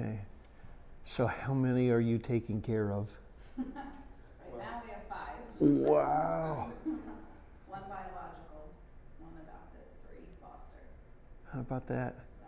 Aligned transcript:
Okay. 0.00 0.18
So, 1.04 1.26
how 1.26 1.52
many 1.52 1.90
are 1.90 2.00
you 2.00 2.18
taking 2.18 2.60
care 2.60 2.92
of? 2.92 3.08
Right 3.58 4.64
now, 4.64 4.82
we 4.84 4.90
have 4.90 5.02
five. 5.08 5.36
Wow. 5.60 6.72
One 7.66 7.80
biological, 7.88 8.72
one 9.18 9.32
adopted, 9.42 9.80
three 10.08 10.24
foster, 10.40 10.82
How 11.52 11.60
about 11.60 11.86
that? 11.88 12.14
so, 12.38 12.46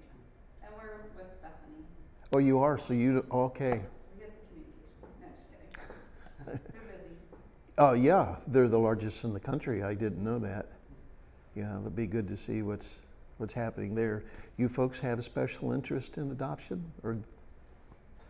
yeah. 0.00 0.66
And 0.68 0.74
we're 0.76 1.02
with 1.16 1.40
Bethany, 1.42 1.84
Oh, 2.32 2.38
you 2.38 2.58
are. 2.60 2.78
So 2.78 2.94
you 2.94 3.24
okay? 3.30 3.70
so 3.70 3.76
we 4.14 4.20
get 4.20 4.32
the 4.42 4.48
communication. 4.48 5.20
No, 5.20 5.26
just 5.36 5.50
kidding. 6.46 6.60
They're 6.72 6.82
busy. 6.98 7.14
Oh 7.78 7.92
yeah, 7.92 8.36
they're 8.48 8.68
the 8.68 8.78
largest 8.78 9.24
in 9.24 9.32
the 9.34 9.40
country. 9.40 9.82
I 9.82 9.94
didn't 9.94 10.24
know 10.24 10.38
that. 10.40 10.66
Yeah, 11.54 11.78
it'll 11.78 11.90
be 11.90 12.06
good 12.06 12.26
to 12.28 12.36
see 12.36 12.62
what's 12.62 13.00
what's 13.40 13.54
happening 13.54 13.94
there. 13.94 14.22
You 14.58 14.68
folks 14.68 15.00
have 15.00 15.18
a 15.18 15.22
special 15.22 15.72
interest 15.72 16.18
in 16.18 16.30
adoption, 16.30 16.84
or 17.02 17.16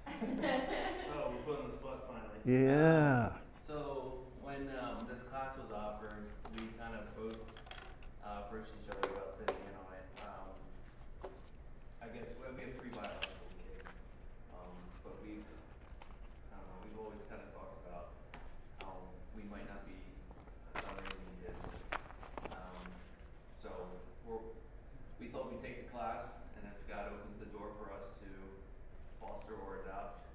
Oh, 0.08 1.32
we're 1.32 1.42
put 1.54 1.60
on 1.64 1.68
the 1.68 1.74
spot 1.74 2.04
finally. 2.08 2.38
yeah? 2.64 3.30
So 3.66 4.18
when 4.42 4.70
um, 4.80 4.96
this 5.10 5.22
class 5.24 5.56
was 5.58 5.70
offered, 5.74 6.30
we 6.56 6.62
kind 6.78 6.94
of 6.94 7.14
both 7.16 7.38
uh, 8.24 8.42
approached 8.46 8.70
each 8.82 8.88
other 8.90 9.10
about 9.10 9.32
sitting 9.34 9.56
in 9.66 9.74
on 9.74 9.90
it. 9.98 10.06
Um, 10.22 11.30
I 12.02 12.06
guess 12.16 12.30
well, 12.40 12.50
we 12.56 12.62
have 12.70 12.74
three 12.78 12.90
biological 12.94 13.50
kids, 13.58 13.90
um, 14.54 14.70
but 15.02 15.18
we've 15.26 15.42
I 16.54 16.56
don't 16.56 16.66
know, 16.70 16.78
we've 16.86 16.98
always 17.02 17.22
kind 17.26 17.42
of 17.42 17.50
talked 17.50 17.82
about 17.82 18.14
how 18.78 18.94
we 19.34 19.42
might 19.50 19.66
not 19.66 19.82
be 19.90 19.98
done 20.78 20.94
raising 21.02 21.34
kids. 21.42 21.58
Um, 22.54 22.86
so 23.58 23.70
we're, 24.26 24.42
we 25.22 25.26
thought 25.30 25.50
we'd 25.50 25.62
take 25.62 25.86
the 25.86 25.90
class, 25.94 26.42
and 26.58 26.66
if 26.66 26.76
God 26.90 27.08
opens 27.14 27.38
the 27.40 27.48
door 27.54 27.70
for 27.78 27.94
us 27.94 28.10
to 28.24 28.28
foster 29.22 29.54
or 29.54 29.84
adopt, 29.86 30.26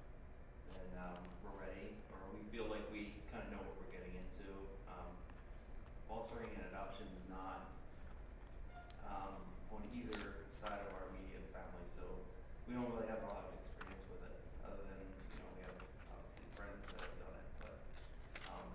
then 0.72 0.88
um, 1.02 1.18
we're 1.44 1.56
ready, 1.60 1.92
or 2.14 2.18
we 2.32 2.40
feel 2.54 2.70
like 2.70 2.86
we 2.94 3.12
kind 3.28 3.42
of 3.44 3.50
know 3.52 3.60
what 3.66 3.74
we're 3.82 3.92
getting 3.92 4.14
into. 4.14 4.46
Um, 4.88 5.10
fostering 6.08 6.48
and 6.54 6.64
adoption 6.70 7.04
is 7.18 7.26
not 7.26 7.66
um, 9.10 9.34
on 9.74 9.82
either 9.90 10.46
side 10.54 10.78
of 10.86 10.88
our 10.94 11.10
immediate 11.10 11.44
family, 11.50 11.84
so 11.90 12.06
we 12.70 12.78
don't 12.78 12.86
really 12.94 13.10
have 13.10 13.20
a 13.26 13.28
lot 13.34 13.50
of 13.50 13.58
experience 13.58 14.06
with 14.06 14.22
it, 14.22 14.34
other 14.62 14.86
than 14.86 15.02
you 15.02 15.42
know 15.42 15.50
we 15.58 15.60
have 15.66 15.76
obviously 16.14 16.46
friends 16.54 16.78
that 16.94 17.02
have 17.02 17.16
done 17.18 17.34
it, 17.42 17.48
but 17.58 17.74
um, 18.54 18.68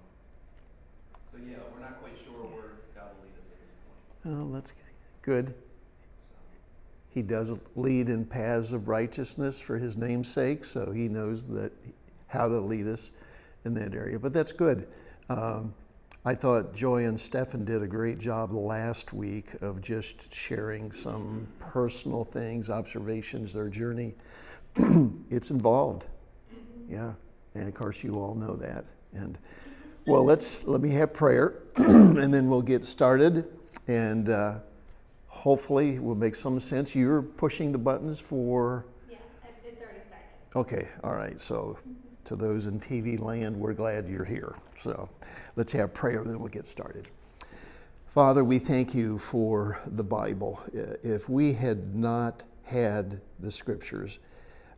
so 1.31 1.39
yeah, 1.39 1.63
we're 1.72 1.79
not 1.83 2.03
quite 2.03 2.19
sure 2.19 2.44
where 2.51 2.83
God 2.91 3.16
will 3.16 3.23
lead 3.31 3.39
us 3.39 3.47
at 3.47 3.57
this 3.63 3.79
point. 3.88 4.11
Oh, 4.25 4.52
that's 4.53 4.73
good. 5.22 5.53
He 7.09 7.22
does 7.22 7.59
lead 7.75 8.09
in 8.09 8.25
paths 8.25 8.72
of 8.72 8.88
righteousness 8.88 9.59
for 9.59 9.78
His 9.78 9.97
name's 9.97 10.30
sake, 10.30 10.63
so 10.63 10.91
He 10.91 11.09
knows 11.09 11.45
that 11.47 11.72
how 12.28 12.47
to 12.47 12.59
lead 12.59 12.88
us 12.88 13.11
in 13.66 13.73
that 13.73 13.94
area. 13.94 14.17
But 14.17 14.33
that's 14.33 14.52
good. 14.52 14.88
Um, 15.30 15.73
I 16.23 16.36
thought 16.36 16.73
Joy 16.73 17.05
and 17.05 17.19
Stefan 17.19 17.66
did 17.66 17.81
a 17.81 17.88
great 17.88 18.19
job 18.19 18.53
last 18.53 19.11
week 19.11 19.55
of 19.61 19.81
just 19.81 20.31
sharing 20.33 20.91
some 20.91 21.47
personal 21.59 22.23
things, 22.23 22.69
observations, 22.69 23.53
their 23.53 23.69
journey. 23.69 24.13
it's 25.31 25.50
involved, 25.50 26.06
yeah, 26.88 27.13
and 27.56 27.67
of 27.67 27.73
course 27.73 28.03
you 28.03 28.19
all 28.19 28.35
know 28.35 28.56
that. 28.56 28.85
And 29.13 29.39
well, 30.06 30.23
let's 30.23 30.63
let 30.63 30.80
me 30.80 30.91
have 30.91 31.11
prayer, 31.11 31.63
and 31.75 32.31
then 32.31 32.50
we'll 32.50 32.61
get 32.61 32.85
started, 32.85 33.47
and 33.88 34.30
uh, 34.30 34.59
hopefully 35.27 36.00
we'll 36.00 36.16
make 36.16 36.36
some 36.36 36.59
sense. 36.59 36.95
You're 36.95 37.22
pushing 37.22 37.72
the 37.72 37.78
buttons 37.78 38.19
for. 38.19 38.86
Yeah, 39.09 39.17
it's 39.66 39.81
already 39.81 40.00
started. 40.08 40.55
Okay, 40.55 40.88
all 41.03 41.16
right. 41.16 41.39
So, 41.39 41.78
to 42.25 42.36
those 42.36 42.67
in 42.67 42.80
TV 42.80 43.19
land, 43.19 43.55
we're 43.55 43.73
glad 43.73 44.08
you're 44.08 44.25
here. 44.25 44.55
So, 44.75 45.09
let's 45.56 45.72
have 45.73 45.94
prayer, 45.94 46.23
then 46.23 46.40
we'll 46.40 46.50
get 46.50 46.68
started. 46.68 47.09
Father, 48.07 48.44
we 48.44 48.59
thank 48.59 48.94
you 48.94 49.18
for 49.18 49.79
the 49.85 50.03
Bible. 50.03 50.62
If 50.74 51.29
we 51.29 51.53
had 51.53 51.95
not 51.95 52.44
had 52.63 53.22
the 53.40 53.51
scriptures, 53.51 54.19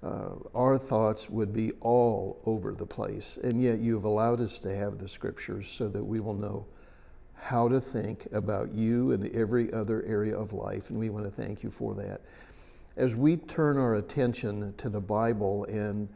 uh, 0.03 0.35
our 0.53 0.77
thoughts 0.77 1.29
would 1.29 1.51
be 1.51 1.71
all 1.79 2.41
over 2.45 2.73
the 2.73 2.85
place. 2.85 3.39
And 3.43 3.61
yet, 3.61 3.79
you 3.79 3.95
have 3.95 4.03
allowed 4.03 4.39
us 4.39 4.59
to 4.59 4.75
have 4.75 4.99
the 4.99 5.07
scriptures 5.07 5.67
so 5.67 5.87
that 5.87 6.03
we 6.03 6.19
will 6.19 6.35
know 6.35 6.67
how 7.43 7.67
to 7.67 7.79
think 7.79 8.27
about 8.31 8.71
you 8.73 9.11
and 9.11 9.33
every 9.35 9.71
other 9.73 10.03
area 10.03 10.35
of 10.35 10.53
life. 10.53 10.89
And 10.89 10.97
we 10.97 11.09
want 11.09 11.25
to 11.25 11.31
thank 11.31 11.61
you 11.61 11.69
for 11.69 11.93
that 11.95 12.21
as 12.95 13.15
we 13.15 13.37
turn 13.37 13.77
our 13.77 13.95
attention 13.95 14.73
to 14.77 14.89
the 14.89 15.01
Bible 15.01 15.65
and 15.65 16.07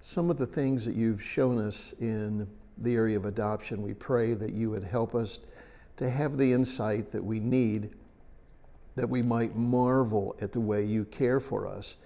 some 0.00 0.30
of 0.30 0.36
the 0.36 0.46
things 0.46 0.84
that 0.84 0.94
you've 0.94 1.22
shown 1.22 1.58
us 1.58 1.94
in 2.00 2.46
the 2.78 2.94
area 2.94 3.16
of 3.16 3.24
adoption, 3.24 3.82
we 3.82 3.94
pray 3.94 4.34
that 4.34 4.52
you 4.52 4.70
would 4.70 4.84
help 4.84 5.14
us 5.14 5.40
to 5.96 6.10
have 6.10 6.36
the 6.36 6.52
insight 6.52 7.10
that 7.10 7.24
we 7.24 7.40
need, 7.40 7.90
that 8.96 9.08
we 9.08 9.22
might 9.22 9.56
marvel 9.56 10.36
at 10.42 10.52
the 10.52 10.60
way 10.60 10.84
you 10.84 11.06
care 11.06 11.40
for 11.40 11.66
us, 11.66 11.96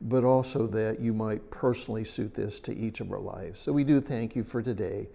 but 0.00 0.24
also 0.24 0.66
that 0.66 0.98
you 0.98 1.12
might 1.12 1.50
personally 1.50 2.04
suit 2.04 2.34
this 2.34 2.58
to 2.60 2.74
each 2.74 3.00
of 3.00 3.12
our 3.12 3.20
lives. 3.20 3.60
So 3.60 3.70
we 3.70 3.84
do 3.84 4.00
thank 4.00 4.34
you 4.34 4.42
for 4.42 4.62
today. 4.62 5.08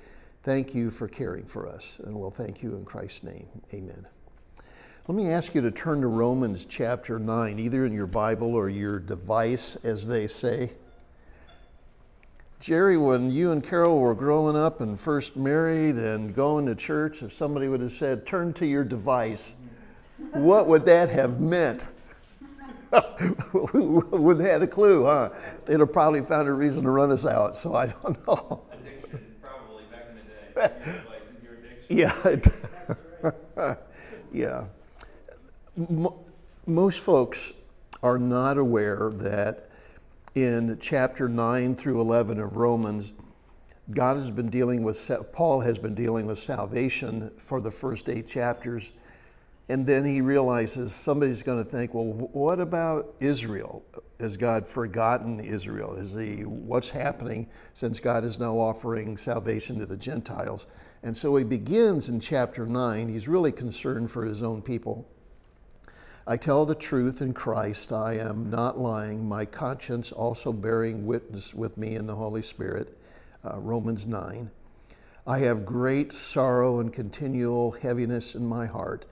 Thank 0.44 0.74
you 0.74 0.90
for 0.90 1.08
caring 1.08 1.46
for 1.46 1.68
us, 1.68 2.00
and 2.04 2.16
we'll 2.16 2.32
thank 2.32 2.64
you 2.64 2.76
in 2.76 2.86
Christ's 2.86 3.24
name. 3.24 3.48
Amen. 3.74 4.06
Let 5.08 5.16
me 5.16 5.30
ask 5.30 5.56
you 5.56 5.62
to 5.62 5.72
turn 5.72 6.02
to 6.02 6.08
Romans 6.08 6.66
chapter 6.66 7.20
9, 7.20 7.60
either 7.60 7.86
in 7.86 7.92
your 7.92 8.08
Bible 8.08 8.54
or 8.54 8.70
your 8.70 9.00
device, 9.00 9.76
as 9.78 10.08
they 10.08 10.28
say. 10.28 10.72
Jerry, 12.60 12.98
when 12.98 13.32
you 13.32 13.52
and 13.52 13.64
Carol 13.64 14.00
were 14.00 14.14
growing 14.14 14.56
up 14.56 14.82
and 14.82 15.00
first 15.00 15.36
married 15.36 15.96
and 15.96 16.36
going 16.36 16.66
to 16.66 16.76
church, 16.76 17.24
if 17.24 17.34
somebody 17.34 17.68
would 17.70 17.82
have 17.82 17.92
said, 17.92 18.28
turn 18.28 18.54
to 18.54 18.66
your 18.66 18.84
device, 18.84 19.56
what 20.34 20.68
would 20.68 20.86
that 20.86 21.10
have 21.10 21.40
meant? 21.40 21.88
Wouldn't 23.54 24.46
have 24.46 24.52
had 24.52 24.62
a 24.62 24.68
clue, 24.68 25.06
huh? 25.06 25.30
They'd 25.66 25.80
have 25.80 25.94
probably 25.94 26.22
found 26.22 26.48
a 26.48 26.54
reason 26.54 26.84
to 26.84 26.90
run 26.90 27.12
us 27.12 27.26
out, 27.26 27.56
so 27.56 27.76
I 27.76 27.88
don't 27.88 28.28
know. 28.28 28.64
Addiction, 28.72 29.36
probably 29.42 29.84
back 29.92 30.08
in 30.10 30.16
the 30.16 30.22
day. 30.22 30.28
Your 30.28 30.28
device 30.28 30.28
is 30.28 30.28
your 30.30 30.36
addiction. 30.36 30.49
Yeah. 31.90 32.14
yeah. 34.34 34.66
Mo- 35.76 36.26
most 36.68 37.00
folks 37.00 37.52
are 38.04 38.20
not 38.20 38.58
aware 38.58 39.10
that 39.16 39.70
in 40.36 40.78
chapter 40.80 41.28
9 41.28 41.76
through 41.76 42.00
11 42.00 42.40
of 42.40 42.56
Romans, 42.58 43.12
God 43.92 44.18
has 44.18 44.30
been 44.30 44.50
dealing 44.50 44.84
with, 44.84 45.10
Paul 45.34 45.60
has 45.62 45.80
been 45.80 45.96
dealing 45.96 46.28
with 46.28 46.38
salvation 46.38 47.32
for 47.38 47.60
the 47.60 47.72
first 47.72 48.08
eight 48.08 48.28
chapters. 48.28 48.92
And 49.70 49.86
then 49.86 50.04
he 50.04 50.20
realizes 50.20 50.96
somebody's 50.96 51.44
going 51.44 51.64
to 51.64 51.70
think, 51.70 51.94
well, 51.94 52.12
what 52.34 52.60
about 52.60 53.14
Israel? 53.20 53.86
Has 54.20 54.36
God 54.36 54.68
forgotten 54.68 55.40
Israel? 55.40 55.94
Is 55.94 56.16
he, 56.16 56.44
what's 56.44 56.90
happening 56.90 57.48
since 57.76 58.00
God 58.00 58.24
is 58.26 58.40
now 58.40 58.58
offering 58.58 59.16
salvation 59.16 59.78
to 59.78 59.86
the 59.86 59.96
Gentiles? 59.96 60.66
And 61.04 61.16
so 61.16 61.36
he 61.36 61.44
begins 61.44 62.10
in 62.10 62.20
chapter 62.20 62.66
9. 62.66 63.08
He's 63.08 63.28
really 63.28 63.52
concerned 63.52 64.10
for 64.10 64.26
his 64.26 64.42
own 64.42 64.64
people. 64.64 65.08
I 66.26 66.36
tell 66.36 66.66
the 66.66 66.74
truth 66.74 67.22
in 67.22 67.34
Christ. 67.34 67.92
I 67.92 68.16
am 68.16 68.50
not 68.50 68.80
lying. 68.80 69.28
My 69.28 69.46
conscience 69.46 70.12
also 70.12 70.52
bearing 70.52 71.06
witness 71.06 71.54
with 71.54 71.78
me 71.78 71.96
in 71.96 72.08
the 72.08 72.16
Holy 72.16 72.42
Spirit. 72.42 72.98
Uh, 73.44 73.60
Romans 73.60 74.08
9. 74.08 74.50
I 75.28 75.38
have 75.40 75.64
great 75.64 76.12
sorrow 76.12 76.80
and 76.80 76.92
continual 76.92 77.70
heaviness 77.70 78.34
in 78.34 78.46
my 78.46 78.66
heart. 78.66 79.06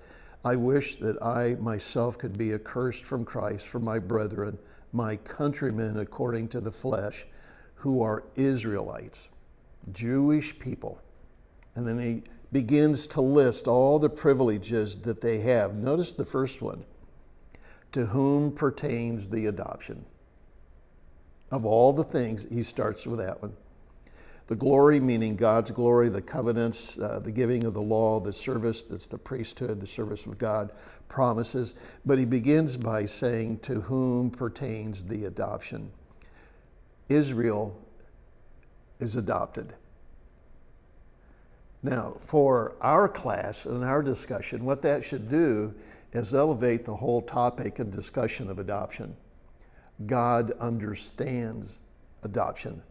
I 0.47 0.56
wish 0.56 0.96
that 1.00 1.22
I 1.22 1.56
myself 1.56 2.18
could 2.18 2.38
be 2.38 2.53
accursed 2.53 3.03
from 3.03 3.25
Christ 3.25 3.68
for 3.68 3.80
my 3.80 4.00
brethren, 4.00 4.58
my 4.94 5.18
countrymen 5.18 6.00
according 6.00 6.48
to 6.50 6.62
the 6.62 6.72
flesh, 6.72 7.27
who 7.75 8.01
are 8.01 8.24
Israelites, 8.38 9.27
Jewish 9.92 10.57
people. 10.57 11.01
And 11.75 11.86
then 11.86 12.00
he 12.00 12.24
begins 12.54 13.07
to 13.07 13.19
list 13.19 13.68
all 13.68 14.00
the 14.00 14.10
privileges 14.10 14.98
that 15.00 15.19
they 15.19 15.39
have. 15.39 15.75
Notice 15.75 16.13
the 16.13 16.24
first 16.24 16.62
one 16.62 16.86
to 17.92 18.06
whom 18.06 18.54
pertains 18.54 19.27
the 19.27 19.48
adoption. 19.48 20.06
Of 21.51 21.66
all 21.66 21.92
the 21.92 22.06
things, 22.06 22.48
he 22.50 22.63
starts 22.63 23.06
with 23.06 23.19
that 23.19 23.42
one. 23.42 23.51
The 24.48 24.56
glory, 24.56 25.02
meaning 25.02 25.36
God's 25.36 25.72
glory, 25.72 26.08
the 26.08 26.22
covenants, 26.22 26.98
uh, 26.98 27.20
the 27.20 27.32
giving 27.32 27.66
of 27.66 27.74
the 27.74 27.82
law, 27.82 28.22
the 28.22 28.32
service, 28.32 28.86
that's 28.86 29.10
the 29.10 29.18
priesthood, 29.18 29.82
the 29.82 29.88
service 29.88 30.26
of 30.26 30.38
God, 30.38 30.72
promises. 31.10 31.76
But 32.06 32.18
he 32.18 32.24
begins 32.24 32.78
by 32.78 33.06
saying, 33.06 33.60
To 33.60 33.82
whom 33.82 34.32
pertains 34.32 35.04
the 35.04 35.26
adoption? 35.26 35.92
Israel 37.10 37.78
is 39.00 39.18
adopted. 39.18 39.76
Now, 41.84 42.16
for 42.18 42.76
our 42.82 43.08
class 43.08 43.66
and 43.66 43.84
our 43.84 44.02
discussion, 44.02 44.64
what 44.66 44.82
that 44.82 45.04
should 45.04 45.30
do 45.30 45.74
is 46.14 46.34
elevate 46.34 46.86
the 46.86 46.96
whole 46.96 47.22
topic 47.22 47.80
and 47.80 47.92
discussion 47.92 48.50
of 48.50 48.60
adoption. 48.60 49.16
God 50.06 50.52
understands 50.60 51.80
adoption. 52.24 52.82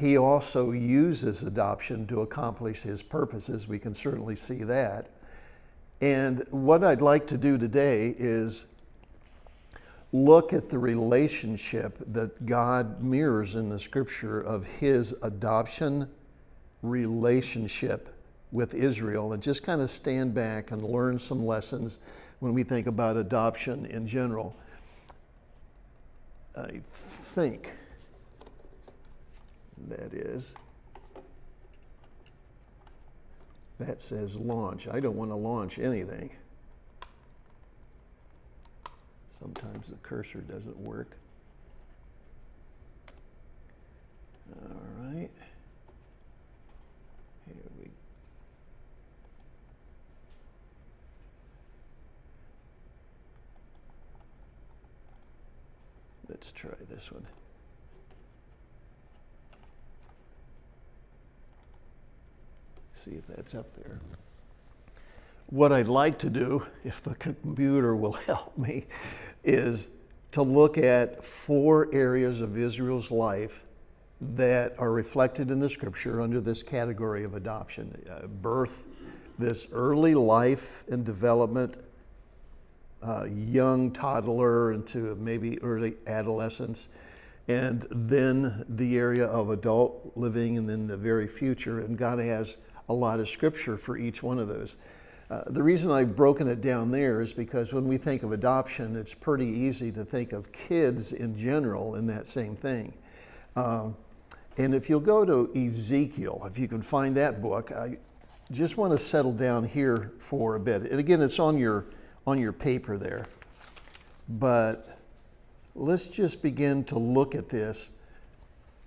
He 0.00 0.16
also 0.16 0.70
uses 0.70 1.42
adoption 1.42 2.06
to 2.06 2.22
accomplish 2.22 2.80
his 2.80 3.02
purposes. 3.02 3.68
We 3.68 3.78
can 3.78 3.92
certainly 3.92 4.34
see 4.34 4.64
that. 4.64 5.10
And 6.00 6.46
what 6.50 6.82
I'd 6.82 7.02
like 7.02 7.26
to 7.26 7.36
do 7.36 7.58
today 7.58 8.14
is 8.18 8.64
look 10.12 10.54
at 10.54 10.70
the 10.70 10.78
relationship 10.78 11.98
that 12.14 12.46
God 12.46 13.02
mirrors 13.02 13.56
in 13.56 13.68
the 13.68 13.78
scripture 13.78 14.40
of 14.40 14.64
his 14.64 15.14
adoption 15.22 16.08
relationship 16.82 18.08
with 18.52 18.74
Israel 18.74 19.34
and 19.34 19.42
just 19.42 19.62
kind 19.62 19.82
of 19.82 19.90
stand 19.90 20.32
back 20.32 20.70
and 20.70 20.82
learn 20.82 21.18
some 21.18 21.44
lessons 21.44 21.98
when 22.38 22.54
we 22.54 22.62
think 22.62 22.86
about 22.86 23.18
adoption 23.18 23.84
in 23.84 24.06
general. 24.06 24.56
I 26.56 26.80
think 26.90 27.74
that 29.88 30.14
is. 30.14 30.54
That 33.78 34.02
says 34.02 34.36
launch. 34.36 34.88
I 34.88 35.00
don't 35.00 35.16
want 35.16 35.30
to 35.30 35.36
launch 35.36 35.78
anything. 35.78 36.30
Sometimes 39.38 39.88
the 39.88 39.96
cursor 40.02 40.40
doesn't 40.40 40.78
work. 40.78 41.16
All 44.52 44.76
right. 45.02 45.30
Here 47.46 47.56
we 47.78 47.90
Let's 56.28 56.52
try 56.52 56.70
this 56.88 57.10
one. 57.10 57.24
See 63.04 63.12
if 63.12 63.26
that's 63.28 63.54
up 63.54 63.74
there. 63.76 63.98
What 65.46 65.72
I'd 65.72 65.88
like 65.88 66.18
to 66.18 66.28
do, 66.28 66.66
if 66.84 67.02
the 67.02 67.14
computer 67.14 67.96
will 67.96 68.12
help 68.26 68.56
me, 68.58 68.86
is 69.42 69.88
to 70.32 70.42
look 70.42 70.76
at 70.76 71.24
four 71.24 71.88
areas 71.92 72.40
of 72.40 72.58
Israel's 72.58 73.10
life 73.10 73.64
that 74.20 74.74
are 74.78 74.92
reflected 74.92 75.50
in 75.50 75.60
the 75.60 75.68
scripture 75.68 76.20
under 76.20 76.42
this 76.42 76.62
category 76.62 77.24
of 77.24 77.34
adoption 77.34 77.96
uh, 78.10 78.26
birth, 78.26 78.84
this 79.38 79.66
early 79.72 80.14
life 80.14 80.84
and 80.88 81.04
development, 81.04 81.78
uh, 83.02 83.24
young 83.24 83.90
toddler 83.90 84.72
into 84.72 85.14
maybe 85.16 85.58
early 85.62 85.96
adolescence, 86.06 86.88
and 87.48 87.86
then 87.90 88.62
the 88.68 88.98
area 88.98 89.24
of 89.24 89.48
adult 89.50 90.12
living, 90.16 90.58
and 90.58 90.68
then 90.68 90.86
the 90.86 90.96
very 90.96 91.26
future. 91.26 91.80
And 91.80 91.96
God 91.96 92.18
has 92.18 92.58
a 92.90 92.92
lot 92.92 93.20
of 93.20 93.28
scripture 93.28 93.76
for 93.76 93.96
each 93.96 94.20
one 94.20 94.40
of 94.40 94.48
those. 94.48 94.76
Uh, 95.30 95.44
the 95.46 95.62
reason 95.62 95.92
I've 95.92 96.16
broken 96.16 96.48
it 96.48 96.60
down 96.60 96.90
there 96.90 97.20
is 97.20 97.32
because 97.32 97.72
when 97.72 97.86
we 97.86 97.96
think 97.96 98.24
of 98.24 98.32
adoption, 98.32 98.96
it's 98.96 99.14
pretty 99.14 99.46
easy 99.46 99.92
to 99.92 100.04
think 100.04 100.32
of 100.32 100.50
kids 100.50 101.12
in 101.12 101.36
general 101.36 101.94
in 101.94 102.06
that 102.08 102.26
same 102.26 102.56
thing. 102.56 102.92
Um, 103.54 103.96
and 104.58 104.74
if 104.74 104.90
you'll 104.90 104.98
go 104.98 105.24
to 105.24 105.52
Ezekiel, 105.56 106.42
if 106.50 106.58
you 106.58 106.66
can 106.66 106.82
find 106.82 107.16
that 107.16 107.40
book, 107.40 107.70
I 107.70 107.96
just 108.50 108.76
want 108.76 108.92
to 108.92 108.98
settle 108.98 109.32
down 109.32 109.62
here 109.64 110.10
for 110.18 110.56
a 110.56 110.60
bit. 110.60 110.82
And 110.82 110.98
again, 110.98 111.22
it's 111.22 111.38
on 111.38 111.56
your 111.56 111.86
on 112.26 112.40
your 112.40 112.52
paper 112.52 112.98
there. 112.98 113.24
But 114.28 114.98
let's 115.76 116.08
just 116.08 116.42
begin 116.42 116.82
to 116.84 116.98
look 116.98 117.36
at 117.36 117.48
this 117.48 117.90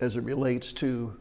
as 0.02 0.18
it 0.18 0.24
relates 0.24 0.74
to 0.74 1.18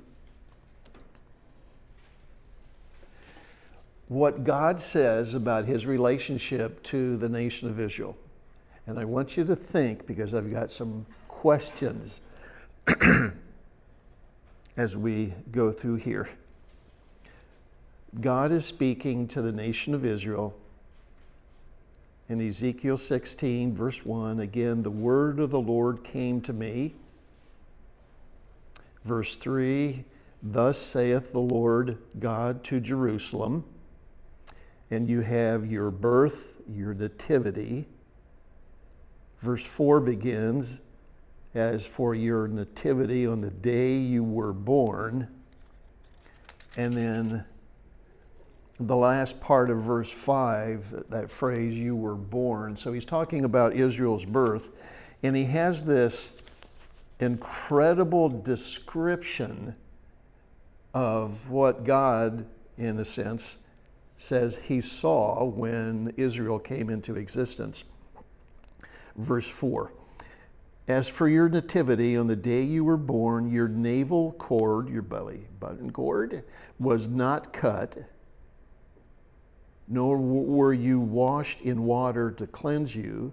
what 4.13 4.45
God 4.45 4.81
says 4.81 5.35
about 5.35 5.65
his 5.65 5.87
relationship 5.87 6.83
to 6.85 7.17
the 7.17 7.29
nation 7.29 7.69
of 7.69 7.81
Israel. 7.81 8.17
And 8.87 8.99
I 8.99 9.05
want 9.05 9.37
you 9.37 9.45
to 9.45 9.57
think, 9.57 10.07
because 10.07 10.35
I've 10.35 10.51
got 10.51 10.71
some 10.71 11.07
questions 11.29 12.21
as 14.77 14.97
we 14.97 15.33
go 15.51 15.73
through 15.73 15.97
here. 15.97 16.29
God 18.21 18.53
is 18.53 18.67
speaking 18.67 19.29
to 19.29 19.41
the 19.41 19.53
nation 19.53 19.95
of 19.95 20.05
Israel 20.05 20.55
in 22.29 22.47
Ezekiel 22.47 22.99
16, 22.99 23.75
verse 23.75 24.05
1. 24.05 24.41
Again, 24.41 24.83
the 24.83 24.91
word 24.91 25.41
of 25.41 25.51
the 25.51 25.61
Lord 25.61 26.05
came 26.05 26.41
to 26.43 26.53
me. 26.53 26.95
Verse 29.05 29.37
3 29.37 30.05
Thus 30.43 30.77
saith 30.77 31.33
the 31.33 31.41
Lord 31.41 31.99
God 32.19 32.65
to 32.65 32.81
Jerusalem 32.81 33.65
and 34.93 35.09
you 35.09 35.23
have 35.23 35.65
your 35.65 35.91
birth, 35.91 36.53
your 36.69 36.93
nativity. 36.93 37.89
Verse 39.41 39.65
4 39.65 40.01
begins 40.01 40.83
as 41.55 41.87
for 41.87 42.15
your 42.15 42.47
nativity 42.47 43.27
on 43.27 43.41
the 43.41 43.51
day 43.51 43.97
you 43.97 44.23
were 44.23 44.53
born. 44.53 45.29
And 46.77 46.93
then 46.93 47.43
the 48.81 48.95
last 48.95 49.41
part 49.41 49.71
of 49.71 49.79
verse 49.79 50.11
5, 50.11 51.05
that 51.09 51.31
phrase, 51.31 51.75
you 51.75 51.97
were 51.97 52.15
born. 52.15 52.77
So 52.77 52.93
he's 52.93 53.07
talking 53.07 53.47
about 53.47 53.73
Israel's 53.73 54.27
birth. 54.27 54.69
And 55.23 55.35
he 55.35 55.45
has 55.45 55.87
this 55.87 56.33
incredible 57.19 58.29
description 58.29 59.75
of 60.93 61.49
what 61.49 61.85
God, 61.85 62.45
in 62.77 62.99
a 62.99 63.07
sense, 63.07 63.57
says 64.23 64.57
he 64.57 64.81
saw 64.81 65.45
when 65.45 66.15
Israel 66.17 66.59
came 66.59 66.89
into 66.89 67.17
existence. 67.17 67.83
Verse 69.17 69.49
4 69.49 69.93
As 70.87 71.09
for 71.09 71.29
your 71.29 71.49
nativity, 71.49 72.17
on 72.17 72.29
the 72.29 72.37
day 72.37 72.63
you 72.63 72.85
were 72.85 72.97
born, 72.97 73.51
your 73.51 73.67
navel 73.67 74.33
cord, 74.33 74.89
your 74.89 75.03
belly 75.03 75.49
button 75.59 75.91
cord, 75.91 76.45
was 76.79 77.09
not 77.09 77.53
cut, 77.53 77.99
nor 79.89 80.19
were 80.19 80.73
you 80.73 81.01
washed 81.01 81.61
in 81.61 81.83
water 81.83 82.31
to 82.31 82.47
cleanse 82.47 82.95
you. 82.95 83.33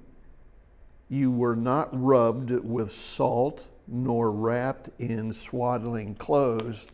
You 1.07 1.31
were 1.31 1.55
not 1.55 1.89
rubbed 1.91 2.49
with 2.49 2.91
salt, 2.91 3.67
nor 3.87 4.31
wrapped 4.31 4.89
in 4.97 5.33
swaddling 5.33 6.15
clothes 6.15 6.87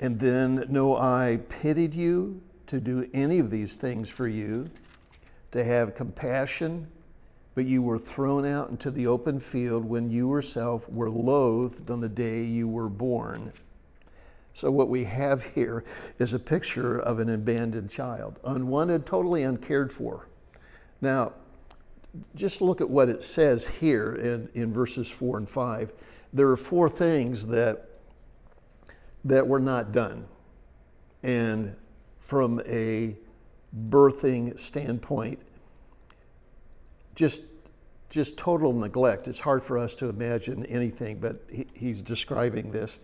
and 0.00 0.18
then 0.18 0.66
no 0.68 0.96
I 0.96 1.40
pitied 1.48 1.94
you 1.94 2.40
to 2.66 2.80
do 2.80 3.08
any 3.14 3.38
of 3.38 3.50
these 3.50 3.76
things 3.76 4.08
for 4.08 4.26
you, 4.26 4.68
to 5.52 5.64
have 5.64 5.94
compassion, 5.94 6.88
but 7.54 7.64
you 7.64 7.82
were 7.82 7.98
thrown 7.98 8.44
out 8.44 8.70
into 8.70 8.90
the 8.90 9.06
open 9.06 9.38
field 9.38 9.84
when 9.84 10.10
you 10.10 10.28
yourself 10.28 10.88
were 10.88 11.10
loathed 11.10 11.90
on 11.90 12.00
the 12.00 12.08
day 12.08 12.42
you 12.42 12.66
were 12.66 12.88
born. 12.88 13.52
So, 14.54 14.70
what 14.70 14.88
we 14.88 15.04
have 15.04 15.44
here 15.44 15.84
is 16.18 16.32
a 16.32 16.38
picture 16.38 17.00
of 17.00 17.18
an 17.18 17.28
abandoned 17.28 17.90
child, 17.90 18.38
unwanted, 18.44 19.04
totally 19.04 19.42
uncared 19.42 19.90
for. 19.90 20.28
Now, 21.00 21.32
just 22.36 22.60
look 22.60 22.80
at 22.80 22.88
what 22.88 23.08
it 23.08 23.24
says 23.24 23.66
here 23.66 24.14
in, 24.14 24.48
in 24.54 24.72
verses 24.72 25.10
4 25.10 25.38
and 25.38 25.48
5. 25.48 25.92
There 26.32 26.48
are 26.50 26.56
four 26.56 26.88
things 26.88 27.46
that 27.48 27.88
that 29.24 29.46
were 29.46 29.60
not 29.60 29.92
done. 29.92 30.26
And 31.22 31.74
from 32.20 32.60
a 32.66 33.16
birthing 33.88 34.58
standpoint, 34.58 35.40
just 37.14 37.42
just 38.10 38.36
total 38.36 38.72
neglect. 38.72 39.26
It's 39.26 39.40
hard 39.40 39.60
for 39.64 39.76
us 39.76 39.92
to 39.96 40.08
imagine 40.08 40.64
anything, 40.66 41.18
but 41.18 41.42
he, 41.50 41.66
he's 41.74 42.00
describing 42.00 42.70
this. 42.70 43.00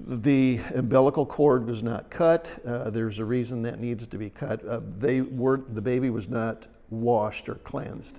The 0.00 0.58
umbilical 0.74 1.24
cord 1.24 1.66
was 1.66 1.84
not 1.84 2.10
cut. 2.10 2.58
Uh, 2.66 2.90
there's 2.90 3.20
a 3.20 3.24
reason 3.24 3.62
that 3.62 3.78
needs 3.78 4.04
to 4.08 4.18
be 4.18 4.28
cut. 4.28 4.66
Uh, 4.66 4.80
they 4.98 5.20
were 5.20 5.62
the 5.68 5.80
baby 5.80 6.10
was 6.10 6.28
not 6.28 6.66
washed 6.90 7.48
or 7.48 7.54
cleansed. 7.56 8.18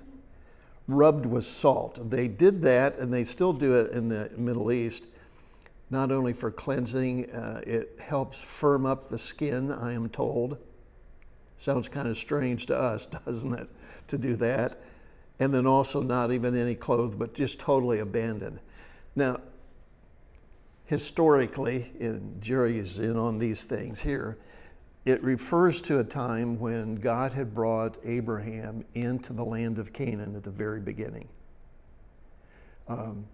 Rubbed 0.86 1.26
with 1.26 1.44
salt. 1.44 2.08
They 2.08 2.28
did 2.28 2.62
that, 2.62 2.98
and 2.98 3.12
they 3.12 3.24
still 3.24 3.52
do 3.52 3.74
it 3.74 3.92
in 3.92 4.08
the 4.08 4.30
Middle 4.38 4.72
East 4.72 5.04
not 5.90 6.12
only 6.12 6.32
for 6.32 6.50
cleansing, 6.50 7.30
uh, 7.30 7.62
it 7.66 7.98
helps 8.00 8.42
firm 8.42 8.84
up 8.84 9.08
the 9.08 9.18
skin, 9.18 9.72
I 9.72 9.92
am 9.92 10.08
told. 10.08 10.58
Sounds 11.58 11.88
kind 11.88 12.08
of 12.08 12.16
strange 12.16 12.66
to 12.66 12.78
us, 12.78 13.06
doesn't 13.26 13.54
it, 13.54 13.68
to 14.08 14.18
do 14.18 14.36
that? 14.36 14.80
And 15.40 15.52
then 15.54 15.66
also 15.66 16.02
not 16.02 16.32
even 16.32 16.56
any 16.56 16.74
clothes, 16.74 17.14
but 17.14 17.34
just 17.34 17.58
totally 17.58 18.00
abandoned. 18.00 18.60
Now, 19.16 19.40
historically, 20.86 21.92
and 22.00 22.40
Jerry 22.42 22.78
is 22.78 22.98
in 22.98 23.16
on 23.16 23.38
these 23.38 23.64
things 23.64 24.00
here, 24.00 24.38
it 25.04 25.22
refers 25.22 25.80
to 25.82 26.00
a 26.00 26.04
time 26.04 26.58
when 26.58 26.96
God 26.96 27.32
had 27.32 27.54
brought 27.54 27.96
Abraham 28.04 28.84
into 28.94 29.32
the 29.32 29.44
land 29.44 29.78
of 29.78 29.92
Canaan 29.92 30.36
at 30.36 30.44
the 30.44 30.50
very 30.50 30.80
beginning. 30.80 31.28
Um, 32.88 33.26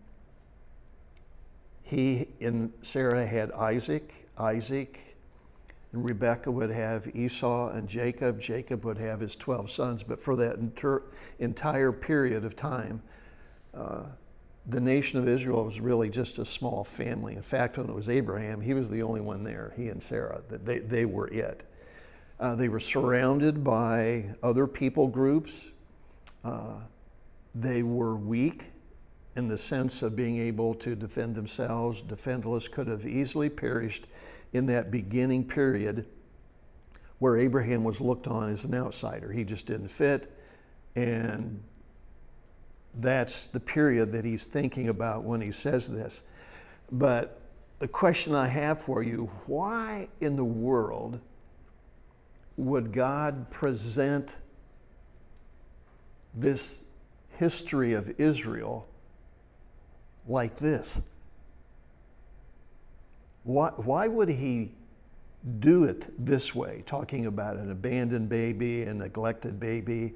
he 1.95 2.29
and 2.41 2.73
Sarah 2.83 3.27
had 3.27 3.53
Isaac, 3.53 4.27
Isaac 4.39 5.01
and 5.93 6.05
Rebekah 6.05 6.51
would 6.51 6.71
have 6.71 7.15
Esau 7.15 7.71
and 7.71 7.89
Jacob. 7.89 8.41
Jacob 8.41 8.85
would 8.85 8.99
have 8.99 9.21
his 9.21 9.37
12 9.37 9.71
sons. 9.71 10.03
But 10.03 10.21
for 10.21 10.35
that 10.37 10.57
inter- 10.57 11.05
entire 11.39 11.93
period 11.93 12.45
of 12.45 12.57
time, 12.57 13.01
uh, 13.73 14.03
the 14.67 14.81
nation 14.81 15.21
of 15.21 15.29
Israel 15.29 15.65
was 15.65 15.81
really 15.81 16.09
just 16.09 16.39
a 16.39 16.45
small 16.45 16.83
family. 16.83 17.37
In 17.37 17.43
fact, 17.43 17.79
when 17.79 17.89
it 17.89 17.95
was 17.95 18.09
Abraham, 18.09 18.61
he 18.61 18.75
was 18.75 18.89
the 18.91 19.03
only 19.03 19.21
one 19.21 19.45
there, 19.45 19.73
he 19.77 19.89
and 19.89 20.03
Sarah. 20.03 20.43
They, 20.49 20.79
they 20.79 21.05
were 21.05 21.29
it. 21.29 21.65
Uh, 22.41 22.57
they 22.57 22.69
were 22.69 22.81
surrounded 22.81 23.63
by 23.63 24.25
other 24.43 24.67
people 24.67 25.07
groups. 25.07 25.69
Uh, 26.43 26.81
they 27.55 27.85
were 27.85 28.17
weak 28.17 28.73
in 29.37 29.49
the 29.49 29.59
sense 29.59 30.03
of 30.03 30.15
being 30.15 30.39
able 30.39 30.75
to 30.75 30.95
defend 30.95 31.35
themselves. 31.35 32.03
Defenseless 32.03 32.69
could 32.69 32.87
have 32.87 33.07
easily 33.07 33.49
perished 33.49 34.07
in 34.53 34.67
that 34.67 34.91
beginning 34.91 35.45
period 35.45 36.07
where 37.19 37.39
Abraham 37.39 37.85
was 37.85 38.01
looked 38.01 38.27
on 38.27 38.49
as 38.49 38.65
an 38.65 38.75
outsider. 38.75 39.33
He 39.33 39.45
just 39.45 39.67
didn't 39.67 39.89
fit. 39.89 40.31
And 40.95 41.63
that's 43.01 43.49
the 43.49 43.61
period 43.61 44.13
that 44.13 44.25
he's 44.25 44.47
thinking 44.47 44.89
about 44.89 45.25
when 45.25 45.41
he 45.41 45.51
says 45.51 45.91
this. 45.91 46.23
But 46.93 47.41
the 47.81 47.89
question 47.89 48.35
I 48.35 48.47
have 48.47 48.81
for 48.81 49.03
you 49.03 49.31
why 49.47 50.09
in 50.21 50.37
the 50.37 50.45
world 50.45 51.19
would 52.57 52.93
God 52.93 53.51
present 53.51 54.37
this 56.35 56.79
history 57.31 57.95
of 57.95 58.21
Israel 58.21 58.87
like 60.29 60.57
this? 60.57 61.01
Why, 63.45 63.69
why 63.77 64.09
would 64.09 64.29
he 64.29 64.73
do 65.61 65.85
it 65.85 66.09
this 66.25 66.55
way, 66.55 66.83
talking 66.87 67.27
about 67.27 67.57
an 67.57 67.71
abandoned 67.71 68.29
baby, 68.29 68.83
a 68.83 68.95
neglected 68.95 69.61
baby? 69.61 70.15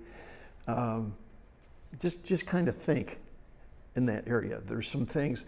Um, 0.67 1.15
just, 2.01 2.25
just 2.25 2.47
kind 2.47 2.69
of 2.69 2.77
think 2.77 3.19
in 3.97 4.07
that 4.07 4.27
area. 4.27 4.61
There's 4.67 4.89
some 4.89 5.05
things. 5.05 5.45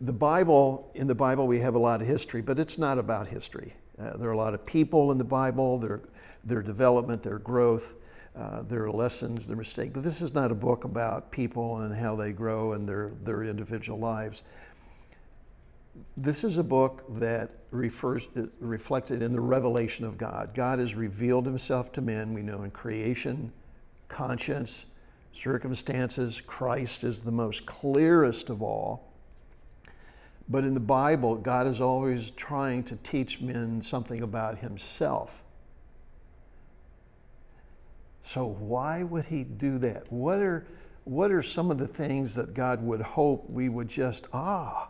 The 0.00 0.12
Bible, 0.12 0.90
in 0.94 1.06
the 1.06 1.14
Bible, 1.14 1.46
we 1.46 1.60
have 1.60 1.76
a 1.76 1.78
lot 1.78 2.00
of 2.00 2.06
history, 2.08 2.42
but 2.42 2.58
it's 2.58 2.78
not 2.78 2.98
about 2.98 3.28
history. 3.28 3.72
Uh, 4.00 4.16
there 4.16 4.28
are 4.28 4.32
a 4.32 4.36
lot 4.36 4.54
of 4.54 4.66
people 4.66 5.12
in 5.12 5.18
the 5.18 5.24
Bible, 5.24 5.78
their, 5.78 6.00
their 6.44 6.62
development, 6.62 7.22
their 7.22 7.38
growth, 7.38 7.94
uh, 8.34 8.62
their 8.62 8.90
lessons, 8.90 9.46
their 9.46 9.56
mistakes. 9.56 9.92
This 9.96 10.22
is 10.22 10.32
not 10.32 10.50
a 10.50 10.54
book 10.54 10.84
about 10.84 11.30
people 11.30 11.78
and 11.78 11.94
how 11.94 12.16
they 12.16 12.32
grow 12.32 12.72
and 12.72 12.88
their, 12.88 13.12
their 13.24 13.44
individual 13.44 13.98
lives. 13.98 14.42
This 16.16 16.42
is 16.42 16.56
a 16.56 16.62
book 16.62 17.04
that 17.18 17.50
refers 17.70 18.28
reflected 18.60 19.22
in 19.22 19.32
the 19.32 19.40
revelation 19.40 20.06
of 20.06 20.16
God. 20.16 20.54
God 20.54 20.78
has 20.78 20.94
revealed 20.94 21.44
himself 21.44 21.92
to 21.92 22.00
men, 22.00 22.32
we 22.32 22.42
know 22.42 22.62
in 22.62 22.70
creation, 22.70 23.52
conscience, 24.08 24.86
circumstances. 25.34 26.40
Christ 26.40 27.04
is 27.04 27.20
the 27.20 27.32
most 27.32 27.66
clearest 27.66 28.48
of 28.48 28.62
all. 28.62 29.12
But 30.48 30.64
in 30.64 30.74
the 30.74 30.80
Bible, 30.80 31.36
God 31.36 31.66
is 31.66 31.80
always 31.80 32.30
trying 32.30 32.84
to 32.84 32.96
teach 32.96 33.40
men 33.40 33.80
something 33.80 34.22
about 34.22 34.58
himself. 34.58 35.41
So, 38.26 38.46
why 38.46 39.02
would 39.02 39.24
he 39.24 39.44
do 39.44 39.78
that? 39.78 40.10
What 40.12 40.38
are, 40.38 40.66
what 41.04 41.30
are 41.30 41.42
some 41.42 41.70
of 41.70 41.78
the 41.78 41.88
things 41.88 42.34
that 42.36 42.54
God 42.54 42.82
would 42.82 43.00
hope 43.00 43.48
we 43.50 43.68
would 43.68 43.88
just, 43.88 44.26
ah, 44.32 44.88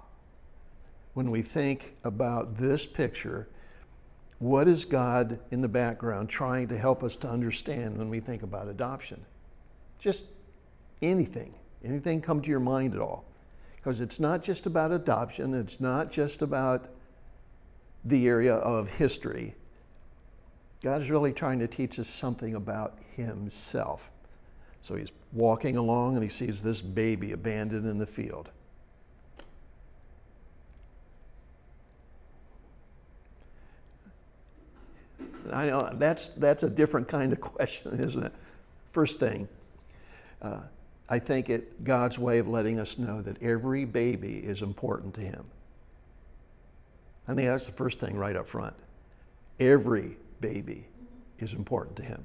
when 1.14 1.30
we 1.30 1.42
think 1.42 1.94
about 2.04 2.56
this 2.56 2.86
picture, 2.86 3.48
what 4.38 4.66
is 4.66 4.84
God 4.84 5.38
in 5.50 5.60
the 5.60 5.68
background 5.68 6.28
trying 6.28 6.68
to 6.68 6.78
help 6.78 7.02
us 7.02 7.16
to 7.16 7.28
understand 7.28 7.96
when 7.96 8.08
we 8.08 8.20
think 8.20 8.42
about 8.42 8.68
adoption? 8.68 9.24
Just 9.98 10.24
anything. 11.00 11.54
Anything 11.84 12.20
come 12.20 12.42
to 12.42 12.50
your 12.50 12.60
mind 12.60 12.94
at 12.94 13.00
all? 13.00 13.24
Because 13.76 14.00
it's 14.00 14.20
not 14.20 14.42
just 14.42 14.66
about 14.66 14.92
adoption, 14.92 15.54
it's 15.54 15.80
not 15.80 16.10
just 16.10 16.42
about 16.42 16.88
the 18.04 18.26
area 18.26 18.54
of 18.54 18.90
history. 18.90 19.54
God 20.82 21.00
is 21.00 21.10
really 21.10 21.32
trying 21.32 21.60
to 21.60 21.68
teach 21.68 21.98
us 21.98 22.08
something 22.08 22.54
about 22.54 22.98
Himself. 23.16 24.10
So 24.82 24.96
he's 24.96 25.10
walking 25.32 25.76
along 25.76 26.16
and 26.16 26.24
he 26.24 26.28
sees 26.28 26.62
this 26.62 26.80
baby 26.80 27.32
abandoned 27.32 27.86
in 27.86 27.98
the 27.98 28.06
field. 28.06 28.50
I 35.52 35.66
know 35.66 35.90
that's, 35.94 36.28
that's 36.28 36.62
a 36.62 36.70
different 36.70 37.08
kind 37.08 37.32
of 37.32 37.40
question, 37.40 38.00
isn't 38.00 38.22
it? 38.22 38.32
First 38.92 39.20
thing, 39.20 39.48
uh, 40.40 40.60
I 41.08 41.18
think 41.18 41.50
it 41.50 41.84
God's 41.84 42.18
way 42.18 42.38
of 42.38 42.48
letting 42.48 42.78
us 42.80 42.98
know 42.98 43.22
that 43.22 43.40
every 43.42 43.84
baby 43.84 44.38
is 44.38 44.62
important 44.62 45.14
to 45.14 45.20
Him. 45.20 45.44
I 47.28 47.34
think 47.34 47.48
that's 47.48 47.66
the 47.66 47.72
first 47.72 48.00
thing 48.00 48.16
right 48.16 48.34
up 48.34 48.48
front. 48.48 48.74
Every 49.60 50.16
baby 50.42 50.86
is 51.38 51.54
important 51.54 51.96
to 51.96 52.02
Him. 52.02 52.22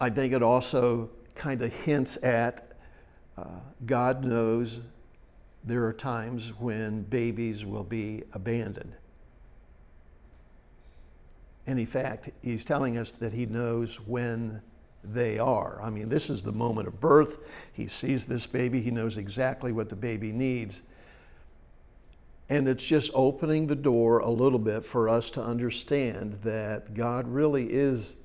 I 0.00 0.08
think 0.08 0.32
it 0.32 0.42
also 0.42 1.10
kind 1.34 1.60
of 1.62 1.72
hints 1.72 2.16
at 2.22 2.76
uh, 3.36 3.44
God 3.86 4.24
knows 4.24 4.80
there 5.64 5.84
are 5.84 5.92
times 5.92 6.52
when 6.58 7.02
babies 7.02 7.64
will 7.64 7.84
be 7.84 8.22
abandoned. 8.32 8.94
And 11.66 11.78
in 11.78 11.86
fact, 11.86 12.30
he's 12.42 12.64
telling 12.64 12.96
us 12.96 13.12
that 13.12 13.32
he 13.32 13.46
knows 13.46 14.00
when 14.00 14.62
they 15.04 15.38
are. 15.38 15.80
I 15.82 15.90
mean, 15.90 16.08
this 16.08 16.30
is 16.30 16.42
the 16.42 16.52
moment 16.52 16.88
of 16.88 16.98
birth. 17.00 17.38
He 17.72 17.86
sees 17.86 18.26
this 18.26 18.46
baby, 18.46 18.80
he 18.80 18.90
knows 18.90 19.18
exactly 19.18 19.72
what 19.72 19.88
the 19.88 19.96
baby 19.96 20.32
needs. 20.32 20.82
And 22.50 22.66
it's 22.66 22.82
just 22.82 23.12
opening 23.14 23.68
the 23.68 23.76
door 23.76 24.18
a 24.18 24.28
little 24.28 24.58
bit 24.58 24.84
for 24.84 25.08
us 25.08 25.30
to 25.30 25.42
understand 25.42 26.34
that 26.42 26.94
God 26.94 27.28
really 27.28 27.72
is 27.72 28.16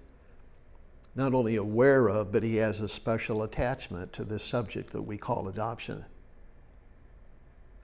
not 1.16 1.36
only 1.36 1.56
aware 1.56 2.10
of, 2.10 2.32
but 2.32 2.42
he 2.42 2.56
has 2.56 2.82
a 2.82 2.90
special 2.90 3.44
attachment 3.44 4.12
to 4.14 4.24
this 4.24 4.44
subject 4.44 4.92
that 4.94 5.04
we 5.04 5.18
call 5.18 5.48
adoption. 5.48 6.04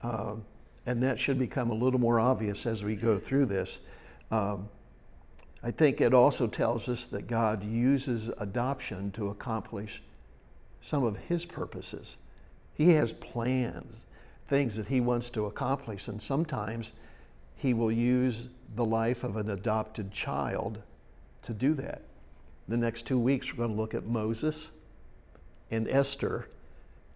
Um, 0.02 0.44
and 0.84 1.00
that 1.04 1.18
should 1.18 1.38
become 1.38 1.70
a 1.70 1.74
little 1.74 2.00
more 2.00 2.18
obvious 2.18 2.66
as 2.66 2.82
we 2.82 2.96
go 2.96 3.20
through 3.20 3.46
this. 3.46 3.78
Um, 4.32 4.68
I 5.62 5.70
think 5.70 6.00
it 6.00 6.12
also 6.12 6.48
tells 6.48 6.88
us 6.88 7.06
that 7.06 7.28
God 7.28 7.62
uses 7.62 8.30
adoption 8.38 9.12
to 9.12 9.28
accomplish 9.28 10.02
some 10.80 11.04
of 11.04 11.16
his 11.16 11.44
purposes. 11.44 12.16
He 12.74 12.94
has 12.94 13.12
plans, 13.12 14.04
things 14.52 14.76
that 14.76 14.86
he 14.86 15.00
wants 15.00 15.30
to 15.30 15.46
accomplish, 15.46 16.08
and 16.08 16.20
sometimes 16.20 16.92
he 17.56 17.72
will 17.72 17.90
use 17.90 18.48
the 18.76 18.84
life 18.84 19.24
of 19.24 19.38
an 19.38 19.48
adopted 19.48 20.12
child 20.12 20.82
to 21.40 21.54
do 21.54 21.72
that. 21.72 22.02
The 22.68 22.76
next 22.76 23.06
two 23.06 23.18
weeks, 23.18 23.50
we're 23.50 23.64
going 23.64 23.70
to 23.70 23.80
look 23.80 23.94
at 23.94 24.04
Moses 24.04 24.70
and 25.70 25.88
Esther, 25.88 26.48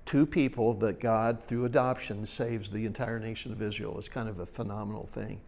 two 0.07 0.25
people 0.25 0.73
that 0.77 0.99
God, 0.99 1.43
through 1.43 1.67
adoption, 1.67 2.25
saves 2.25 2.71
the 2.71 2.87
entire 2.87 3.21
nation 3.21 3.53
of 3.53 3.61
Israel. 3.61 3.99
It's 3.99 4.09
kind 4.09 4.31
of 4.31 4.41
a 4.41 4.47
phenomenal 4.47 5.11
thing. 5.13 5.39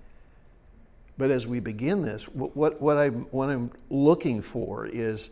But 1.17 1.31
as 1.31 1.47
we 1.47 1.59
begin 1.59 2.03
this, 2.03 2.25
what, 2.25 2.79
what, 2.83 2.99
I'm, 2.99 3.23
what 3.31 3.49
I'm 3.49 3.71
looking 3.89 4.43
for 4.43 4.87
is 4.87 5.31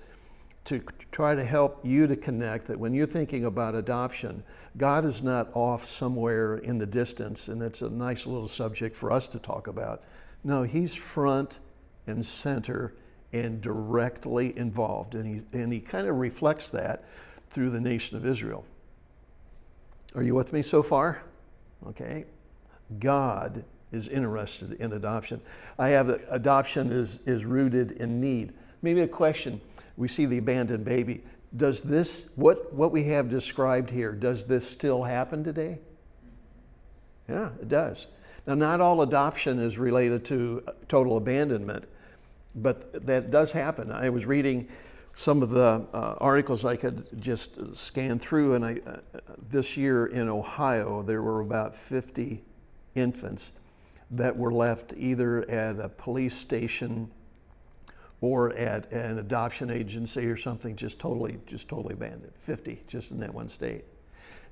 to 0.66 0.82
try 1.12 1.34
to 1.34 1.44
help 1.44 1.80
you 1.84 2.06
to 2.06 2.16
connect 2.16 2.66
that 2.66 2.78
when 2.78 2.92
you're 2.92 3.06
thinking 3.06 3.44
about 3.44 3.74
adoption, 3.74 4.42
God 4.76 5.04
is 5.04 5.22
not 5.22 5.48
off 5.54 5.86
somewhere 5.86 6.58
in 6.58 6.78
the 6.78 6.86
distance, 6.86 7.48
and 7.48 7.62
it's 7.62 7.82
a 7.82 7.88
nice 7.88 8.26
little 8.26 8.48
subject 8.48 8.94
for 8.94 9.10
us 9.10 9.26
to 9.28 9.38
talk 9.38 9.68
about. 9.68 10.02
No, 10.44 10.64
He's 10.64 10.94
front 10.94 11.60
and 12.06 12.24
center 12.24 12.94
and 13.32 13.60
directly 13.60 14.56
involved, 14.58 15.14
and 15.14 15.26
He, 15.26 15.58
and 15.58 15.72
he 15.72 15.80
kind 15.80 16.06
of 16.06 16.16
reflects 16.16 16.70
that 16.70 17.04
through 17.50 17.70
the 17.70 17.80
nation 17.80 18.16
of 18.16 18.26
Israel. 18.26 18.64
Are 20.14 20.22
you 20.22 20.34
with 20.34 20.52
me 20.52 20.62
so 20.62 20.82
far? 20.82 21.22
Okay. 21.88 22.24
God 22.98 23.64
is 23.92 24.08
interested 24.08 24.72
in 24.72 24.92
adoption. 24.92 25.40
I 25.78 25.88
have 25.90 26.08
adoption 26.28 26.90
is, 26.90 27.20
is 27.26 27.44
rooted 27.44 27.92
in 27.92 28.20
need. 28.20 28.52
Maybe 28.82 29.00
a 29.00 29.08
question 29.08 29.60
we 29.96 30.08
see 30.08 30.26
the 30.26 30.38
abandoned 30.38 30.84
baby. 30.84 31.22
Does 31.56 31.82
this, 31.82 32.28
what, 32.34 32.72
what 32.72 32.92
we 32.92 33.04
have 33.04 33.30
described 33.30 33.90
here, 33.90 34.12
does 34.12 34.46
this 34.46 34.68
still 34.68 35.02
happen 35.02 35.44
today? 35.44 35.78
Yeah, 37.28 37.50
it 37.60 37.68
does. 37.68 38.06
Now, 38.46 38.54
not 38.54 38.80
all 38.80 39.02
adoption 39.02 39.58
is 39.58 39.78
related 39.78 40.24
to 40.26 40.62
total 40.88 41.16
abandonment. 41.16 41.84
but 42.54 43.06
that 43.06 43.30
does 43.30 43.52
happen. 43.52 43.92
I 43.92 44.08
was 44.08 44.24
reading 44.24 44.68
some 45.14 45.42
of 45.42 45.50
the 45.50 45.86
uh, 45.92 46.14
articles 46.20 46.64
I 46.64 46.76
could 46.76 47.06
just 47.20 47.74
scan 47.74 48.18
through, 48.18 48.54
and 48.54 48.64
I, 48.64 48.80
uh, 48.86 48.96
this 49.50 49.76
year 49.76 50.06
in 50.06 50.28
Ohio, 50.28 51.02
there 51.02 51.22
were 51.22 51.40
about 51.40 51.76
50 51.76 52.42
infants 52.94 53.52
that 54.10 54.36
were 54.36 54.52
left 54.52 54.94
either 54.96 55.48
at 55.50 55.78
a 55.80 55.88
police 55.88 56.36
station 56.36 57.10
or 58.20 58.52
at 58.54 58.90
an 58.92 59.18
adoption 59.18 59.70
agency 59.70 60.26
or 60.26 60.36
something, 60.36 60.74
just 60.74 60.98
totally, 60.98 61.38
just 61.46 61.68
totally 61.68 61.94
abandoned. 61.94 62.32
50 62.40 62.82
just 62.88 63.10
in 63.10 63.20
that 63.20 63.32
one 63.32 63.48
state. 63.48 63.84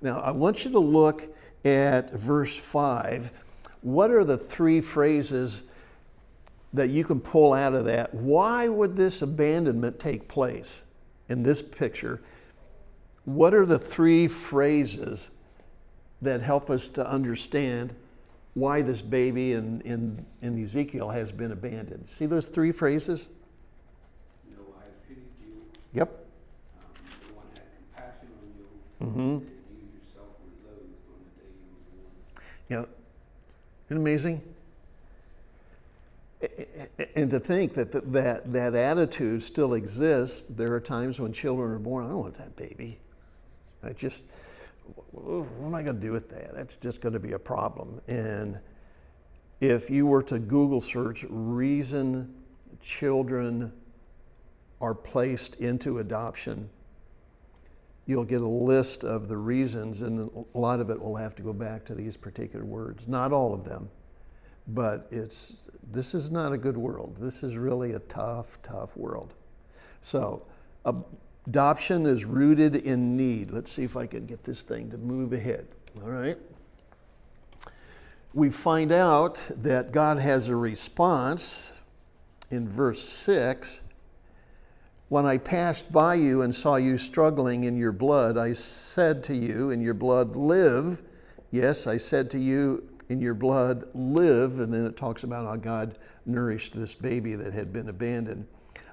Now, 0.02 0.20
I 0.20 0.30
want 0.32 0.64
you 0.64 0.70
to 0.72 0.78
look 0.78 1.22
at 1.64 2.12
verse 2.12 2.56
5. 2.56 3.30
What 3.80 4.10
are 4.10 4.24
the 4.24 4.36
three 4.36 4.80
phrases 4.80 5.62
that 6.74 6.90
you 6.90 7.04
can 7.04 7.20
pull 7.20 7.54
out 7.54 7.74
of 7.74 7.86
that? 7.86 8.12
Why 8.12 8.68
would 8.68 8.96
this 8.96 9.22
abandonment 9.22 9.98
take 9.98 10.28
place 10.28 10.82
in 11.28 11.42
this 11.42 11.62
picture? 11.62 12.20
What 13.24 13.54
are 13.54 13.64
the 13.64 13.78
three 13.78 14.28
phrases 14.28 15.30
that 16.20 16.42
help 16.42 16.68
us 16.68 16.88
to 16.88 17.08
understand 17.08 17.94
why 18.54 18.82
this 18.82 19.00
baby 19.00 19.52
in, 19.52 19.80
in, 19.82 20.24
in 20.42 20.62
Ezekiel 20.62 21.08
has 21.08 21.32
been 21.32 21.52
abandoned? 21.52 22.08
See 22.08 22.26
those 22.26 22.48
three 22.48 22.72
phrases? 22.72 23.28
You 25.94 26.00
were 26.00 27.36
born. 27.36 27.48
Yeah. 32.68 32.78
Isn't 32.80 32.88
it 33.90 33.96
amazing? 33.96 34.42
And 37.14 37.30
to 37.30 37.40
think 37.40 37.74
that 37.74 37.92
th- 37.92 38.04
that, 38.08 38.52
that 38.52 38.74
attitude 38.74 39.42
still 39.42 39.74
exists, 39.74 40.48
there 40.48 40.72
are 40.74 40.80
times 40.80 41.20
when 41.20 41.32
children 41.32 41.70
are 41.70 41.78
born, 41.78 42.04
I 42.04 42.08
don't 42.08 42.18
want 42.18 42.34
that 42.34 42.56
baby. 42.56 42.98
I 43.82 43.92
just, 43.92 44.24
what 45.12 45.46
am 45.62 45.74
I 45.74 45.82
going 45.82 45.96
to 45.96 46.02
do 46.02 46.12
with 46.12 46.28
that? 46.30 46.54
That's 46.54 46.76
just 46.76 47.00
going 47.00 47.12
to 47.14 47.20
be 47.20 47.32
a 47.32 47.38
problem. 47.38 48.00
And 48.08 48.58
if 49.60 49.88
you 49.88 50.06
were 50.06 50.22
to 50.24 50.38
Google 50.38 50.80
search 50.80 51.24
reason 51.28 52.34
children 52.80 53.72
are 54.84 54.94
placed 54.94 55.54
into 55.56 56.00
adoption, 56.00 56.68
you'll 58.04 58.22
get 58.22 58.42
a 58.42 58.46
list 58.46 59.02
of 59.02 59.28
the 59.28 59.36
reasons, 59.36 60.02
and 60.02 60.30
a 60.54 60.58
lot 60.58 60.78
of 60.78 60.90
it 60.90 61.00
will 61.00 61.16
have 61.16 61.34
to 61.34 61.42
go 61.42 61.54
back 61.54 61.86
to 61.86 61.94
these 61.94 62.18
particular 62.18 62.66
words. 62.66 63.08
Not 63.08 63.32
all 63.32 63.54
of 63.54 63.64
them, 63.64 63.88
but 64.68 65.08
it's 65.10 65.56
this 65.90 66.14
is 66.14 66.30
not 66.30 66.52
a 66.52 66.58
good 66.58 66.76
world. 66.76 67.16
This 67.16 67.42
is 67.42 67.56
really 67.56 67.92
a 67.92 67.98
tough, 68.00 68.60
tough 68.62 68.94
world. 68.94 69.32
So, 70.02 70.42
adoption 70.84 72.04
is 72.04 72.26
rooted 72.26 72.76
in 72.76 73.16
need. 73.16 73.50
Let's 73.52 73.72
see 73.72 73.84
if 73.84 73.96
I 73.96 74.06
can 74.06 74.26
get 74.26 74.44
this 74.44 74.64
thing 74.64 74.90
to 74.90 74.98
move 74.98 75.32
ahead. 75.32 75.66
All 76.02 76.10
right. 76.10 76.36
We 78.34 78.50
find 78.50 78.92
out 78.92 79.36
that 79.62 79.92
God 79.92 80.18
has 80.18 80.48
a 80.48 80.56
response 80.56 81.72
in 82.50 82.68
verse 82.68 83.02
6 83.02 83.80
when 85.08 85.26
I 85.26 85.38
passed 85.38 85.92
by 85.92 86.14
you 86.14 86.42
and 86.42 86.54
saw 86.54 86.76
you 86.76 86.96
struggling 86.96 87.64
in 87.64 87.76
your 87.76 87.92
blood, 87.92 88.38
I 88.38 88.52
said 88.52 89.22
to 89.24 89.36
you, 89.36 89.70
In 89.70 89.80
your 89.80 89.94
blood, 89.94 90.34
live. 90.34 91.02
Yes, 91.50 91.86
I 91.86 91.96
said 91.96 92.30
to 92.32 92.38
you, 92.38 92.88
In 93.10 93.20
your 93.20 93.34
blood, 93.34 93.84
live. 93.94 94.60
And 94.60 94.72
then 94.72 94.86
it 94.86 94.96
talks 94.96 95.24
about 95.24 95.44
how 95.44 95.56
God 95.56 95.98
nourished 96.26 96.74
this 96.74 96.94
baby 96.94 97.34
that 97.34 97.52
had 97.52 97.72
been 97.72 97.90
abandoned. 97.90 98.46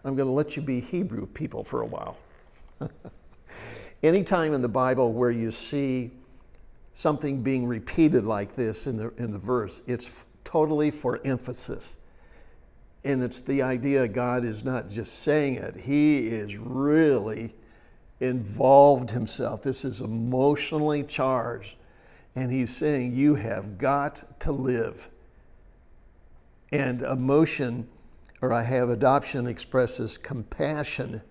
I'm 0.03 0.15
going 0.15 0.27
to 0.27 0.33
let 0.33 0.55
you 0.55 0.61
be 0.61 0.79
Hebrew 0.79 1.27
people 1.27 1.63
for 1.63 1.81
a 1.81 1.85
while. 1.85 2.17
Anytime 4.03 4.53
in 4.53 4.61
the 4.61 4.67
Bible 4.67 5.13
where 5.13 5.31
you 5.31 5.51
see 5.51 6.11
something 6.93 7.41
being 7.41 7.65
repeated 7.65 8.25
like 8.25 8.55
this 8.55 8.87
in 8.87 8.97
the, 8.97 9.13
in 9.17 9.31
the 9.31 9.39
verse, 9.39 9.81
it's 9.87 10.25
totally 10.43 10.91
for 10.91 11.21
emphasis. 11.23 11.97
And 13.03 13.23
it's 13.23 13.41
the 13.41 13.61
idea 13.61 14.07
God 14.07 14.45
is 14.45 14.63
not 14.63 14.89
just 14.89 15.19
saying 15.19 15.55
it, 15.55 15.75
He 15.75 16.27
is 16.27 16.57
really 16.57 17.55
involved 18.19 19.09
Himself. 19.09 19.63
This 19.63 19.83
is 19.83 20.01
emotionally 20.01 21.03
charged. 21.03 21.77
And 22.35 22.51
He's 22.51 22.75
saying, 22.75 23.15
You 23.15 23.35
have 23.35 23.77
got 23.77 24.39
to 24.41 24.51
live. 24.51 25.09
And 26.71 27.01
emotion, 27.01 27.87
or 28.41 28.53
I 28.53 28.63
have 28.63 28.89
adoption, 28.89 29.47
expresses 29.47 30.17
compassion. 30.17 31.21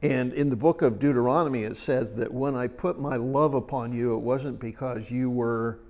And 0.00 0.32
in 0.32 0.48
the 0.48 0.56
book 0.56 0.82
of 0.82 1.00
Deuteronomy, 1.00 1.64
it 1.64 1.76
says 1.76 2.14
that 2.14 2.32
when 2.32 2.54
I 2.54 2.68
put 2.68 3.00
my 3.00 3.16
love 3.16 3.54
upon 3.54 3.92
you, 3.92 4.14
it 4.14 4.20
wasn't 4.20 4.60
because 4.60 5.10
you 5.10 5.28
were 5.28 5.80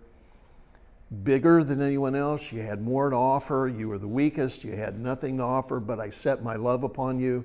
bigger 1.23 1.65
than 1.65 1.81
anyone 1.81 2.15
else. 2.15 2.53
You 2.53 2.63
had 2.63 2.81
more 2.83 3.11
to 3.11 3.17
offer. 3.17 3.73
You 3.75 3.89
were 3.89 3.99
the 3.99 4.09
weakest. 4.09 4.65
You 4.65 4.73
had 4.73 4.99
nothing 4.99 5.39
to 5.39 5.43
offer, 5.43 5.81
but 5.81 5.99
I 5.99 6.11
set 6.11 6.43
my 6.43 6.57
love 6.57 6.85
upon 6.85 7.19
you. 7.19 7.45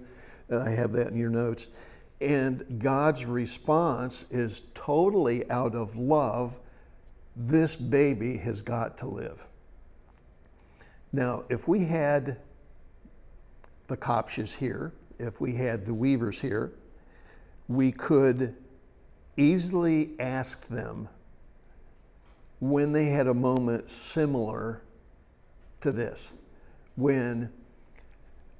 And 0.49 0.61
I 0.61 0.71
have 0.71 0.91
that 0.93 1.07
in 1.07 1.17
your 1.17 1.29
notes. 1.29 1.67
And 2.21 2.79
God's 2.79 3.25
response 3.25 4.25
is 4.29 4.63
totally 4.73 5.49
out 5.49 5.75
of 5.75 5.95
love. 5.95 6.59
This 7.35 7.75
baby 7.75 8.37
has 8.37 8.61
got 8.61 8.97
to 8.99 9.07
live. 9.07 9.47
Now, 11.11 11.43
if 11.49 11.67
we 11.67 11.85
had 11.85 12.39
the 13.87 13.97
Kopshes 13.97 14.55
here, 14.55 14.93
if 15.19 15.39
we 15.39 15.53
had 15.53 15.85
the 15.85 15.93
Weavers 15.93 16.39
here, 16.39 16.73
we 17.67 17.91
could 17.91 18.55
easily 19.37 20.11
ask 20.19 20.67
them 20.67 21.07
when 22.69 22.93
they 22.93 23.05
had 23.07 23.27
a 23.27 23.33
moment 23.33 23.89
similar 23.89 24.81
to 25.81 25.91
this, 25.91 26.31
when 26.95 27.51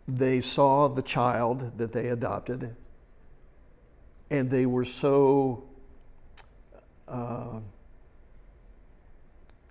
they 0.10 0.42
saw 0.42 0.90
the 0.90 1.02
child 1.02 1.78
that 1.78 1.94
they 1.94 2.10
adopted 2.10 2.76
and 4.30 4.50
they 4.50 4.66
were 4.66 4.84
so, 4.84 5.64
uh, 7.08 7.60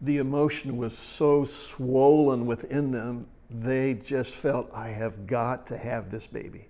the 0.01 0.17
emotion 0.17 0.79
was 0.79 0.97
so 0.97 1.45
swollen 1.45 2.47
within 2.47 2.91
them, 2.91 3.27
they 3.51 3.93
just 3.93 4.37
felt, 4.37 4.71
I 4.73 4.89
have 4.89 5.27
got 5.27 5.67
to 5.67 5.77
have 5.77 6.11
this 6.11 6.27
baby. 6.27 6.69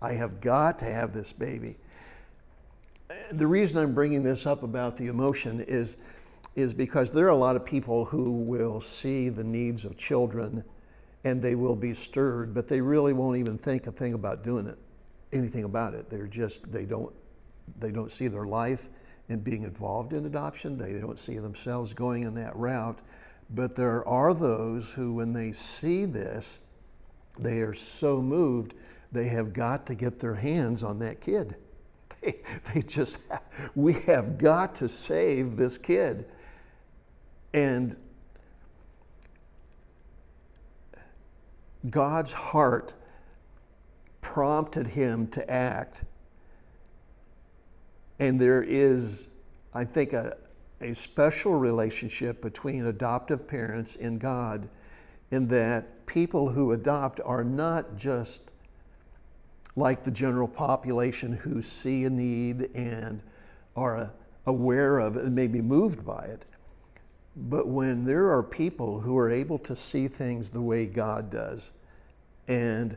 I 0.00 0.12
have 0.12 0.40
got 0.40 0.78
to 0.80 0.84
have 0.84 1.12
this 1.12 1.32
baby. 1.32 1.78
The 3.32 3.46
reason 3.46 3.78
I'm 3.78 3.92
bringing 3.92 4.22
this 4.22 4.46
up 4.46 4.62
about 4.62 4.96
the 4.96 5.08
emotion 5.08 5.64
is 5.66 5.96
is 6.56 6.74
because 6.74 7.12
there 7.12 7.26
are 7.26 7.30
a 7.30 7.36
lot 7.36 7.54
of 7.54 7.64
people 7.64 8.04
who 8.04 8.32
will 8.32 8.80
see 8.80 9.28
the 9.28 9.44
needs 9.44 9.84
of 9.84 9.96
children 9.96 10.64
and 11.24 11.40
they 11.40 11.54
will 11.54 11.76
be 11.76 11.92
stirred, 11.92 12.54
but 12.54 12.66
they 12.66 12.80
really 12.80 13.12
won't 13.12 13.36
even 13.36 13.58
think 13.58 13.86
a 13.86 13.92
thing 13.92 14.14
about 14.14 14.42
doing 14.42 14.66
it, 14.66 14.78
anything 15.32 15.64
about 15.64 15.92
it. 15.94 16.08
They're 16.08 16.26
just 16.26 16.70
they 16.72 16.84
don't 16.84 17.12
they 17.78 17.90
don't 17.90 18.12
see 18.12 18.28
their 18.28 18.46
life 18.46 18.88
in 19.28 19.40
being 19.40 19.64
involved 19.64 20.12
in 20.12 20.26
adoption. 20.26 20.78
They 20.78 20.98
don't 21.00 21.18
see 21.18 21.38
themselves 21.38 21.92
going 21.92 22.22
in 22.22 22.34
that 22.34 22.54
route. 22.56 23.00
But 23.50 23.74
there 23.74 24.06
are 24.08 24.34
those 24.34 24.92
who, 24.92 25.14
when 25.14 25.32
they 25.32 25.52
see 25.52 26.04
this, 26.04 26.58
they 27.38 27.60
are 27.60 27.74
so 27.74 28.22
moved, 28.22 28.74
they 29.12 29.28
have 29.28 29.52
got 29.52 29.86
to 29.86 29.94
get 29.94 30.18
their 30.18 30.34
hands 30.34 30.82
on 30.82 30.98
that 31.00 31.20
kid. 31.20 31.56
They, 32.22 32.40
they 32.74 32.82
just, 32.82 33.18
we 33.76 33.92
have 33.92 34.36
got 34.36 34.74
to 34.76 34.88
save 34.88 35.56
this 35.56 35.78
kid. 35.78 36.26
And 37.52 37.96
God's 41.90 42.32
heart 42.32 42.94
prompted 44.20 44.86
him 44.86 45.28
to 45.28 45.50
act. 45.50 46.04
And 48.18 48.40
there 48.40 48.62
is, 48.62 49.28
I 49.72 49.84
think, 49.84 50.12
a, 50.12 50.36
a 50.80 50.94
special 50.94 51.54
relationship 51.54 52.42
between 52.42 52.86
adoptive 52.86 53.46
parents 53.46 53.96
and 53.96 54.20
God 54.20 54.68
in 55.30 55.46
that 55.48 56.06
people 56.06 56.48
who 56.48 56.72
adopt 56.72 57.20
are 57.24 57.44
not 57.44 57.96
just 57.96 58.42
like 59.76 60.02
the 60.02 60.10
general 60.10 60.48
population 60.48 61.32
who 61.32 61.60
see 61.60 62.04
a 62.04 62.10
need 62.10 62.70
and 62.74 63.20
are 63.76 64.10
aware 64.46 64.98
of 64.98 65.16
it 65.16 65.24
and 65.24 65.34
may 65.34 65.46
be 65.46 65.60
moved 65.60 66.04
by 66.04 66.24
it. 66.24 66.46
But 67.36 67.68
when 67.68 68.04
there 68.04 68.30
are 68.30 68.42
people 68.42 69.00
who 69.00 69.18
are 69.18 69.30
able 69.30 69.58
to 69.60 69.76
see 69.76 70.08
things 70.08 70.50
the 70.50 70.62
way 70.62 70.86
God 70.86 71.30
does, 71.30 71.72
and 72.48 72.96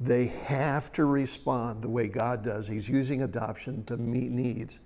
they 0.00 0.26
have 0.26 0.92
to 0.92 1.04
respond 1.04 1.82
the 1.82 1.88
way 1.90 2.08
God 2.08 2.42
does, 2.42 2.66
He's 2.66 2.88
using 2.88 3.22
adoption 3.22 3.84
to 3.84 3.96
meet 3.96 4.30
needs. 4.30 4.80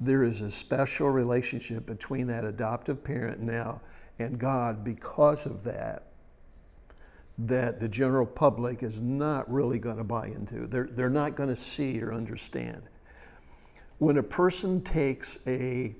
There 0.00 0.24
is 0.24 0.40
a 0.42 0.50
special 0.50 1.08
relationship 1.10 1.86
between 1.86 2.26
that 2.26 2.44
adoptive 2.44 3.04
parent 3.04 3.40
now 3.40 3.80
and 4.18 4.38
God 4.38 4.84
because 4.84 5.46
of 5.46 5.64
that. 5.64 6.08
that 7.38 7.80
the 7.80 7.88
general 7.88 8.26
public 8.26 8.82
is 8.82 9.00
not 9.00 9.50
really 9.50 9.78
going 9.78 9.96
to 9.96 10.04
buy 10.04 10.26
into. 10.26 10.66
They're, 10.66 10.88
they're 10.92 11.10
not 11.10 11.34
going 11.34 11.48
to 11.48 11.56
see 11.56 12.00
or 12.02 12.12
understand. 12.12 12.82
When 13.98 14.18
a 14.18 14.22
person 14.22 14.82
takes 14.82 15.38
a 15.46 15.94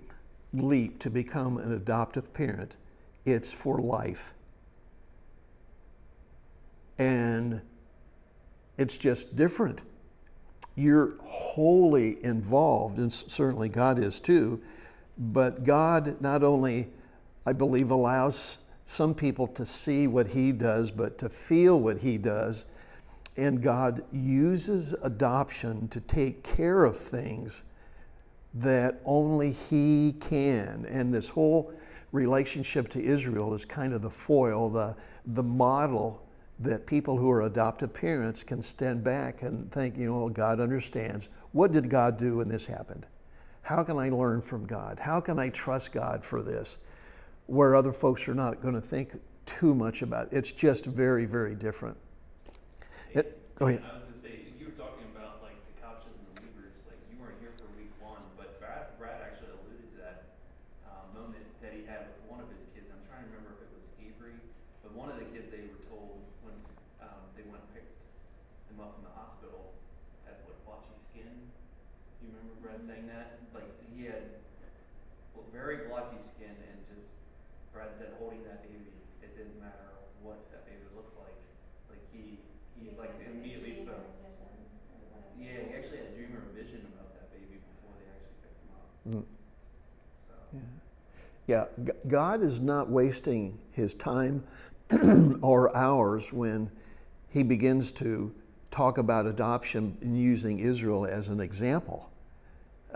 leap 0.52 0.98
to 1.00 1.10
become 1.10 1.58
an 1.58 1.72
adoptive 1.72 2.32
parent, 2.34 2.76
it's 3.24 3.52
for 3.52 3.78
life. 3.78 4.34
And 6.98 7.60
it's 8.78 8.96
just 8.96 9.36
different. 9.36 9.82
You're 10.74 11.14
wholly 11.22 12.22
involved, 12.24 12.98
and 12.98 13.12
certainly 13.12 13.68
God 13.68 13.98
is 13.98 14.20
too. 14.20 14.60
But 15.18 15.64
God 15.64 16.20
not 16.20 16.42
only, 16.42 16.88
I 17.46 17.52
believe, 17.52 17.90
allows 17.90 18.58
some 18.84 19.14
people 19.14 19.46
to 19.48 19.64
see 19.66 20.06
what 20.06 20.26
He 20.26 20.52
does, 20.52 20.90
but 20.90 21.18
to 21.18 21.28
feel 21.28 21.80
what 21.80 21.98
He 21.98 22.18
does. 22.18 22.64
And 23.36 23.62
God 23.62 24.04
uses 24.12 24.94
adoption 25.02 25.88
to 25.88 26.00
take 26.00 26.42
care 26.42 26.84
of 26.84 26.96
things 26.96 27.64
that 28.54 29.00
only 29.04 29.52
He 29.52 30.14
can. 30.20 30.86
And 30.88 31.12
this 31.12 31.28
whole 31.28 31.72
relationship 32.12 32.88
to 32.90 33.02
Israel 33.02 33.54
is 33.54 33.64
kind 33.64 33.92
of 33.94 34.02
the 34.02 34.10
foil, 34.10 34.68
the, 34.68 34.96
the 35.26 35.42
model 35.42 36.26
that 36.58 36.86
people 36.86 37.16
who 37.16 37.30
are 37.30 37.42
adoptive 37.42 37.92
parents 37.92 38.44
can 38.44 38.62
stand 38.62 39.02
back 39.02 39.42
and 39.42 39.70
think, 39.72 39.96
you 39.96 40.06
know, 40.06 40.28
God 40.28 40.60
understands. 40.60 41.28
What 41.52 41.72
did 41.72 41.88
God 41.88 42.18
do 42.18 42.36
when 42.36 42.48
this 42.48 42.66
happened? 42.66 43.06
How 43.62 43.82
can 43.82 43.96
I 43.98 44.10
learn 44.10 44.40
from 44.40 44.66
God? 44.66 44.98
How 44.98 45.20
can 45.20 45.38
I 45.38 45.48
trust 45.48 45.92
God 45.92 46.24
for 46.24 46.42
this? 46.42 46.78
Where 47.46 47.74
other 47.74 47.92
folks 47.92 48.28
are 48.28 48.34
not 48.34 48.60
going 48.60 48.74
to 48.74 48.80
think 48.80 49.14
too 49.46 49.74
much 49.74 50.02
about 50.02 50.32
it. 50.32 50.36
It's 50.36 50.52
just 50.52 50.84
very, 50.86 51.24
very 51.24 51.54
different. 51.54 51.96
It, 53.12 53.38
go 53.56 53.66
ahead. 53.66 53.82
I 53.84 53.94
was 53.94 54.08
gonna 54.08 54.16
say, 54.16 54.48
you 54.58 54.66
were 54.66 54.78
talking 54.78 55.04
about 55.12 55.42
like 55.42 55.58
the 55.68 55.76
couches 55.84 56.16
and 56.16 56.24
the 56.32 56.34
Weavers, 56.40 56.72
like 56.88 56.96
you 57.12 57.20
weren't 57.20 57.36
here 57.44 57.52
for 57.60 57.68
week 57.76 57.92
one, 58.00 58.22
but 58.40 58.56
Brad, 58.56 58.96
Brad 58.96 59.20
actually 59.20 59.52
alluded 59.52 59.84
to 59.92 59.96
that 60.00 60.18
uh, 60.88 61.04
moment 61.12 61.44
that 61.60 61.76
he 61.76 61.84
had 61.84 62.08
with 62.08 62.22
one 62.30 62.40
of 62.40 62.48
his 62.54 62.64
kids. 62.72 62.88
I'm 62.88 63.04
trying 63.04 63.28
to 63.28 63.30
remember 63.36 63.60
if 63.60 63.68
it 63.68 63.72
was 63.76 63.84
Avery, 64.00 64.38
but 64.80 64.96
one 64.96 65.12
of 65.12 65.20
the 65.20 65.28
kids 65.28 65.52
they 65.52 65.68
were 65.68 65.82
told 65.92 66.24
when 66.40 66.56
um, 67.04 67.20
they 67.36 67.44
went 67.44 67.60
and 67.60 67.70
picked 67.76 67.92
him 68.72 68.80
up 68.80 68.96
from 68.96 69.04
the 69.04 69.14
hospital 69.18 69.76
had 70.24 70.40
what 70.48 70.56
blotchy 70.64 70.96
skin. 70.96 71.28
You 72.24 72.32
remember 72.32 72.56
Brad 72.64 72.80
saying 72.80 73.10
that? 73.12 73.42
Like 73.52 73.68
he 73.92 74.08
had 74.08 74.40
bl- 75.36 75.44
very 75.52 75.84
blotchy 75.90 76.22
skin 76.24 76.54
and 76.54 76.78
just 76.96 77.12
Brad 77.76 77.92
said 77.92 78.16
holding 78.16 78.40
that 78.48 78.64
baby, 78.64 78.88
it 79.20 79.36
didn't 79.36 79.60
matter 79.60 79.92
what 80.24 80.40
that 80.48 80.64
baby 80.64 80.88
looked 80.96 81.12
like. 81.20 81.36
Like 82.14 82.24
he 82.24 82.38
he 82.80 82.90
like 82.98 83.10
immediately 83.26 83.84
felt. 83.84 83.98
Yeah, 85.38 85.48
he 85.68 85.74
actually 85.74 85.98
had 85.98 86.06
a 86.08 86.14
dream 86.14 86.36
or 86.36 86.50
a 86.50 86.54
vision 86.54 86.80
about 86.94 87.12
that 87.14 87.30
baby 87.32 87.58
before 87.60 87.94
they 87.98 88.06
actually 88.10 88.36
picked 88.42 89.14
him 89.14 89.22
up. 89.22 89.24
Mm. 89.24 89.24
So, 90.52 90.60
Yeah, 91.46 91.66
G- 91.84 92.08
God 92.08 92.42
is 92.42 92.60
not 92.60 92.88
wasting 92.90 93.58
his 93.72 93.94
time 93.94 94.42
or 95.42 95.74
hours 95.76 96.32
when 96.32 96.70
he 97.30 97.42
begins 97.42 97.90
to 97.92 98.32
talk 98.70 98.98
about 98.98 99.26
adoption 99.26 99.96
and 100.02 100.18
using 100.18 100.58
Israel 100.60 101.06
as 101.06 101.28
an 101.28 101.40
example. 101.40 102.10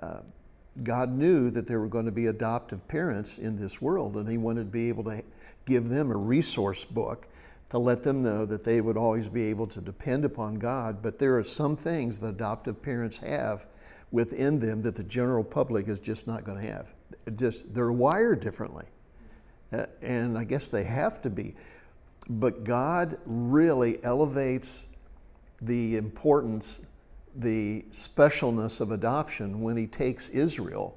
Uh, 0.00 0.20
God 0.83 1.11
knew 1.11 1.50
that 1.50 1.66
there 1.66 1.81
were 1.81 1.88
going 1.88 2.05
to 2.05 2.12
be 2.12 2.26
adoptive 2.26 2.87
parents 2.88 3.38
in 3.38 3.57
this 3.57 3.81
world, 3.81 4.16
and 4.16 4.29
he 4.29 4.37
wanted 4.37 4.64
to 4.64 4.70
be 4.70 4.88
able 4.88 5.05
to 5.05 5.22
give 5.64 5.88
them 5.88 6.11
a 6.11 6.16
resource 6.16 6.85
book 6.85 7.29
to 7.70 7.79
let 7.79 8.02
them 8.02 8.22
know 8.22 8.46
that 8.46 8.62
they 8.62 8.81
would 8.81 8.96
always 8.96 9.29
be 9.29 9.44
able 9.44 9.66
to 9.66 9.81
depend 9.81 10.24
upon 10.24 10.55
God. 10.55 11.02
But 11.02 11.18
there 11.18 11.37
are 11.37 11.44
some 11.44 11.76
things 11.76 12.20
that 12.20 12.29
adoptive 12.29 12.81
parents 12.81 13.18
have 13.18 13.66
within 14.12 14.59
them 14.59 14.83
that 14.83 14.94
the 14.94 15.05
general 15.05 15.42
public 15.42 15.88
is 15.88 15.98
just 15.98 16.26
not 16.26 16.44
going 16.44 16.59
to 16.61 16.72
have. 16.72 16.87
Just 17.37 17.72
they're 17.74 17.92
wired 17.92 18.40
differently, 18.40 18.87
Uh, 19.72 19.87
and 20.00 20.38
I 20.38 20.44
guess 20.44 20.70
they 20.70 20.85
have 20.85 21.20
to 21.22 21.31
be. 21.31 21.57
But 22.29 22.64
God 22.64 23.18
really 23.26 24.02
elevates 24.05 24.85
the 25.62 25.96
importance, 25.96 26.83
the 27.37 27.85
specialness 27.90 28.81
of 28.81 28.92
adoption 28.92 29.61
when 29.61 29.76
He 29.76 29.87
takes 29.87 30.29
Israel, 30.31 30.96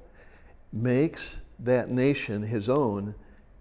makes 0.72 1.40
that 1.58 1.90
nation 1.90 2.42
His 2.42 2.68
own, 2.68 3.14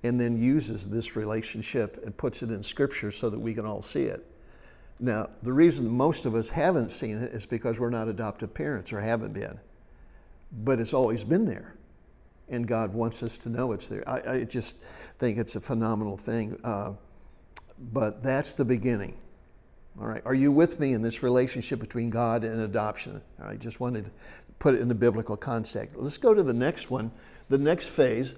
and 0.03 0.19
then 0.19 0.37
uses 0.37 0.89
this 0.89 1.15
relationship 1.15 2.01
and 2.05 2.15
puts 2.15 2.41
it 2.41 2.51
in 2.51 2.63
Scripture 2.63 3.11
so 3.11 3.29
that 3.29 3.39
we 3.39 3.53
can 3.53 3.65
all 3.65 3.81
see 3.81 4.03
it. 4.03 4.25
Now, 4.99 5.29
the 5.43 5.53
reason 5.53 5.87
most 5.87 6.25
of 6.25 6.35
us 6.35 6.49
haven't 6.49 6.89
seen 6.89 7.17
it 7.17 7.33
is 7.33 7.45
because 7.45 7.79
we're 7.79 7.89
not 7.89 8.07
adoptive 8.07 8.53
parents 8.53 8.91
or 8.91 8.99
haven't 8.99 9.33
been. 9.33 9.57
But 10.63 10.79
it's 10.79 10.93
always 10.93 11.23
been 11.23 11.45
there. 11.45 11.75
And 12.49 12.67
God 12.67 12.93
wants 12.93 13.23
us 13.23 13.37
to 13.39 13.49
know 13.49 13.71
it's 13.71 13.87
there. 13.87 14.07
I, 14.07 14.33
I 14.33 14.43
just 14.43 14.77
think 15.17 15.37
it's 15.37 15.55
a 15.55 15.61
phenomenal 15.61 16.17
thing. 16.17 16.59
Uh, 16.63 16.93
but 17.93 18.23
that's 18.23 18.55
the 18.55 18.65
beginning. 18.65 19.17
All 20.01 20.07
right. 20.07 20.21
Are 20.25 20.33
you 20.33 20.51
with 20.51 20.79
me 20.79 20.93
in 20.93 21.01
this 21.01 21.23
relationship 21.23 21.79
between 21.79 22.09
God 22.09 22.43
and 22.43 22.61
adoption? 22.61 23.21
I 23.41 23.55
just 23.55 23.79
wanted 23.79 24.05
to 24.05 24.11
put 24.57 24.73
it 24.73 24.81
in 24.81 24.87
the 24.87 24.95
biblical 24.95 25.37
context. 25.37 25.95
Let's 25.97 26.17
go 26.17 26.33
to 26.33 26.43
the 26.43 26.53
next 26.53 26.89
one, 26.89 27.11
the 27.47 27.57
next 27.57 27.87
phase, 27.87 28.33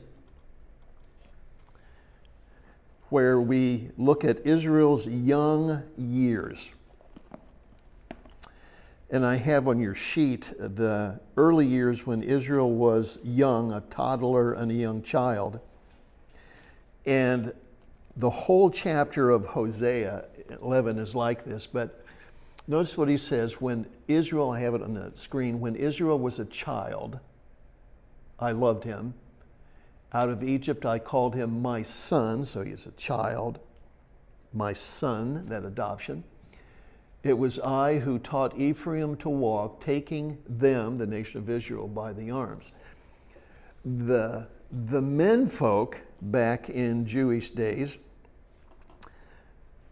where 3.11 3.41
we 3.41 3.89
look 3.97 4.23
at 4.23 4.39
Israel's 4.47 5.05
young 5.05 5.83
years. 5.97 6.71
And 9.09 9.25
I 9.25 9.35
have 9.35 9.67
on 9.67 9.79
your 9.79 9.93
sheet 9.93 10.53
the 10.57 11.19
early 11.35 11.67
years 11.67 12.07
when 12.07 12.23
Israel 12.23 12.71
was 12.71 13.19
young, 13.21 13.73
a 13.73 13.81
toddler 13.81 14.53
and 14.53 14.71
a 14.71 14.73
young 14.73 15.01
child. 15.01 15.59
And 17.05 17.53
the 18.15 18.29
whole 18.29 18.69
chapter 18.69 19.29
of 19.29 19.43
Hosea 19.43 20.23
11 20.61 20.97
is 20.97 21.13
like 21.13 21.43
this, 21.43 21.67
but 21.67 22.05
notice 22.69 22.97
what 22.97 23.09
he 23.09 23.17
says 23.17 23.59
when 23.59 23.85
Israel, 24.07 24.51
I 24.51 24.61
have 24.61 24.73
it 24.73 24.81
on 24.81 24.93
the 24.93 25.11
screen, 25.15 25.59
when 25.59 25.75
Israel 25.75 26.17
was 26.17 26.39
a 26.39 26.45
child, 26.45 27.19
I 28.39 28.53
loved 28.53 28.85
him. 28.85 29.13
Out 30.13 30.29
of 30.29 30.43
Egypt, 30.43 30.85
I 30.85 30.99
called 30.99 31.35
him 31.35 31.61
my 31.61 31.81
son, 31.81 32.43
so 32.43 32.63
he's 32.63 32.85
a 32.85 32.91
child, 32.91 33.59
my 34.53 34.73
son, 34.73 35.45
that 35.47 35.63
adoption. 35.63 36.23
It 37.23 37.37
was 37.37 37.59
I 37.59 37.99
who 37.99 38.19
taught 38.19 38.57
Ephraim 38.59 39.15
to 39.17 39.29
walk, 39.29 39.79
taking 39.79 40.37
them, 40.49 40.97
the 40.97 41.07
nation 41.07 41.39
of 41.39 41.49
Israel, 41.49 41.87
by 41.87 42.11
the 42.11 42.31
arms. 42.31 42.73
The, 43.85 44.47
the 44.71 45.01
men 45.01 45.45
folk 45.45 46.01
back 46.21 46.69
in 46.69 47.05
Jewish 47.05 47.51
days, 47.51 47.97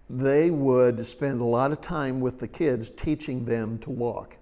they 0.10 0.50
would 0.50 1.06
spend 1.06 1.40
a 1.40 1.46
lot 1.46 1.72
of 1.72 1.82
time 1.82 2.20
with 2.20 2.40
the 2.40 2.48
kids 2.48 2.90
teaching 2.90 3.46
them 3.46 3.78
to 3.80 3.92
walk. 3.92 4.39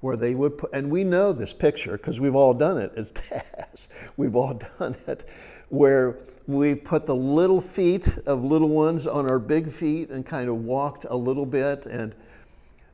Where 0.00 0.16
they 0.16 0.34
would 0.34 0.58
put, 0.58 0.70
and 0.72 0.90
we 0.90 1.04
know 1.04 1.32
this 1.32 1.52
picture 1.52 1.92
because 1.92 2.20
we've 2.20 2.34
all 2.34 2.54
done 2.54 2.78
it 2.78 2.92
as 2.96 3.10
dads. 3.30 3.88
We've 4.16 4.36
all 4.36 4.54
done 4.78 4.96
it 5.06 5.24
where 5.68 6.18
we 6.46 6.74
put 6.74 7.06
the 7.06 7.14
little 7.14 7.60
feet 7.60 8.18
of 8.26 8.44
little 8.44 8.68
ones 8.68 9.06
on 9.06 9.28
our 9.28 9.38
big 9.38 9.68
feet 9.68 10.10
and 10.10 10.24
kind 10.24 10.48
of 10.48 10.64
walked 10.64 11.06
a 11.10 11.16
little 11.16 11.46
bit. 11.46 11.86
And 11.86 12.14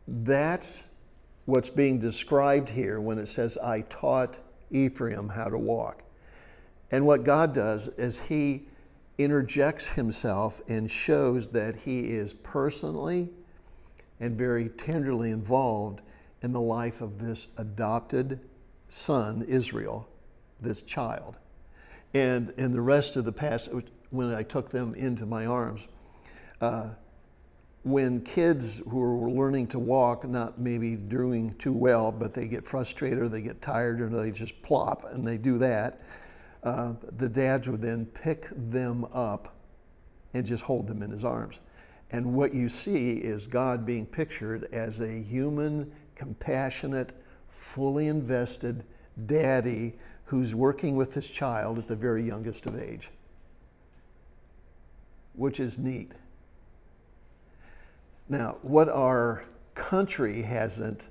that's 0.08 0.84
what's 1.44 1.68
being 1.68 1.98
described 1.98 2.68
here 2.68 3.00
when 3.00 3.18
it 3.18 3.26
says, 3.26 3.58
I 3.58 3.82
taught 3.82 4.40
Ephraim 4.70 5.28
how 5.28 5.48
to 5.48 5.58
walk. 5.58 6.02
And 6.90 7.04
what 7.04 7.24
God 7.24 7.52
does 7.52 7.88
is 7.88 8.18
He 8.18 8.62
interjects 9.18 9.86
Himself 9.86 10.60
and 10.68 10.90
shows 10.90 11.50
that 11.50 11.76
He 11.76 12.00
is 12.00 12.32
personally 12.32 13.28
and 14.20 14.36
very 14.36 14.68
tenderly 14.70 15.30
involved 15.30 16.02
in 16.42 16.52
the 16.52 16.60
life 16.60 17.00
of 17.00 17.18
this 17.18 17.48
adopted 17.58 18.40
son, 18.88 19.44
Israel, 19.48 20.08
this 20.60 20.82
child. 20.82 21.36
And 22.14 22.52
in 22.58 22.72
the 22.72 22.80
rest 22.80 23.16
of 23.16 23.24
the 23.24 23.32
passage, 23.32 23.86
when 24.10 24.34
I 24.34 24.42
took 24.42 24.68
them 24.68 24.94
into 24.94 25.24
my 25.24 25.46
arms, 25.46 25.88
uh, 26.60 26.90
when 27.84 28.20
kids 28.20 28.80
who 28.88 29.02
are 29.02 29.30
learning 29.30 29.66
to 29.68 29.78
walk, 29.78 30.28
not 30.28 30.60
maybe 30.60 30.94
doing 30.94 31.54
too 31.54 31.72
well, 31.72 32.12
but 32.12 32.32
they 32.32 32.46
get 32.46 32.64
frustrated 32.64 33.18
or 33.18 33.28
they 33.28 33.42
get 33.42 33.60
tired 33.60 34.00
or 34.00 34.08
they 34.08 34.30
just 34.30 34.60
plop 34.62 35.04
and 35.12 35.26
they 35.26 35.36
do 35.36 35.58
that, 35.58 36.02
uh, 36.62 36.94
the 37.16 37.28
dads 37.28 37.68
would 37.68 37.82
then 37.82 38.06
pick 38.06 38.48
them 38.70 39.04
up 39.12 39.56
and 40.34 40.46
just 40.46 40.62
hold 40.62 40.86
them 40.86 41.02
in 41.02 41.10
his 41.10 41.24
arms. 41.24 41.60
And 42.12 42.34
what 42.34 42.54
you 42.54 42.68
see 42.68 43.12
is 43.14 43.46
God 43.46 43.84
being 43.84 44.06
pictured 44.06 44.68
as 44.72 45.00
a 45.00 45.20
human, 45.20 45.90
compassionate, 46.22 47.12
fully 47.48 48.06
invested 48.06 48.84
daddy 49.26 49.92
who's 50.24 50.54
working 50.54 50.94
with 50.94 51.12
this 51.12 51.26
child 51.26 51.80
at 51.80 51.88
the 51.88 51.96
very 51.96 52.24
youngest 52.24 52.66
of 52.66 52.80
age, 52.80 53.10
which 55.34 55.58
is 55.58 55.78
neat. 55.78 56.12
Now, 58.28 58.58
what 58.62 58.88
our 58.88 59.42
country 59.74 60.42
hasn't 60.42 61.08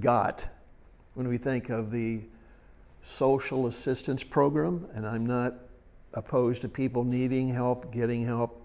got 0.00 0.48
when 1.14 1.28
we 1.28 1.38
think 1.38 1.70
of 1.70 1.92
the 1.92 2.22
social 3.02 3.68
assistance 3.68 4.24
program, 4.24 4.88
and 4.92 5.06
I'm 5.06 5.24
not 5.24 5.54
opposed 6.14 6.62
to 6.62 6.68
people 6.68 7.04
needing 7.04 7.46
help, 7.46 7.92
getting 7.92 8.24
help, 8.24 8.60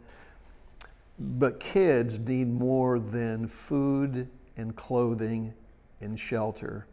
but 1.20 1.60
kids 1.60 2.20
need 2.20 2.48
more 2.48 2.98
than 2.98 3.48
food 3.48 4.28
and 4.62 4.76
clothing 4.76 5.54
and 6.00 6.18
shelter. 6.18 6.88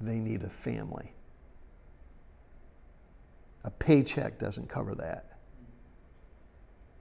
They 0.00 0.18
need 0.18 0.42
a 0.42 0.50
family. 0.50 1.14
A 3.64 3.70
paycheck 3.70 4.38
doesn't 4.38 4.68
cover 4.68 4.94
that. 4.96 5.38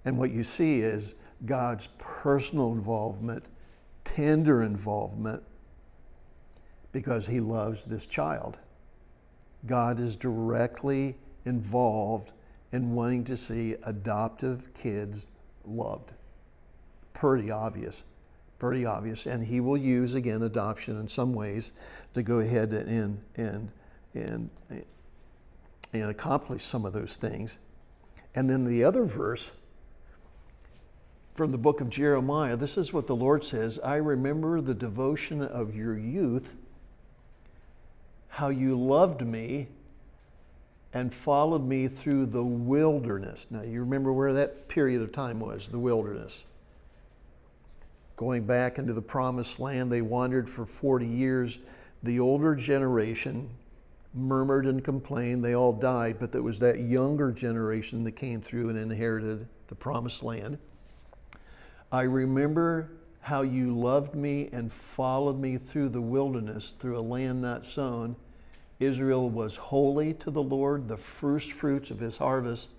And 0.06 0.18
what 0.18 0.32
you 0.32 0.44
see 0.44 0.80
is 0.80 1.16
God's 1.46 1.90
personal 1.98 2.72
involvement, 2.72 3.50
tender 4.04 4.62
involvement, 4.62 5.44
because 6.92 7.26
He 7.26 7.40
loves 7.40 7.86
this 7.86 8.06
child. 8.06 8.58
God 9.66 10.00
is 10.00 10.16
directly 10.16 11.18
involved 11.46 12.34
in 12.72 12.94
wanting 12.94 13.24
to 13.26 13.38
see 13.38 13.76
adoptive 13.84 14.74
kids 14.74 15.28
loved. 15.66 16.14
Pretty 17.14 17.52
obvious. 17.52 18.04
Pretty 18.62 18.86
obvious. 18.86 19.26
And 19.26 19.44
He 19.44 19.60
will 19.60 19.76
use, 19.76 20.14
again, 20.14 20.44
adoption 20.44 21.00
in 21.00 21.08
some 21.08 21.34
ways 21.34 21.72
to 22.14 22.22
go 22.22 22.42
ahead 22.42 22.72
and, 22.74 23.20
and, 23.36 23.72
and, 24.14 24.52
and 25.94 26.04
accomplish 26.12 26.64
some 26.64 26.86
of 26.86 26.94
those 26.94 27.18
things. 27.18 27.58
And 28.36 28.48
then 28.48 28.64
the 28.64 28.84
other 28.84 29.04
verse 29.04 29.52
from 31.34 31.52
the 31.52 31.58
book 31.58 31.82
of 31.82 31.90
Jeremiah, 31.90 32.56
this 32.56 32.78
is 32.78 32.94
what 32.94 33.08
the 33.08 33.16
Lord 33.16 33.44
says 33.44 33.80
I 33.80 33.96
remember 33.96 34.62
the 34.62 34.76
devotion 34.76 35.42
of 35.42 35.76
your 35.76 35.98
youth, 35.98 36.56
how 38.28 38.50
you 38.50 38.80
loved 38.80 39.26
me 39.26 39.70
and 40.94 41.12
followed 41.12 41.66
me 41.66 41.88
through 41.88 42.28
the 42.28 42.44
wilderness. 42.44 43.48
Now, 43.50 43.64
you 43.64 43.80
remember 43.80 44.14
where 44.14 44.34
that 44.34 44.68
period 44.68 45.02
of 45.02 45.12
time 45.12 45.40
was 45.40 45.68
the 45.68 45.80
wilderness. 45.80 46.44
Going 48.22 48.44
back 48.44 48.78
into 48.78 48.94
the 48.94 49.02
promised 49.02 49.60
land, 49.60 49.92
they 49.92 50.04
wandered 50.04 50.48
for 50.48 50.64
40 50.64 51.08
years. 51.08 51.58
The 52.04 52.20
older 52.20 52.54
generation 52.54 53.50
murmured 54.14 54.68
and 54.68 54.84
complained. 54.84 55.44
They 55.44 55.56
all 55.56 55.74
died, 55.74 56.18
but 56.20 56.32
there 56.32 56.44
was 56.44 56.60
that 56.60 56.82
younger 56.82 57.32
generation 57.32 58.04
that 58.04 58.12
came 58.12 58.40
through 58.40 58.70
and 58.70 58.78
inherited 58.78 59.48
the 59.70 59.74
promised 59.74 60.22
land. 60.22 60.60
I 61.92 62.04
remember 62.04 62.92
how 63.22 63.42
you 63.42 63.76
loved 63.76 64.14
me 64.14 64.50
and 64.54 64.72
followed 64.72 65.40
me 65.40 65.58
through 65.58 65.90
the 65.90 66.00
wilderness, 66.00 66.76
through 66.78 67.00
a 67.00 67.02
land 67.02 67.42
not 67.42 67.66
sown. 67.66 68.16
Israel 68.80 69.32
was 69.32 69.56
holy 69.56 70.14
to 70.14 70.30
the 70.30 70.44
Lord, 70.44 70.88
the 70.88 70.98
first 70.98 71.54
fruits 71.54 71.90
of 71.90 71.98
his 71.98 72.18
harvest. 72.18 72.76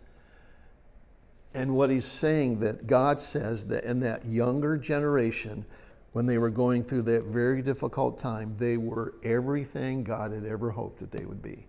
And 1.55 1.75
what 1.75 1.91
he's 1.91 2.07
saying 2.07 2.61
that 2.61 2.87
God 2.87 3.21
says 3.21 3.67
that 3.67 3.85
in 3.85 4.01
that 4.01 4.25
younger 4.25 4.77
generation, 4.77 5.65
when 6.13 6.27
they 6.27 6.39
were 6.39 6.51
going 6.51 6.83
through 6.83 7.03
that 7.03 7.25
very 7.25 7.63
difficult 7.63 8.19
time, 8.19 8.55
they 8.57 8.77
were 8.77 9.15
everything 9.23 10.03
God 10.03 10.33
had 10.33 10.45
ever 10.45 10.71
hoped 10.71 10.99
that 11.01 11.11
they 11.11 11.25
would 11.25 11.43
be. 11.43 11.67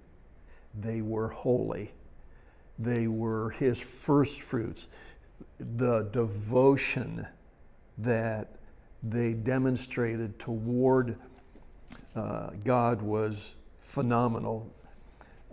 They 0.80 1.02
were 1.02 1.28
holy. 1.28 1.92
They 2.80 3.08
were 3.08 3.52
his 3.52 3.80
first 3.80 4.42
fruits 4.42 4.88
the 5.78 6.10
devotion 6.12 7.26
that 7.98 8.50
they 9.04 9.34
demonstrated 9.34 10.38
toward 10.40 11.18
uh, 12.16 12.52
God 12.64 13.02
was 13.02 13.56
phenomenal. 13.80 14.72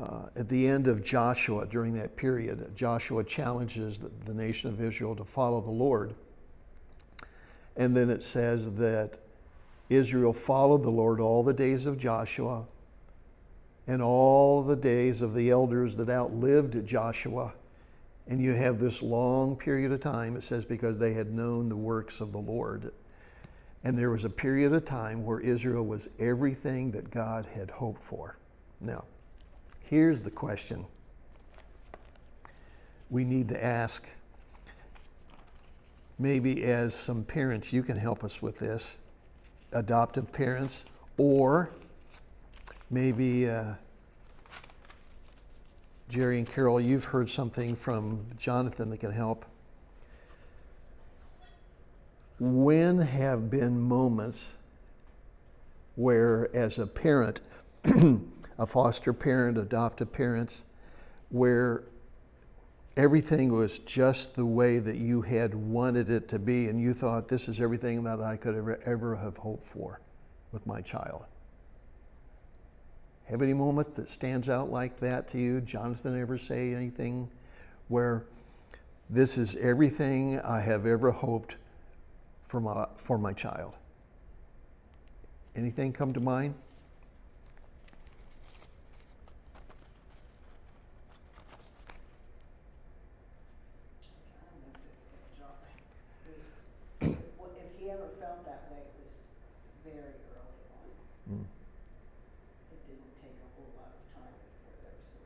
Uh, 0.01 0.27
at 0.37 0.49
the 0.49 0.67
end 0.67 0.89
of 0.89 1.05
Joshua, 1.05 1.67
during 1.67 1.93
that 1.95 2.17
period, 2.17 2.75
Joshua 2.75 3.23
challenges 3.23 4.01
the, 4.01 4.11
the 4.25 4.33
nation 4.33 4.71
of 4.71 4.81
Israel 4.81 5.15
to 5.17 5.25
follow 5.25 5.61
the 5.61 5.71
Lord. 5.71 6.15
And 7.77 7.95
then 7.95 8.09
it 8.09 8.25
says 8.25 8.73
that 8.75 9.19
Israel 9.91 10.33
followed 10.33 10.83
the 10.83 10.91
Lord 10.91 11.21
all 11.21 11.43
the 11.43 11.53
days 11.53 11.87
of 11.87 11.99
Joshua 11.99 12.67
and 13.87 14.01
all 14.01 14.63
the 14.63 14.77
days 14.77 15.21
of 15.21 15.35
the 15.35 15.51
elders 15.51 15.97
that 15.97 16.09
outlived 16.09 16.87
Joshua 16.87 17.53
and 18.31 18.41
you 18.41 18.53
have 18.53 18.79
this 18.79 19.03
long 19.03 19.57
period 19.57 19.91
of 19.91 19.99
time, 19.99 20.37
it 20.37 20.43
says, 20.43 20.65
because 20.65 20.97
they 20.97 21.13
had 21.13 21.33
known 21.33 21.69
the 21.69 21.77
works 21.77 22.21
of 22.21 22.31
the 22.31 22.39
Lord. 22.39 22.93
And 23.83 23.99
there 23.99 24.11
was 24.11 24.25
a 24.25 24.31
period 24.31 24.73
of 24.73 24.85
time 24.85 25.25
where 25.25 25.41
Israel 25.41 25.85
was 25.85 26.09
everything 26.21 26.93
that 26.93 27.11
God 27.11 27.47
had 27.47 27.73
hoped 27.73 28.01
for. 28.01 28.37
Now, 28.81 29.05
here's 29.91 30.21
the 30.21 30.31
question 30.31 30.87
we 33.11 33.25
need 33.25 33.49
to 33.49 33.63
ask. 33.63 34.09
Maybe 36.17 36.63
as 36.63 36.95
some 36.95 37.25
parents, 37.25 37.73
you 37.73 37.83
can 37.83 37.97
help 37.97 38.23
us 38.23 38.41
with 38.41 38.57
this 38.57 38.99
adoptive 39.73 40.33
parents, 40.33 40.85
or 41.19 41.71
maybe. 42.89 43.51
Uh, 43.51 43.75
Jerry 46.09 46.39
and 46.39 46.51
Carol, 46.51 46.81
you've 46.81 47.05
heard 47.05 47.31
something 47.31 47.77
from 47.77 48.27
Jonathan 48.37 48.91
that 48.91 48.99
can 48.99 49.13
help. 49.13 49.47
When 52.41 52.99
have 52.99 53.49
been 53.49 53.81
moments 53.81 54.49
where, 55.95 56.51
as 56.53 56.81
a 56.81 56.87
parent, 56.87 57.41
a 58.61 58.67
foster 58.67 59.15
parent, 59.15 59.57
adoptive 59.57 60.13
parents, 60.13 60.65
where 61.31 61.85
everything 62.99 63.51
was 63.51 63.79
just 63.81 64.35
the 64.35 64.45
way 64.45 64.79
that 64.79 64.97
you 64.97 65.23
had 65.23 65.55
wanted 65.55 66.11
it 66.11 66.29
to 66.29 66.39
be, 66.39 66.69
and 66.69 66.79
you 66.79 66.93
thought, 66.93 67.27
this 67.27 67.49
is 67.49 67.59
everything 67.59 68.05
that 68.05 68.21
I 68.21 68.37
could 68.37 68.55
ever, 68.55 68.79
ever 68.85 69.17
have 69.17 69.39
hoped 69.39 69.63
for 69.63 70.03
with 70.53 70.67
my 70.67 70.83
child? 70.83 71.25
Have 73.25 73.41
any 73.41 73.55
moment 73.55 73.95
that 73.97 74.11
stands 74.11 74.51
out 74.51 74.71
like 74.71 75.01
that 75.01 75.27
to 75.29 75.39
you? 75.39 75.63
Jonathan 75.63 76.21
ever 76.21 76.37
say 76.37 76.75
anything 76.75 77.31
where 77.89 78.27
this 79.09 79.39
is 79.39 79.57
everything 79.57 80.39
I 80.41 80.61
have 80.61 80.85
ever 80.85 81.11
hoped 81.11 81.57
for 82.47 82.61
my, 82.61 82.87
for 82.97 83.17
my 83.17 83.33
child? 83.33 83.73
Anything 85.57 85.95
come 85.95 86.13
to 86.13 86.21
mind? 86.21 86.55
Well, 97.01 97.51
if 97.57 97.81
he 97.81 97.89
ever 97.91 98.09
felt 98.21 98.45
that 98.45 98.69
way, 98.71 98.85
it 98.85 98.93
was 99.03 99.23
very 99.83 100.13
early 100.37 100.65
on. 100.77 100.85
Mm. 101.33 101.45
It 102.71 102.81
didn't 102.87 103.17
take 103.17 103.41
a 103.41 103.49
whole 103.57 103.73
lot 103.81 103.97
of 103.97 104.05
time 104.13 104.37
before 104.45 104.77
there 104.85 104.93
was 104.93 105.17
some. 105.17 105.25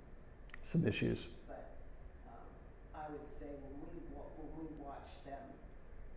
Some 0.74 0.90
issues. 0.90 1.30
But, 1.46 1.70
um, 2.26 2.50
I 2.98 3.06
would 3.14 3.22
say 3.22 3.46
when 3.62 3.78
we 3.78 3.94
wa- 4.10 4.26
when 4.34 4.50
we 4.58 4.66
watched 4.82 5.22
them 5.22 5.54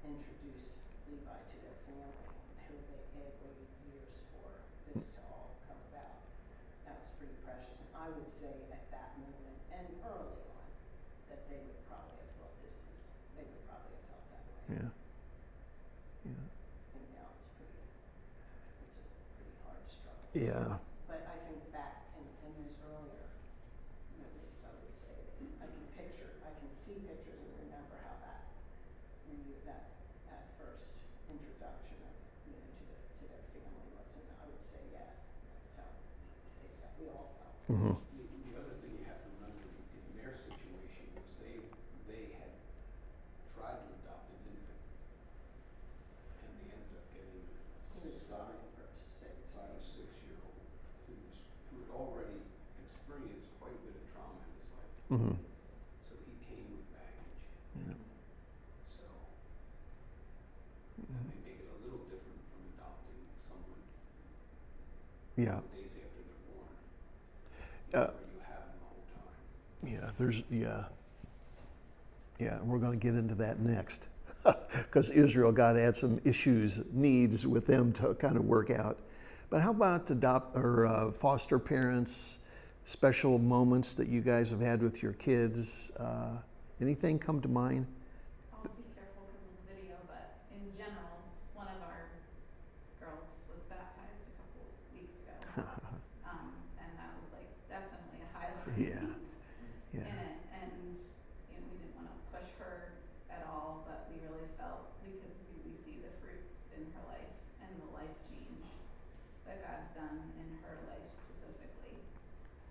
introduce 0.01 0.81
Levi 1.05 1.37
to 1.45 1.57
their 1.61 1.77
family, 1.85 2.25
who 2.65 2.73
they 2.89 3.05
had 3.21 3.37
waited 3.45 3.69
years 3.85 4.25
for 4.33 4.49
this 4.89 5.13
to 5.13 5.21
all 5.29 5.53
come 5.69 5.77
about. 5.93 6.25
That 6.89 6.97
was 6.97 7.13
pretty 7.21 7.37
precious, 7.45 7.85
and 7.85 7.89
I 8.01 8.09
would 8.17 8.25
say 8.25 8.65
at 8.73 8.81
that 8.89 9.13
moment 9.21 9.61
and 9.69 9.85
early 10.09 10.41
on, 10.49 10.65
that 11.29 11.45
they 11.53 11.61
would 11.61 11.77
probably 11.85 12.17
have 12.17 12.33
thought 12.41 12.57
this 12.65 12.81
is, 12.89 13.13
they 13.37 13.45
would 13.45 13.61
probably 13.69 13.93
have 13.93 14.09
felt 14.09 14.25
that 14.33 14.41
way. 14.49 14.61
Yeah. 14.73 14.89
Yeah. 16.33 16.97
And 16.97 17.05
now 17.13 17.29
it's 17.37 17.45
pretty, 17.61 17.77
it's 18.89 18.97
a 18.97 19.05
pretty 19.37 19.53
hard 19.61 19.85
struggle. 19.85 20.25
Yeah. 20.33 20.81
But 21.05 21.29
I 21.29 21.37
think 21.45 21.61
back 21.69 22.09
in, 22.17 22.25
in 22.41 22.51
those 22.65 22.81
earlier 22.89 23.29
moments, 24.17 24.65
I 24.65 24.71
would 24.81 24.91
say, 24.91 25.13
I 25.61 25.67
can 25.69 25.85
picture, 25.95 26.31
I 26.43 26.51
can 26.57 26.67
see 26.73 26.99
pictures 27.05 27.39
and 27.39 27.51
remember 27.63 27.95
how 28.03 28.15
that, 28.25 28.43
when 29.29 29.37
you, 29.45 29.55
that, 29.69 29.87
that 30.27 30.51
first 30.59 30.95
introduction 31.31 31.95
of, 32.07 32.15
you 32.49 32.55
know, 32.57 32.67
to 32.75 32.83
the, 32.91 32.97
to 33.21 33.23
their 33.29 33.45
family 33.55 33.87
was, 33.95 34.17
and 34.19 34.25
I 34.41 34.43
would 34.49 34.59
say, 34.63 34.81
yes, 34.91 35.37
that's 35.53 35.77
how 35.79 35.87
they 36.59 36.69
felt, 36.81 36.91
we 36.99 37.07
all 37.69 37.75
felt. 37.75 37.80
hmm 37.80 37.93
The, 38.15 38.23
the 38.47 38.53
other 38.60 38.75
thing 38.80 38.91
you 38.95 39.06
have 39.08 39.19
to 39.23 39.30
remember 39.39 39.63
in 39.91 40.03
their 40.15 40.34
situation 40.39 41.06
was 41.15 41.27
they, 41.39 41.60
they 42.08 42.32
had 42.39 42.51
tried 43.56 43.77
to 43.84 43.88
adopt 44.03 44.32
an 44.32 44.39
infant. 44.56 44.82
And 46.43 46.49
they 46.60 46.67
ended 46.71 46.95
up 46.95 47.08
getting 47.12 47.43
He 47.99 48.08
was 48.08 48.23
a 48.23 48.25
five 48.32 48.47
five, 48.47 48.56
or 48.56 48.88
six. 48.95 49.51
five 49.51 49.71
or 49.71 49.82
six 49.84 50.08
year 50.23 50.38
old 50.47 50.63
who 51.08 51.13
was, 51.27 51.36
who 51.71 51.75
had 51.84 51.91
already 51.91 52.39
experienced 52.80 53.51
quite 53.60 53.75
a 53.75 53.82
bit 53.84 53.95
of 53.99 54.03
trauma 54.15 54.39
in 54.47 54.51
his 54.56 54.69
life. 54.71 54.93
hmm 55.12 55.36
So 56.08 56.13
he 56.23 56.34
came 56.47 56.67
with 56.71 56.88
baggage. 56.95 57.43
Yeah. 57.84 57.97
So 58.95 59.03
that 61.12 61.23
may 61.27 61.39
make 61.43 61.60
it 61.60 61.67
a 61.67 61.77
Yeah. 65.38 65.60
days 65.69 65.93
after 66.01 66.21
they're 66.25 66.43
born. 66.49 66.73
Uh, 67.93 68.10
Where 68.10 68.25
you 68.34 68.41
have 68.41 68.65
them 68.65 68.77
the 68.82 68.89
whole 68.89 69.06
time. 69.13 69.38
Yeah, 69.86 70.07
there's, 70.17 70.41
yeah. 70.49 70.86
Yeah, 72.39 72.58
and 72.58 72.67
we're 72.67 72.80
going 72.80 72.97
to 72.97 73.03
get 73.03 73.15
into 73.15 73.36
that 73.36 73.60
next. 73.60 74.08
Because 74.71 75.10
Israel, 75.10 75.51
God 75.51 75.75
had 75.75 75.97
some 75.97 76.21
issues, 76.23 76.82
needs 76.93 77.45
with 77.45 77.65
them 77.65 77.91
to 77.93 78.13
kind 78.15 78.38
of 78.38 78.45
work 78.45 78.69
out. 78.69 78.97
But 79.49 79.62
how 79.62 79.71
about 79.71 80.10
adopt 80.10 80.56
or 80.56 80.86
uh, 80.86 81.12
foster 81.12 81.60
parents, 81.60 82.39
special 82.86 83.39
moments 83.39 83.93
that 83.95 84.08
you 84.08 84.21
guys 84.21 84.49
have 84.49 84.62
had 84.62 84.82
with 84.82 85.03
your 85.03 85.13
kids? 85.13 85.91
Uh, 85.99 86.38
anything 86.80 87.19
come 87.19 87.41
to 87.41 87.49
mind? 87.49 87.88
I'll 88.53 88.63
be 88.63 88.84
careful 88.95 89.27
because 89.27 89.43
of 89.43 89.67
the 89.67 89.75
video, 89.75 89.95
but 90.08 90.39
in 90.51 90.63
general, 90.77 91.19
one 91.53 91.67
of 91.67 91.82
our 91.84 92.08
girls 92.99 93.27
was 93.51 93.60
baptized 93.67 94.23
a 94.23 94.32
couple 94.39 94.63
weeks 94.95 95.15
ago. 95.27 95.67
Um, 96.23 96.51
and 96.80 96.89
that 96.95 97.12
was 97.19 97.27
like 97.36 97.51
definitely 97.67 98.19
a 98.23 98.30
highlight. 98.32 98.80
Yeah. 98.80 99.12
Yeah. 99.95 100.08
In 100.08 100.15
it, 100.27 100.38
and, 100.63 100.71
you 101.51 101.56
know, 101.60 101.67
we 101.71 101.80
didn't 101.80 101.95
wanna 101.95 102.15
push 102.32 102.47
her 102.60 102.91
at 103.32 103.47
all, 103.47 103.88
but 103.88 104.12
we 104.12 104.19
really 104.27 104.45
felt 104.60 104.91
we 104.99 105.15
could 105.23 105.32
really 105.56 105.71
see 105.71 106.03
the 106.03 106.12
fruits 106.19 106.67
in 106.75 106.84
her 106.91 107.03
life 107.08 107.32
and 107.63 107.71
the 107.80 107.89
life 107.95 108.12
change 108.27 108.67
that 109.47 109.63
God's 109.63 109.89
done 109.95 110.19
in 110.43 110.47
her 110.67 110.75
life 110.91 111.08
specifically. 111.15 111.95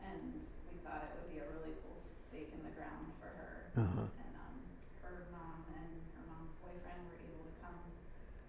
And 0.05 0.39
we 0.69 0.77
thought 0.85 1.09
it 1.09 1.13
would 1.19 1.31
be 1.33 1.41
a 1.41 1.49
really 1.57 1.73
cool 1.83 1.97
stake 1.97 2.53
in 2.53 2.61
the 2.63 2.75
ground 2.77 3.11
for 3.19 3.33
her. 3.33 3.73
Uh-huh. 3.81 4.07
And, 4.07 4.33
um, 4.37 4.57
her 5.03 5.27
mom 5.33 5.65
and 5.73 5.91
her 6.21 6.25
mom's 6.29 6.53
boyfriend 6.61 7.01
were 7.11 7.19
able 7.27 7.49
to 7.49 7.55
come 7.65 7.81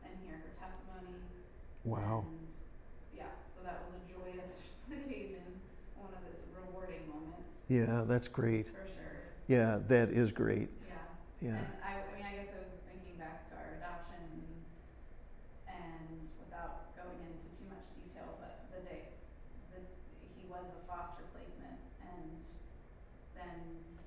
and 0.05 0.11
hear 0.27 0.37
her 0.43 0.51
testimony. 0.53 1.17
Wow. 1.87 2.27
And, 2.27 2.51
yeah, 3.15 3.31
so 3.47 3.63
that 3.63 3.79
was 3.81 3.95
a 3.95 4.01
joyous 4.05 4.75
occasion, 4.91 5.43
one 5.95 6.11
of 6.11 6.19
those 6.27 6.43
rewarding 6.51 7.07
moments, 7.07 7.56
Yeah, 7.67 8.03
that's 8.07 8.27
great. 8.27 8.67
for 8.67 8.87
sure, 8.87 9.17
Yeah, 9.47 9.79
that 9.87 10.09
is 10.09 10.31
great. 10.31 10.69
yeah. 10.87 10.95
Yeah. 11.41 11.59
And 11.59 11.67
I, 11.83 11.99
I 11.99 12.11
mean, 12.15 12.25
I 12.25 12.33
guess 12.39 12.49
I 12.55 12.59
was 12.63 12.73
thinking 12.87 13.19
back 13.19 13.47
to 13.51 13.53
our 13.59 13.75
adoption 13.77 14.23
and 15.67 16.27
without 16.39 16.95
going 16.95 17.19
into 17.27 17.45
too 17.53 17.67
much 17.69 17.83
detail, 17.99 18.39
but 18.39 18.71
the 18.73 18.81
day, 18.87 19.03
the, 19.75 19.83
he 20.39 20.47
was 20.47 20.65
a 20.71 20.79
foster 20.87 21.27
placement 21.35 21.77
and 22.01 22.39
then 23.35 23.57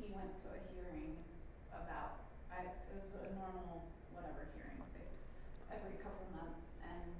he 0.00 0.10
went 0.16 0.32
to 0.42 0.46
a 0.56 0.60
hearing 0.72 1.14
about, 1.72 2.24
I, 2.50 2.64
it 2.64 2.96
was 2.96 3.12
a 3.20 3.28
normal, 3.36 3.92
whatever 4.16 4.48
hearing, 4.56 4.80
they, 4.96 5.06
every 5.70 6.00
couple 6.00 6.26
months 6.34 6.74
and 6.82 7.12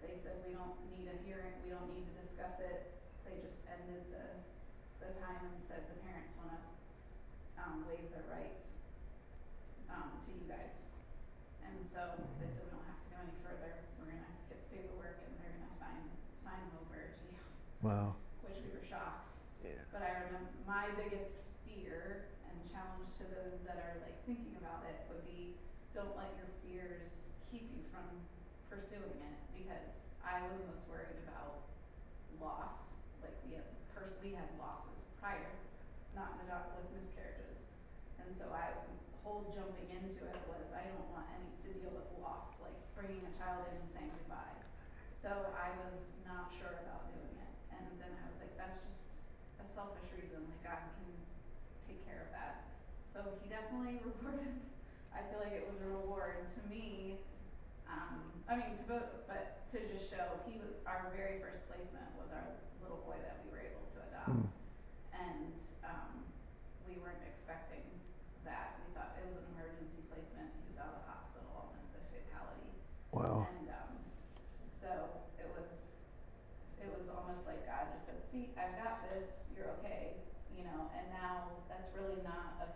they 0.00 0.14
said, 0.14 0.40
we 0.46 0.54
don't 0.54 0.78
need 0.88 1.10
a 1.10 1.16
hearing, 1.26 1.52
we 1.66 1.70
don't 1.74 1.90
need 1.92 2.06
to 2.08 2.14
discuss 2.16 2.62
it, 2.62 2.94
they 3.26 3.36
just 3.42 3.60
ended 3.68 4.06
the, 4.14 4.24
the 5.02 5.14
time 5.18 5.42
and 5.42 5.58
said 5.62 5.82
the 5.90 5.98
parents 6.06 6.32
want 6.38 6.54
us, 6.54 6.68
um, 7.58 7.82
waive 7.90 8.06
their 8.14 8.26
rights, 8.30 8.78
um, 9.90 10.14
to 10.22 10.30
you 10.32 10.46
guys. 10.46 10.90
And 11.66 11.82
so 11.86 12.00
they 12.38 12.48
said, 12.50 12.64
we 12.66 12.72
don't 12.74 12.86
have 12.86 13.00
to 13.02 13.08
go 13.10 13.18
any 13.22 13.36
further, 13.42 13.82
we're 13.98 14.10
gonna 14.10 14.30
get 14.50 14.58
the 14.62 14.68
paperwork 14.70 15.22
and 15.26 15.32
they're 15.42 15.54
gonna 15.58 15.74
sign, 15.74 16.02
sign 16.38 16.58
them 16.70 16.78
over 16.86 16.98
to 17.14 17.22
you, 17.30 17.38
Wow. 17.82 18.14
which 18.46 18.58
we 18.62 18.70
were 18.70 18.84
shocked. 18.84 19.34
Yeah. 19.62 19.78
But 19.90 20.02
I 20.06 20.26
remember 20.26 20.50
my 20.66 20.90
biggest 20.98 21.42
fear 21.66 22.30
and 22.50 22.54
challenge 22.70 23.10
to 23.22 23.24
those 23.30 23.62
that 23.66 23.78
are 23.78 23.98
like 24.02 24.18
thinking 24.26 24.54
about 24.58 24.82
it 24.86 25.06
would 25.10 25.22
be 25.26 25.54
don't 25.94 26.14
let 26.16 26.32
your 26.40 26.48
fears 26.64 27.30
keep 27.46 27.68
you 27.70 27.84
from 27.92 28.04
pursuing 28.70 29.20
it 29.22 29.36
because 29.54 30.10
I 30.24 30.40
was 30.48 30.56
most 30.66 30.88
worried 30.88 31.20
about 31.28 31.62
loss. 32.40 32.98
Like 33.22 33.36
we 33.46 33.54
had 33.54 33.66
pers- 33.94 34.18
we 34.24 34.32
had 34.36 34.48
losses 34.58 35.04
prior, 35.20 35.52
not 36.16 36.36
in 36.38 36.48
adopt 36.48 36.76
like 36.76 36.88
miscarriages. 36.92 37.62
And 38.20 38.30
so 38.32 38.48
I 38.52 38.72
whole 39.22 39.46
jumping 39.54 39.86
into 39.94 40.26
it 40.26 40.40
was 40.50 40.74
I 40.74 40.82
don't 40.90 41.08
want 41.14 41.26
any 41.38 41.46
to 41.62 41.68
deal 41.78 41.94
with 41.94 42.10
loss, 42.18 42.58
like 42.58 42.74
bringing 42.98 43.22
a 43.22 43.32
child 43.38 43.62
in 43.70 43.78
and 43.78 43.88
saying 43.88 44.10
goodbye. 44.10 44.58
So 45.14 45.30
I 45.54 45.70
was 45.86 46.10
not 46.26 46.50
sure 46.50 46.82
about 46.82 47.06
doing 47.14 47.38
it. 47.38 47.52
And 47.70 47.86
then 48.02 48.10
I 48.10 48.24
was 48.26 48.42
like, 48.42 48.50
that's 48.58 48.82
just 48.82 49.06
a 49.62 49.66
selfish 49.66 50.10
reason, 50.18 50.42
like 50.42 50.62
God 50.66 50.82
can 50.98 51.10
take 51.86 52.02
care 52.02 52.26
of 52.26 52.30
that. 52.34 52.66
So 53.06 53.22
he 53.38 53.46
definitely 53.46 54.02
rewarded, 54.06 54.58
I 55.14 55.22
feel 55.30 55.38
like 55.38 55.54
it 55.54 55.70
was 55.70 55.78
a 55.86 55.88
reward 56.02 56.50
to 56.50 56.60
me, 56.66 57.22
um, 57.86 58.31
I 58.48 58.56
mean, 58.58 58.74
to 58.76 58.84
both, 58.84 59.08
but 59.30 59.62
to 59.72 59.78
just 59.88 60.10
show, 60.10 60.36
he 60.44 60.58
was, 60.58 60.74
our 60.86 61.08
very 61.14 61.38
first 61.38 61.64
placement 61.70 62.06
was 62.18 62.28
our 62.34 62.44
little 62.82 63.00
boy 63.06 63.16
that 63.22 63.40
we 63.44 63.54
were 63.54 63.62
able 63.62 63.86
to 63.94 63.98
adopt. 64.10 64.44
Mm. 64.44 64.50
And, 65.14 65.60
um, 65.86 66.22
we 66.84 67.00
weren't 67.00 67.22
expecting 67.24 67.84
that, 68.44 68.76
we 68.82 68.92
thought 68.92 69.14
it 69.16 69.24
was 69.30 69.38
an 69.38 69.46
emergency 69.56 70.02
placement, 70.10 70.50
he 70.58 70.64
was 70.68 70.76
out 70.76 70.92
of 70.92 70.98
the 71.00 71.08
hospital, 71.08 71.48
almost 71.54 71.94
a 71.94 72.02
fatality. 72.10 72.68
Wow. 73.14 73.48
And 73.48 73.72
um, 73.72 73.94
so 74.66 74.90
it 75.38 75.48
was, 75.56 76.02
it 76.82 76.90
was 76.90 77.06
almost 77.08 77.46
like 77.46 77.62
God 77.64 77.86
just 77.94 78.10
said, 78.10 78.18
"See, 78.26 78.50
I've 78.58 78.74
got 78.82 79.06
this. 79.06 79.46
You're 79.54 79.70
okay," 79.78 80.18
you 80.50 80.66
know. 80.66 80.90
And 80.96 81.06
now 81.14 81.62
that's 81.70 81.86
really 81.94 82.18
not 82.26 82.58
a 82.58 82.68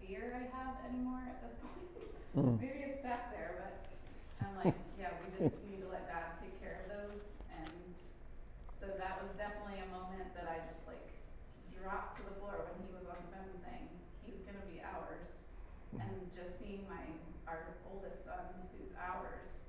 fear 0.00 0.32
I 0.32 0.48
have 0.56 0.80
anymore 0.88 1.20
at 1.28 1.44
this 1.44 1.52
point. 1.62 1.84
Mm. 2.32 2.56
Maybe 2.56 2.80
it's 2.88 3.02
back 3.04 3.28
there, 3.30 3.60
but 3.60 3.83
I'm 4.44 4.56
like, 4.60 4.76
yeah, 5.00 5.10
we 5.24 5.26
just 5.32 5.56
need 5.64 5.80
to 5.80 5.88
let 5.88 6.04
God 6.08 6.36
take 6.36 6.52
care 6.60 6.84
of 6.84 6.86
those. 6.92 7.32
And 7.48 7.96
so 8.68 8.86
that 9.00 9.16
was 9.24 9.32
definitely 9.40 9.80
a 9.80 9.88
moment 9.88 10.36
that 10.36 10.44
I 10.44 10.60
just 10.68 10.84
like 10.84 11.00
dropped 11.72 12.20
to 12.20 12.22
the 12.28 12.34
floor 12.40 12.68
when 12.68 12.76
he 12.84 12.88
was 12.92 13.08
on 13.08 13.16
the 13.16 13.28
phone 13.32 13.52
saying, 13.64 13.88
"He's 14.24 14.40
gonna 14.44 14.64
be 14.68 14.84
ours." 14.84 15.44
And 15.96 16.12
just 16.32 16.58
seeing 16.60 16.84
my 16.88 17.00
our 17.46 17.76
oldest 17.92 18.24
son, 18.24 18.40
who's 18.72 18.92
ours, 18.96 19.64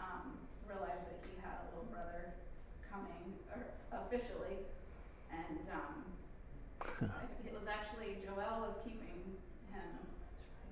um, 0.00 0.36
realize 0.66 1.04
that 1.04 1.20
he 1.24 1.36
had 1.40 1.52
a 1.60 1.64
little 1.72 1.88
brother 1.92 2.32
coming, 2.88 3.36
or 3.52 3.60
officially, 3.92 4.64
and, 5.30 5.60
um, 5.68 5.94
it 7.44 7.52
was 7.52 7.68
actually, 7.68 8.16
Joel 8.24 8.64
was 8.64 8.74
keeping 8.84 9.07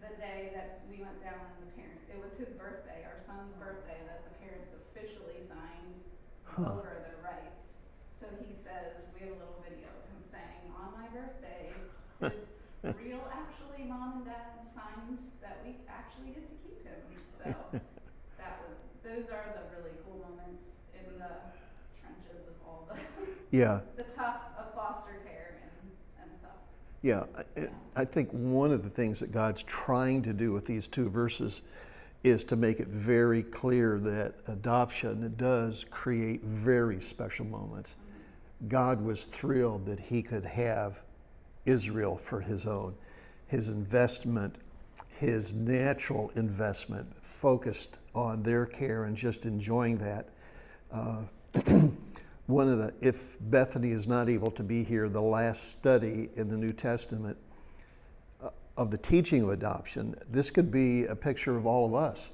the 0.06 0.14
day 0.22 0.54
that 0.54 0.70
we 0.86 1.02
went 1.02 1.18
down 1.22 1.38
and 1.42 1.58
the 1.66 1.72
parent, 1.74 1.98
it 2.06 2.18
was 2.22 2.32
his 2.38 2.54
birthday, 2.54 3.02
our 3.06 3.18
son's 3.18 3.54
birthday, 3.58 3.98
that 4.06 4.22
the 4.26 4.34
parents 4.38 4.74
officially 4.74 5.42
signed 5.46 5.98
Huh. 6.46 6.78
over 6.78 7.02
their 7.04 7.18
rights. 7.20 7.82
So 8.08 8.24
he 8.40 8.54
says, 8.54 9.12
we 9.12 9.26
have 9.28 9.34
a 9.36 9.40
little 9.42 9.60
video 9.66 9.90
of 9.92 10.04
him 10.08 10.22
saying, 10.24 10.72
on 10.72 10.94
my 10.96 11.04
birthday, 11.12 11.74
is 12.32 12.54
real, 12.96 13.20
actually, 13.34 13.84
mom 13.84 14.22
and 14.22 14.24
dad 14.24 14.62
signed 14.64 15.20
that 15.42 15.60
we 15.66 15.76
actually 15.90 16.32
get 16.32 16.46
to 16.48 16.56
keep 16.64 16.80
him, 16.86 16.96
so 17.28 17.44
that 18.40 18.62
was, 18.64 18.78
those 19.04 19.28
are 19.28 19.52
the 19.58 19.66
really 19.76 19.92
cool 20.06 20.22
moments 20.24 20.80
in 20.96 21.18
the 21.18 21.34
trenches 21.92 22.46
of 22.48 22.56
all 22.64 22.88
the, 22.88 22.96
Yeah. 23.52 23.80
the 24.00 24.04
tough 24.08 24.48
of 24.56 24.72
foster 24.72 25.20
care 25.28 25.60
and, 25.60 25.60
and 25.60 25.60
stuff. 25.60 25.65
Yeah, 27.02 27.24
I- 27.96 28.04
think 28.04 28.30
one 28.30 28.72
of 28.72 28.82
the 28.82 28.90
things 28.90 29.20
that 29.20 29.30
God's 29.30 29.62
trying 29.62 30.22
to 30.22 30.32
do 30.32 30.52
with 30.52 30.66
these 30.66 30.88
two 30.88 31.08
verses 31.08 31.62
is 32.24 32.42
to 32.44 32.56
make 32.56 32.80
it 32.80 32.88
very 32.88 33.42
clear 33.42 33.98
that 34.00 34.34
adoption 34.48 35.32
does 35.36 35.84
create 35.90 36.42
very 36.42 37.00
special 37.00 37.46
moments. 37.46 37.96
God 38.68 39.00
was 39.00 39.26
thrilled 39.26 39.86
that 39.86 40.00
he 40.00 40.22
could 40.22 40.44
have 40.44 41.02
Israel 41.66 42.16
for 42.16 42.40
his 42.40 42.66
own. 42.66 42.94
His 43.46 43.68
investment, 43.68 44.56
his 45.08 45.52
natural 45.52 46.30
investment, 46.34 47.06
focused 47.22 47.98
on 48.14 48.42
their 48.42 48.66
care 48.66 49.04
and 49.04 49.16
just 49.16 49.44
enjoying 49.44 49.98
that. 49.98 50.28
Uh, 50.90 51.22
one 52.46 52.68
of 52.68 52.78
the, 52.78 52.94
if 53.00 53.36
Bethany 53.40 53.90
is 53.90 54.06
not 54.06 54.28
able 54.28 54.50
to 54.52 54.62
be 54.62 54.84
here, 54.84 55.08
the 55.08 55.20
last 55.20 55.72
study 55.72 56.30
in 56.36 56.48
the 56.48 56.56
New 56.56 56.72
Testament 56.72 57.36
uh, 58.42 58.50
of 58.76 58.90
the 58.90 58.98
teaching 58.98 59.42
of 59.42 59.50
adoption, 59.50 60.14
this 60.30 60.50
could 60.50 60.70
be 60.70 61.04
a 61.06 61.16
picture 61.16 61.56
of 61.56 61.66
all 61.66 61.86
of 61.86 61.94
us 61.94 62.30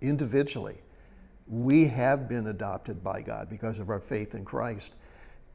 individually. 0.00 0.78
We 1.46 1.86
have 1.86 2.28
been 2.28 2.48
adopted 2.48 3.04
by 3.04 3.22
God 3.22 3.48
because 3.48 3.78
of 3.78 3.88
our 3.88 4.00
faith 4.00 4.34
in 4.34 4.44
Christ. 4.44 4.94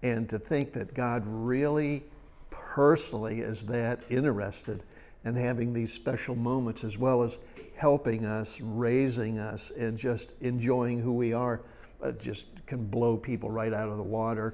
And 0.04 0.30
to 0.30 0.40
think 0.40 0.72
that 0.74 0.94
God 0.94 1.24
really 1.26 2.04
personally 2.50 3.42
is 3.42 3.66
that 3.66 4.00
interested 4.10 4.84
in 5.26 5.36
having 5.36 5.74
these 5.74 5.92
special 5.92 6.36
moments 6.36 6.84
as 6.84 6.98
well 6.98 7.24
as 7.24 7.40
helping 7.76 8.26
us, 8.26 8.62
raising 8.62 9.40
us, 9.40 9.72
and 9.72 9.98
just 9.98 10.34
enjoying 10.42 11.02
who 11.02 11.14
we 11.14 11.34
are, 11.34 11.62
uh, 12.02 12.12
just 12.12 12.48
can 12.66 12.86
blow 12.86 13.18
people 13.18 13.50
right 13.50 13.74
out 13.74 13.90
of 13.90 13.98
the 13.98 14.04
water. 14.04 14.54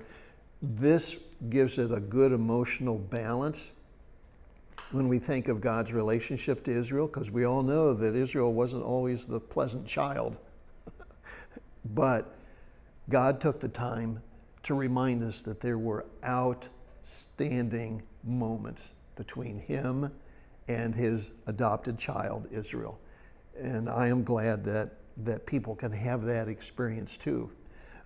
This 0.61 1.17
gives 1.49 1.77
it 1.77 1.91
a 1.91 1.99
good 1.99 2.31
emotional 2.31 2.97
balance 2.97 3.71
when 4.91 5.07
we 5.07 5.19
think 5.19 5.47
of 5.47 5.61
God's 5.61 5.93
relationship 5.93 6.63
to 6.65 6.71
Israel, 6.71 7.07
because 7.07 7.31
we 7.31 7.45
all 7.45 7.63
know 7.63 7.93
that 7.93 8.15
Israel 8.15 8.53
wasn't 8.53 8.83
always 8.83 9.25
the 9.25 9.39
pleasant 9.39 9.85
child. 9.85 10.37
but 11.95 12.35
God 13.09 13.39
took 13.39 13.59
the 13.59 13.69
time 13.69 14.21
to 14.63 14.73
remind 14.73 15.23
us 15.23 15.43
that 15.43 15.59
there 15.59 15.77
were 15.77 16.05
outstanding 16.25 18.03
moments 18.23 18.91
between 19.15 19.57
him 19.57 20.11
and 20.67 20.93
his 20.93 21.31
adopted 21.47 21.97
child, 21.97 22.47
Israel. 22.51 22.99
And 23.57 23.89
I 23.89 24.07
am 24.07 24.23
glad 24.23 24.63
that, 24.65 24.91
that 25.17 25.45
people 25.45 25.75
can 25.75 25.91
have 25.91 26.23
that 26.23 26.47
experience 26.47 27.17
too. 27.17 27.49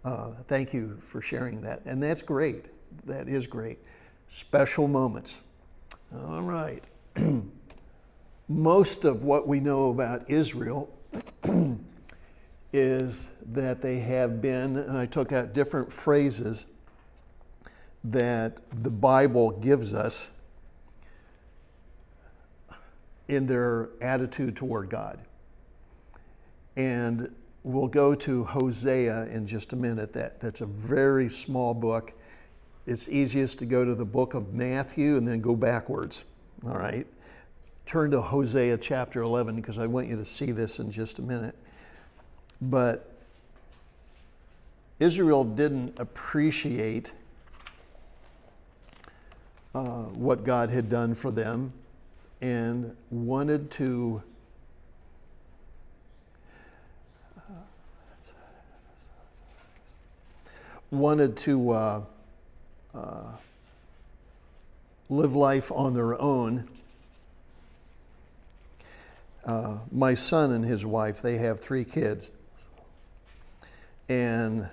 Uh, 0.06 0.30
thank 0.48 0.72
you 0.72 0.98
for 1.02 1.20
sharing 1.20 1.60
that. 1.62 1.84
And 1.86 2.02
that's 2.02 2.22
great. 2.22 2.70
That 3.06 3.28
is 3.28 3.48
great. 3.48 3.80
Special 4.28 4.88
moments. 4.88 5.42
All 6.14 6.44
right. 6.44 6.84
Most 8.48 9.04
of 9.04 9.24
what 9.24 9.48
we 9.48 9.60
know 9.60 9.90
about 9.90 10.30
Israel 10.30 10.96
is 12.72 13.32
that 13.52 13.82
they 13.82 13.98
have 13.98 14.44
been, 14.44 14.78
and 14.78 14.96
I 14.96 15.08
took 15.08 15.32
out 15.32 15.54
different 15.54 15.92
phrases 15.92 16.68
that 18.04 18.62
the 18.84 18.92
Bible 18.92 19.52
gives 19.52 19.96
us 19.96 20.30
in 23.28 23.48
their 23.48 23.90
attitude 24.02 24.56
toward 24.56 24.92
God. 24.92 25.20
And 26.76 27.34
we'll 27.66 27.88
go 27.88 28.14
to 28.14 28.44
Hosea 28.44 29.26
in 29.32 29.48
just 29.48 29.74
a 29.74 29.76
minute. 29.76 30.14
That, 30.14 30.40
that's 30.40 30.62
a 30.62 30.68
very 30.68 31.28
small 31.28 31.74
book. 31.74 32.14
It's 32.86 33.10
easiest 33.10 33.58
to 33.60 33.66
go 33.66 33.84
to 33.84 33.96
the 33.96 34.06
book 34.06 34.36
of 34.36 34.54
Matthew 34.54 35.18
and 35.18 35.28
then 35.28 35.42
go 35.42 35.56
backwards. 35.56 36.24
All 36.64 36.78
right? 36.78 37.08
Turn 37.88 38.12
to 38.12 38.22
Hosea 38.22 38.78
chapter 38.78 39.24
11 39.24 39.56
because 39.56 39.80
I 39.80 39.88
want 39.88 40.08
you 40.08 40.16
to 40.16 40.26
see 40.26 40.52
this 40.52 40.78
in 40.78 40.92
just 40.92 41.18
a 41.18 41.24
minute. 41.24 41.56
But 42.62 43.12
Israel 45.00 45.44
didn't 45.44 46.00
appreciate 46.00 47.14
uh, 49.74 50.04
what 50.04 50.44
God 50.44 50.70
had 50.70 50.88
done 50.88 51.16
for 51.16 51.32
them 51.32 51.74
and 52.42 52.96
wanted 53.10 53.72
to 53.72 54.22
wanted 60.98 61.38
to 61.38 61.72
uh, 61.72 62.02
uh, 62.94 63.36
live 65.10 65.36
life 65.36 65.72
on 65.72 65.94
their 65.94 66.20
own. 66.20 66.68
Uh, 69.46 69.78
my 69.92 70.16
son 70.16 70.54
and 70.54 70.66
his 70.66 70.86
wife, 70.86 71.22
they 71.22 71.38
have 71.38 71.60
three 71.60 71.84
kids. 71.84 72.32
And 74.10 74.68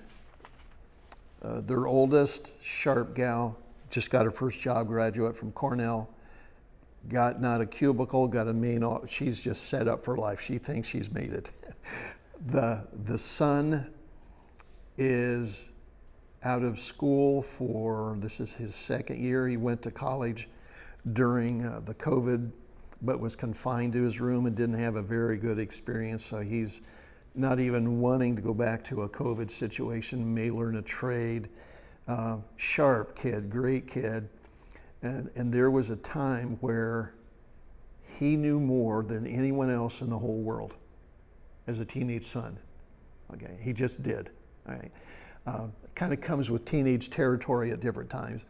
uh, 1.43 1.61
their 1.63 1.87
oldest, 1.87 2.63
sharp 2.63 3.15
gal, 3.15 3.57
just 3.91 4.11
got 4.11 4.25
her 4.25 4.31
first 4.31 4.61
job, 4.61 4.87
graduate 4.87 5.37
from 5.37 5.53
Cornell, 5.53 6.09
got 7.09 7.41
not 7.41 7.61
a 7.61 7.67
cubicle, 7.67 8.27
got 8.27 8.49
a 8.49 8.53
main, 8.53 8.85
she's 9.07 9.41
just 9.43 9.67
set 9.67 9.89
up 9.89 10.03
for 10.03 10.17
life. 10.17 10.41
She 10.41 10.57
thinks 10.59 10.89
she's 10.89 11.11
made 11.11 11.33
it. 11.33 11.51
the, 12.47 12.87
the 13.05 13.19
son 13.19 13.87
is 14.97 15.69
out 16.45 16.63
of 16.63 16.79
school 16.79 17.43
for 17.43 18.17
this 18.21 18.41
is 18.41 18.53
his 18.53 18.75
second 18.75 19.23
year. 19.23 19.49
He 19.49 19.57
went 19.57 19.83
to 19.83 19.91
college 19.91 20.49
during 21.13 21.65
uh, 21.65 21.81
the 21.85 21.95
COVID, 21.95 22.51
but 23.03 23.21
was 23.21 23.37
confined 23.37 23.93
to 23.95 24.03
his 24.03 24.21
room 24.21 24.47
and 24.47 24.57
didn't 24.57 24.79
have 24.79 24.97
a 24.97 25.03
very 25.03 25.37
good 25.37 25.59
experience. 25.59 26.25
So 26.25 26.41
he's 26.41 26.81
not 27.35 27.61
even 27.61 28.01
wanting 28.01 28.37
to 28.37 28.43
go 28.43 28.55
back 28.55 28.85
to 28.85 29.03
a 29.03 29.09
COVID 29.09 29.51
situation, 29.51 30.35
may 30.35 30.51
learn 30.51 30.77
a 30.77 30.83
trade. 30.83 31.49
Uh, 32.09 32.39
sharp 32.57 33.17
kid, 33.17 33.49
great 33.49 33.87
kid. 33.87 34.29
And, 35.03 35.31
and 35.37 35.53
there 35.53 35.71
was 35.71 35.91
a 35.91 35.97
time 35.97 36.57
where 36.61 37.15
he 38.19 38.37
knew 38.37 38.61
more 38.61 39.03
than 39.03 39.27
anyone 39.27 39.71
else 39.71 40.01
in 40.01 40.11
the 40.11 40.19
whole 40.19 40.41
world 40.41 40.77
as 41.67 41.81
a 41.81 41.85
teenage 41.85 42.25
son. 42.25 42.59
Okay, 43.33 43.57
he 43.61 43.73
just 43.73 44.03
did. 44.03 44.31
All 44.69 44.75
right. 44.75 44.93
Uh, 45.47 45.69
kind 45.95 46.13
of 46.13 46.21
comes 46.21 46.51
with 46.51 46.65
teenage 46.65 47.11
territory 47.11 47.71
at 47.71 47.81
different 47.81 48.11
times. 48.11 48.45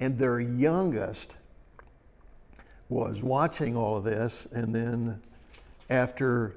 And 0.00 0.18
their 0.18 0.40
youngest 0.40 1.36
was 2.88 3.22
watching 3.22 3.76
all 3.76 3.96
of 3.96 4.04
this, 4.04 4.46
and 4.52 4.74
then 4.74 5.20
after 5.90 6.56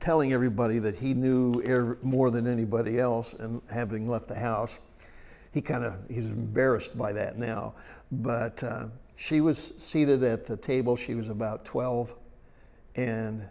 telling 0.00 0.32
everybody 0.32 0.78
that 0.78 0.94
he 0.94 1.14
knew 1.14 1.96
more 2.02 2.30
than 2.30 2.46
anybody 2.46 2.98
else 2.98 3.34
and 3.34 3.60
having 3.70 4.06
left 4.06 4.28
the 4.28 4.34
house, 4.34 4.78
he 5.52 5.60
kind 5.60 5.84
of 5.84 5.94
he's 6.10 6.26
embarrassed 6.26 6.98
by 6.98 7.12
that 7.12 7.38
now. 7.38 7.74
But 8.10 8.62
uh, 8.62 8.86
she 9.16 9.40
was 9.40 9.72
seated 9.78 10.22
at 10.22 10.46
the 10.46 10.56
table. 10.56 10.96
She 10.96 11.14
was 11.14 11.28
about 11.28 11.64
12, 11.64 12.14
and 12.96 13.48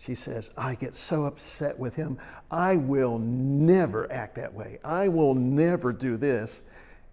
she 0.00 0.14
says, 0.14 0.50
I 0.56 0.76
get 0.76 0.94
so 0.94 1.24
upset 1.24 1.78
with 1.78 1.94
him. 1.94 2.16
I 2.50 2.76
will 2.76 3.18
never 3.18 4.10
act 4.10 4.34
that 4.36 4.52
way. 4.52 4.78
I 4.82 5.08
will 5.08 5.34
never 5.34 5.92
do 5.92 6.16
this. 6.16 6.62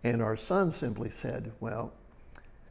And 0.05 0.21
our 0.21 0.37
son 0.37 0.71
simply 0.71 1.09
said, 1.09 1.51
Well, 1.59 1.91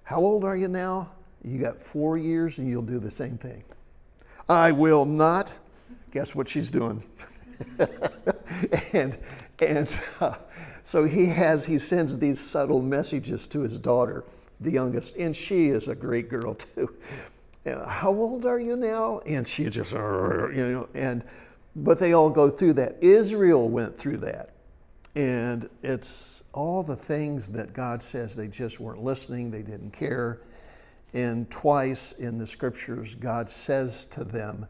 how 0.04 0.18
old 0.20 0.42
are 0.44 0.56
you 0.56 0.68
now? 0.68 1.10
You 1.44 1.60
got 1.60 1.78
four 1.78 2.16
years 2.16 2.56
and 2.56 2.66
you'll 2.68 2.80
do 2.80 2.98
the 2.98 3.10
same 3.10 3.36
thing. 3.36 3.62
I 4.48 4.72
will 4.72 5.04
not. 5.04 5.58
Guess 6.12 6.34
what 6.34 6.48
she's 6.48 6.70
doing? 6.70 7.02
and 8.94 9.18
and 9.58 10.00
uh, 10.20 10.36
so 10.82 11.04
he 11.04 11.26
has 11.26 11.64
he 11.66 11.78
sends 11.78 12.18
these 12.18 12.40
subtle 12.40 12.80
messages 12.80 13.46
to 13.48 13.60
his 13.60 13.78
daughter, 13.78 14.24
the 14.60 14.70
youngest, 14.70 15.16
and 15.16 15.36
she 15.36 15.68
is 15.68 15.88
a 15.88 15.94
great 15.94 16.30
girl 16.30 16.54
too 16.54 16.88
Uh, 17.66 17.86
how 17.86 18.10
old 18.10 18.46
are 18.46 18.60
you 18.60 18.76
now? 18.76 19.20
And 19.26 19.46
she 19.46 19.64
just, 19.68 19.94
uh, 19.94 20.48
you 20.50 20.68
know, 20.68 20.88
and, 20.94 21.24
but 21.74 21.98
they 21.98 22.12
all 22.12 22.30
go 22.30 22.48
through 22.48 22.74
that. 22.74 22.96
Israel 23.00 23.68
went 23.68 23.96
through 23.96 24.18
that. 24.18 24.50
And 25.16 25.68
it's 25.82 26.44
all 26.52 26.82
the 26.82 26.94
things 26.94 27.50
that 27.50 27.72
God 27.72 28.02
says 28.02 28.36
they 28.36 28.48
just 28.48 28.78
weren't 28.78 29.02
listening, 29.02 29.50
they 29.50 29.62
didn't 29.62 29.92
care. 29.92 30.42
And 31.12 31.50
twice 31.50 32.12
in 32.12 32.38
the 32.38 32.46
scriptures, 32.46 33.14
God 33.14 33.48
says 33.48 34.06
to 34.06 34.22
them, 34.22 34.66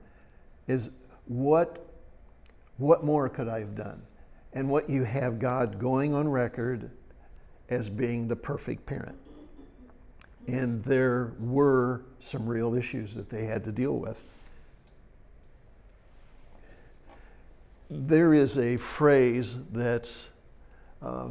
is 0.69 0.93
what, 1.27 1.85
what 2.79 3.05
more 3.05 3.29
could 3.29 3.49
I 3.49 3.61
have 3.61 3.75
done? 3.75 4.01
And 4.53 4.71
what 4.71 4.89
you 4.89 5.03
have 5.05 5.39
God 5.39 5.79
going 5.79 6.15
on 6.15 6.29
record 6.29 6.91
as 7.69 7.91
being 7.91 8.29
the 8.29 8.37
perfect 8.37 8.87
parent 8.87 9.19
and 10.49 10.83
there 10.85 11.33
were 11.39 12.03
some 12.21 12.47
real 12.47 12.75
issues 12.75 13.15
that 13.15 13.29
they 13.29 13.45
had 13.45 13.65
to 13.65 13.73
deal 13.73 13.99
with. 13.99 14.23
There 17.91 18.35
is 18.35 18.59
a 18.59 18.77
phrase 18.77 19.59
that's 19.73 20.29
uh, 21.03 21.29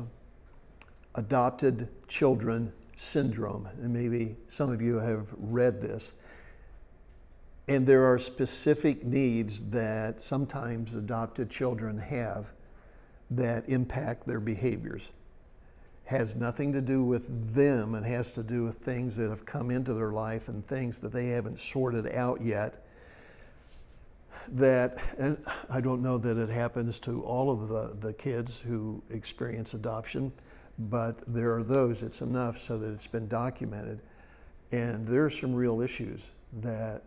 adopted 1.16 1.89
children 2.07 2.72
syndrome, 2.95 3.68
and 3.82 3.93
maybe 3.93 4.36
some 4.47 4.72
of 4.72 4.82
you 4.82 4.97
have 4.97 5.28
read 5.38 5.82
this. 5.82 6.13
And 7.68 7.86
there 7.86 8.05
are 8.05 8.20
specific 8.20 9.03
needs 9.03 9.66
that 9.66 10.22
sometimes 10.22 10.93
adopted 10.93 11.49
children 11.49 11.97
have 11.97 12.45
that 13.32 13.68
impact 13.68 14.28
their 14.28 14.39
behaviors 14.39 15.11
has 16.06 16.36
nothing 16.36 16.72
to 16.72 16.82
do 16.82 17.03
with 17.03 17.53
them 17.56 17.95
and 17.95 18.06
has 18.06 18.32
to 18.32 18.43
do 18.43 18.64
with 18.64 18.76
things 18.76 19.16
that 19.18 19.30
have 19.30 19.45
come 19.45 19.72
into 19.72 19.93
their 19.93 20.12
life 20.12 20.47
and 20.49 20.64
things 20.64 20.99
that 20.99 21.12
they 21.12 21.28
haven't 21.28 21.60
sorted 21.60 22.14
out 22.14 22.41
yet. 22.41 22.78
That, 24.49 24.99
and 25.18 25.43
I 25.70 25.82
don't 25.82 26.03
know 26.03 26.20
that 26.20 26.38
it 26.38 26.49
happens 26.49 26.99
to 26.99 27.24
all 27.24 27.49
of 27.49 27.68
the, 27.68 28.08
the 28.08 28.14
kids 28.14 28.60
who 28.60 29.01
experience 29.10 29.74
adoption, 29.74 30.32
but 30.78 31.22
there 31.26 31.56
are 31.56 31.64
those, 31.64 32.03
it's 32.03 32.22
enough 32.22 32.58
so 32.58 32.78
that 32.78 32.91
it's 32.91 33.08
been 33.08 33.28
documented. 33.28 34.01
And 34.72 35.08
there 35.08 35.26
are 35.26 35.30
some 35.32 35.56
real 35.56 35.82
issues 35.82 36.30
that, 36.62 37.01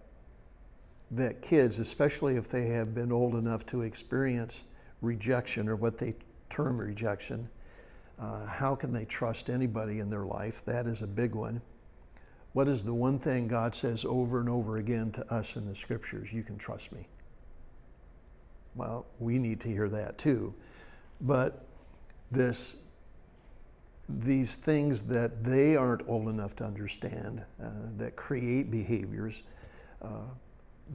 that 1.13 1.41
kids, 1.41 1.79
especially 1.79 2.35
if 2.35 2.49
they 2.49 2.67
have 2.67 2.95
been 2.95 3.13
old 3.13 3.37
enough 3.37 3.65
to 3.67 3.83
experience 3.83 4.65
rejection 5.03 5.69
or 5.69 5.77
what 5.77 5.99
they 5.99 6.15
term 6.51 6.79
rejection, 6.79 7.49
uh, 8.19 8.47
how 8.47 8.75
can 8.75 8.93
they 8.93 9.05
trust 9.05 9.49
anybody 9.49 10.01
in 10.01 10.11
their 10.11 10.25
life? 10.25 10.65
That 10.65 10.87
is 10.87 11.03
a 11.03 11.07
big 11.07 11.35
one. 11.35 11.61
What 12.53 12.69
is 12.69 12.83
the 12.83 12.95
one 12.95 13.19
thing 13.19 13.47
God 13.47 13.75
says 13.75 14.05
over 14.05 14.41
and 14.41 14.49
over 14.49 14.79
again 14.79 15.13
to 15.13 15.35
us 15.35 15.57
in 15.57 15.67
the 15.67 15.75
scriptures? 15.75 16.33
You 16.33 16.43
can 16.43 16.59
trust 16.59 16.91
me. 16.93 17.07
Well, 18.75 19.07
we 19.19 19.39
need 19.39 19.61
to 19.61 19.69
hear 19.69 19.89
that 19.89 20.19
too. 20.19 20.55
But 21.21 21.67
this, 22.31 22.77
these 24.09 24.57
things 24.57 25.03
that 25.05 25.45
they 25.45 25.77
aren't 25.77 26.09
old 26.09 26.29
enough 26.29 26.57
to 26.57 26.65
understand, 26.65 27.45
uh, 27.63 27.71
that 27.97 28.17
create 28.17 28.71
behaviors 28.71 29.43
uh, 30.03 30.23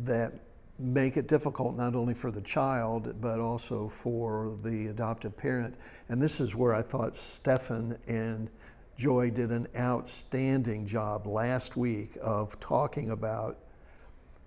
that 0.03 0.33
make 0.79 1.17
it 1.17 1.27
difficult 1.27 1.75
not 1.75 1.95
only 1.95 2.13
for 2.13 2.31
the 2.31 2.41
child 2.41 3.13
but 3.21 3.39
also 3.39 3.87
for 3.87 4.57
the 4.63 4.87
adoptive 4.87 5.35
parent. 5.37 5.75
And 6.09 6.21
this 6.21 6.39
is 6.39 6.55
where 6.55 6.73
I 6.73 6.81
thought 6.81 7.15
Stefan 7.15 7.97
and 8.07 8.49
Joy 8.95 9.31
did 9.31 9.51
an 9.51 9.67
outstanding 9.77 10.85
job 10.85 11.25
last 11.25 11.75
week 11.77 12.17
of 12.21 12.59
talking 12.59 13.11
about 13.11 13.57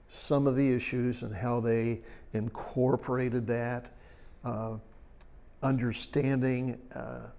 some 0.08 0.46
of 0.46 0.54
the 0.54 0.72
issues 0.72 1.22
and 1.22 1.34
how 1.34 1.58
they 1.60 2.00
incorporated 2.32 3.46
that, 3.48 3.90
uh, 4.44 4.76
understanding 5.62 6.80
uh, 6.94 7.30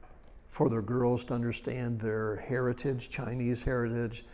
for 0.49 0.69
their 0.69 0.81
girls 0.81 1.23
to 1.25 1.33
understand 1.33 1.99
their 1.99 2.37
heritage, 2.37 3.09
Chinese 3.09 3.63
heritage, 3.63 4.25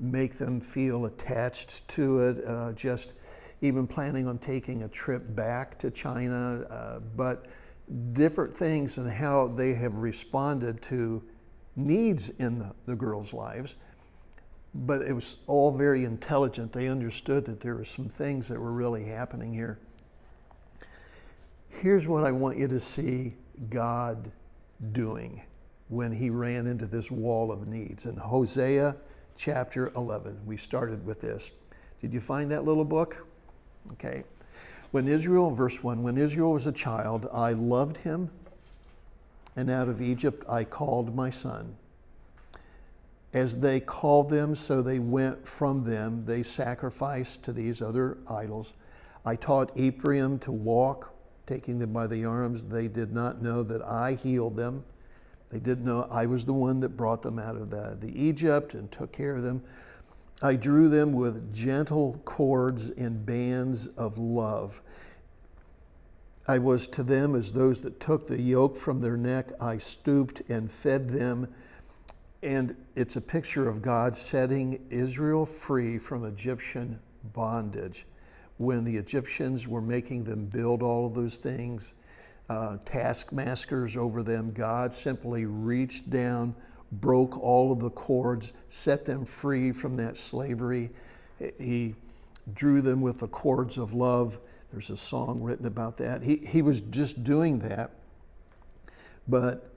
make 0.00 0.38
them 0.38 0.60
feel 0.60 1.04
attached 1.06 1.86
to 1.88 2.18
it, 2.20 2.42
uh, 2.46 2.72
just 2.72 3.14
even 3.62 3.86
planning 3.86 4.26
on 4.26 4.38
taking 4.38 4.82
a 4.82 4.88
trip 4.88 5.22
back 5.34 5.78
to 5.78 5.90
China, 5.90 6.66
uh, 6.68 6.98
but 7.16 7.46
different 8.12 8.54
things 8.54 8.98
and 8.98 9.10
how 9.10 9.48
they 9.48 9.72
have 9.72 9.94
responded 9.94 10.82
to 10.82 11.22
needs 11.76 12.30
in 12.30 12.58
the, 12.58 12.74
the 12.86 12.94
girls' 12.94 13.32
lives. 13.32 13.76
But 14.74 15.02
it 15.02 15.12
was 15.12 15.38
all 15.46 15.70
very 15.70 16.04
intelligent. 16.04 16.72
They 16.72 16.88
understood 16.88 17.44
that 17.44 17.60
there 17.60 17.76
were 17.76 17.84
some 17.84 18.08
things 18.08 18.48
that 18.48 18.58
were 18.58 18.72
really 18.72 19.04
happening 19.04 19.54
here. 19.54 19.78
Here's 21.68 22.08
what 22.08 22.24
I 22.24 22.32
want 22.32 22.58
you 22.58 22.68
to 22.68 22.80
see 22.80 23.34
God 23.70 24.30
doing 24.92 25.42
when 25.88 26.10
he 26.10 26.30
ran 26.30 26.66
into 26.66 26.86
this 26.86 27.10
wall 27.10 27.52
of 27.52 27.68
needs. 27.68 28.06
In 28.06 28.16
Hosea 28.16 28.96
chapter 29.36 29.92
11, 29.94 30.40
we 30.44 30.56
started 30.56 31.04
with 31.04 31.20
this. 31.20 31.50
Did 32.00 32.12
you 32.12 32.20
find 32.20 32.50
that 32.50 32.64
little 32.64 32.84
book? 32.84 33.26
Okay. 33.92 34.24
When 34.92 35.08
Israel, 35.08 35.50
verse 35.50 35.82
1, 35.82 36.02
when 36.02 36.18
Israel 36.18 36.52
was 36.52 36.66
a 36.66 36.72
child, 36.72 37.28
I 37.32 37.52
loved 37.52 37.96
him, 37.96 38.30
and 39.56 39.70
out 39.70 39.88
of 39.88 40.02
Egypt 40.02 40.44
I 40.48 40.64
called 40.64 41.14
my 41.16 41.30
son. 41.30 41.74
As 43.32 43.56
they 43.56 43.80
called 43.80 44.28
them, 44.28 44.54
so 44.54 44.82
they 44.82 44.98
went 44.98 45.48
from 45.48 45.82
them. 45.84 46.24
They 46.26 46.42
sacrificed 46.42 47.42
to 47.44 47.52
these 47.52 47.80
other 47.80 48.18
idols. 48.28 48.74
I 49.24 49.36
taught 49.36 49.76
Ephraim 49.76 50.38
to 50.40 50.52
walk, 50.52 51.14
taking 51.46 51.78
them 51.78 51.94
by 51.94 52.06
the 52.06 52.26
arms. 52.26 52.66
They 52.66 52.88
did 52.88 53.12
not 53.12 53.40
know 53.40 53.62
that 53.62 53.80
I 53.82 54.14
healed 54.14 54.56
them. 54.56 54.84
They 55.48 55.58
didn't 55.58 55.84
know 55.84 56.06
I 56.10 56.26
was 56.26 56.44
the 56.44 56.52
one 56.52 56.80
that 56.80 56.90
brought 56.90 57.22
them 57.22 57.38
out 57.38 57.56
of 57.56 57.70
the, 57.70 57.96
the 58.00 58.12
Egypt 58.20 58.74
and 58.74 58.90
took 58.90 59.12
care 59.12 59.36
of 59.36 59.42
them. 59.42 59.62
I 60.42 60.56
drew 60.56 60.88
them 60.88 61.12
with 61.12 61.54
gentle 61.54 62.20
cords 62.24 62.90
and 62.90 63.24
bands 63.24 63.86
of 63.86 64.18
love. 64.18 64.82
I 66.48 66.58
was 66.58 66.88
to 66.88 67.04
them 67.04 67.36
as 67.36 67.52
those 67.52 67.80
that 67.82 68.00
took 68.00 68.26
the 68.26 68.40
yoke 68.40 68.76
from 68.76 68.98
their 68.98 69.16
neck. 69.16 69.50
I 69.60 69.78
stooped 69.78 70.42
and 70.50 70.70
fed 70.70 71.08
them. 71.08 71.46
And 72.42 72.74
it's 72.96 73.14
a 73.14 73.20
picture 73.20 73.68
of 73.68 73.82
God 73.82 74.16
setting 74.16 74.84
Israel 74.90 75.46
free 75.46 75.96
from 75.96 76.24
Egyptian 76.24 76.98
bondage. 77.32 78.04
When 78.58 78.82
the 78.82 78.96
Egyptians 78.96 79.68
were 79.68 79.80
making 79.80 80.24
them 80.24 80.46
build 80.46 80.82
all 80.82 81.06
of 81.06 81.14
those 81.14 81.38
things, 81.38 81.94
uh, 82.48 82.78
taskmasters 82.84 83.96
over 83.96 84.24
them, 84.24 84.52
God 84.52 84.92
simply 84.92 85.46
reached 85.46 86.10
down 86.10 86.56
broke 86.92 87.38
all 87.38 87.72
of 87.72 87.80
the 87.80 87.90
cords, 87.90 88.52
set 88.68 89.04
them 89.04 89.24
free 89.24 89.72
from 89.72 89.96
that 89.96 90.16
slavery. 90.16 90.90
He 91.58 91.94
drew 92.54 92.80
them 92.80 93.00
with 93.00 93.20
the 93.20 93.28
cords 93.28 93.78
of 93.78 93.94
love. 93.94 94.38
There's 94.70 94.90
a 94.90 94.96
song 94.96 95.42
written 95.42 95.66
about 95.66 95.96
that. 95.98 96.22
He, 96.22 96.36
he 96.36 96.62
was 96.62 96.80
just 96.80 97.24
doing 97.24 97.58
that. 97.60 97.92
But 99.28 99.72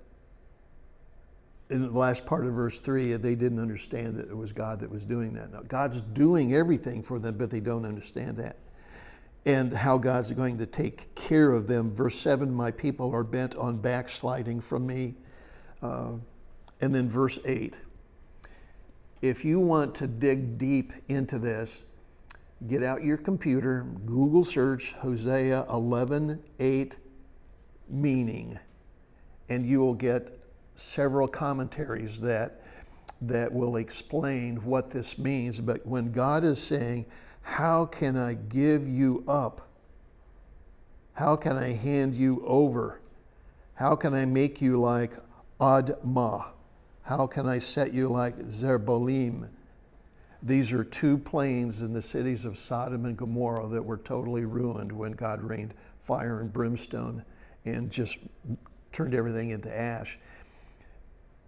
in 1.69 1.81
the 1.87 1.97
last 1.97 2.25
part 2.25 2.45
of 2.45 2.53
verse 2.53 2.79
3, 2.79 3.13
they 3.13 3.35
didn't 3.35 3.59
understand 3.59 4.15
that 4.17 4.29
it 4.29 4.35
was 4.35 4.51
God 4.51 4.79
that 4.79 4.89
was 4.89 5.05
doing 5.05 5.33
that. 5.33 5.51
Now, 5.51 5.61
God's 5.67 6.01
doing 6.01 6.53
everything 6.53 7.01
for 7.01 7.19
them, 7.19 7.37
but 7.37 7.49
they 7.49 7.59
don't 7.59 7.85
understand 7.85 8.37
that. 8.37 8.57
And 9.45 9.71
how 9.71 9.97
God's 9.97 10.31
going 10.31 10.57
to 10.57 10.65
take 10.65 11.13
care 11.15 11.51
of 11.51 11.67
them. 11.67 11.93
Verse 11.93 12.17
7 12.19 12.51
My 12.51 12.71
people 12.71 13.13
are 13.13 13.23
bent 13.23 13.55
on 13.55 13.77
backsliding 13.77 14.59
from 14.61 14.87
me. 14.87 15.15
Uh, 15.81 16.13
and 16.81 16.93
then 16.93 17.09
verse 17.09 17.39
8. 17.45 17.79
If 19.21 19.43
you 19.43 19.59
want 19.59 19.95
to 19.95 20.07
dig 20.07 20.57
deep 20.57 20.93
into 21.07 21.39
this, 21.39 21.83
get 22.67 22.83
out 22.83 23.03
your 23.03 23.17
computer, 23.17 23.85
Google 24.05 24.43
search 24.43 24.93
Hosea 24.93 25.65
11 25.69 26.41
8 26.59 26.97
meaning, 27.89 28.59
and 29.49 29.65
you 29.65 29.79
will 29.79 29.93
get 29.93 30.37
several 30.75 31.27
commentaries 31.27 32.19
that, 32.21 32.61
that 33.21 33.51
will 33.51 33.77
explain 33.77 34.57
what 34.57 34.89
this 34.89 35.17
means. 35.17 35.59
But 35.59 35.85
when 35.85 36.11
God 36.11 36.43
is 36.43 36.61
saying, 36.61 37.05
How 37.41 37.85
can 37.85 38.17
I 38.17 38.33
give 38.33 38.87
you 38.87 39.23
up? 39.27 39.69
How 41.13 41.35
can 41.35 41.55
I 41.57 41.69
hand 41.71 42.15
you 42.15 42.43
over? 42.45 42.99
How 43.75 43.95
can 43.95 44.13
I 44.13 44.25
make 44.25 44.61
you 44.61 44.79
like 44.79 45.13
Admah? 45.59 46.47
How 47.05 47.27
can 47.27 47.47
I 47.47 47.59
set 47.59 47.93
you 47.93 48.07
like 48.07 48.35
Zeboim? 48.47 49.47
These 50.41 50.71
are 50.71 50.83
two 50.83 51.19
plains 51.19 51.83
in 51.83 51.93
the 51.93 52.01
cities 52.01 52.45
of 52.45 52.57
Sodom 52.57 53.05
and 53.05 53.15
Gomorrah 53.15 53.67
that 53.67 53.83
were 53.83 53.97
totally 53.97 54.45
ruined 54.45 54.91
when 54.91 55.11
God 55.11 55.43
rained 55.43 55.75
fire 56.01 56.41
and 56.41 56.51
brimstone 56.51 57.23
and 57.65 57.91
just 57.91 58.17
turned 58.91 59.13
everything 59.13 59.51
into 59.51 59.75
ash. 59.75 60.17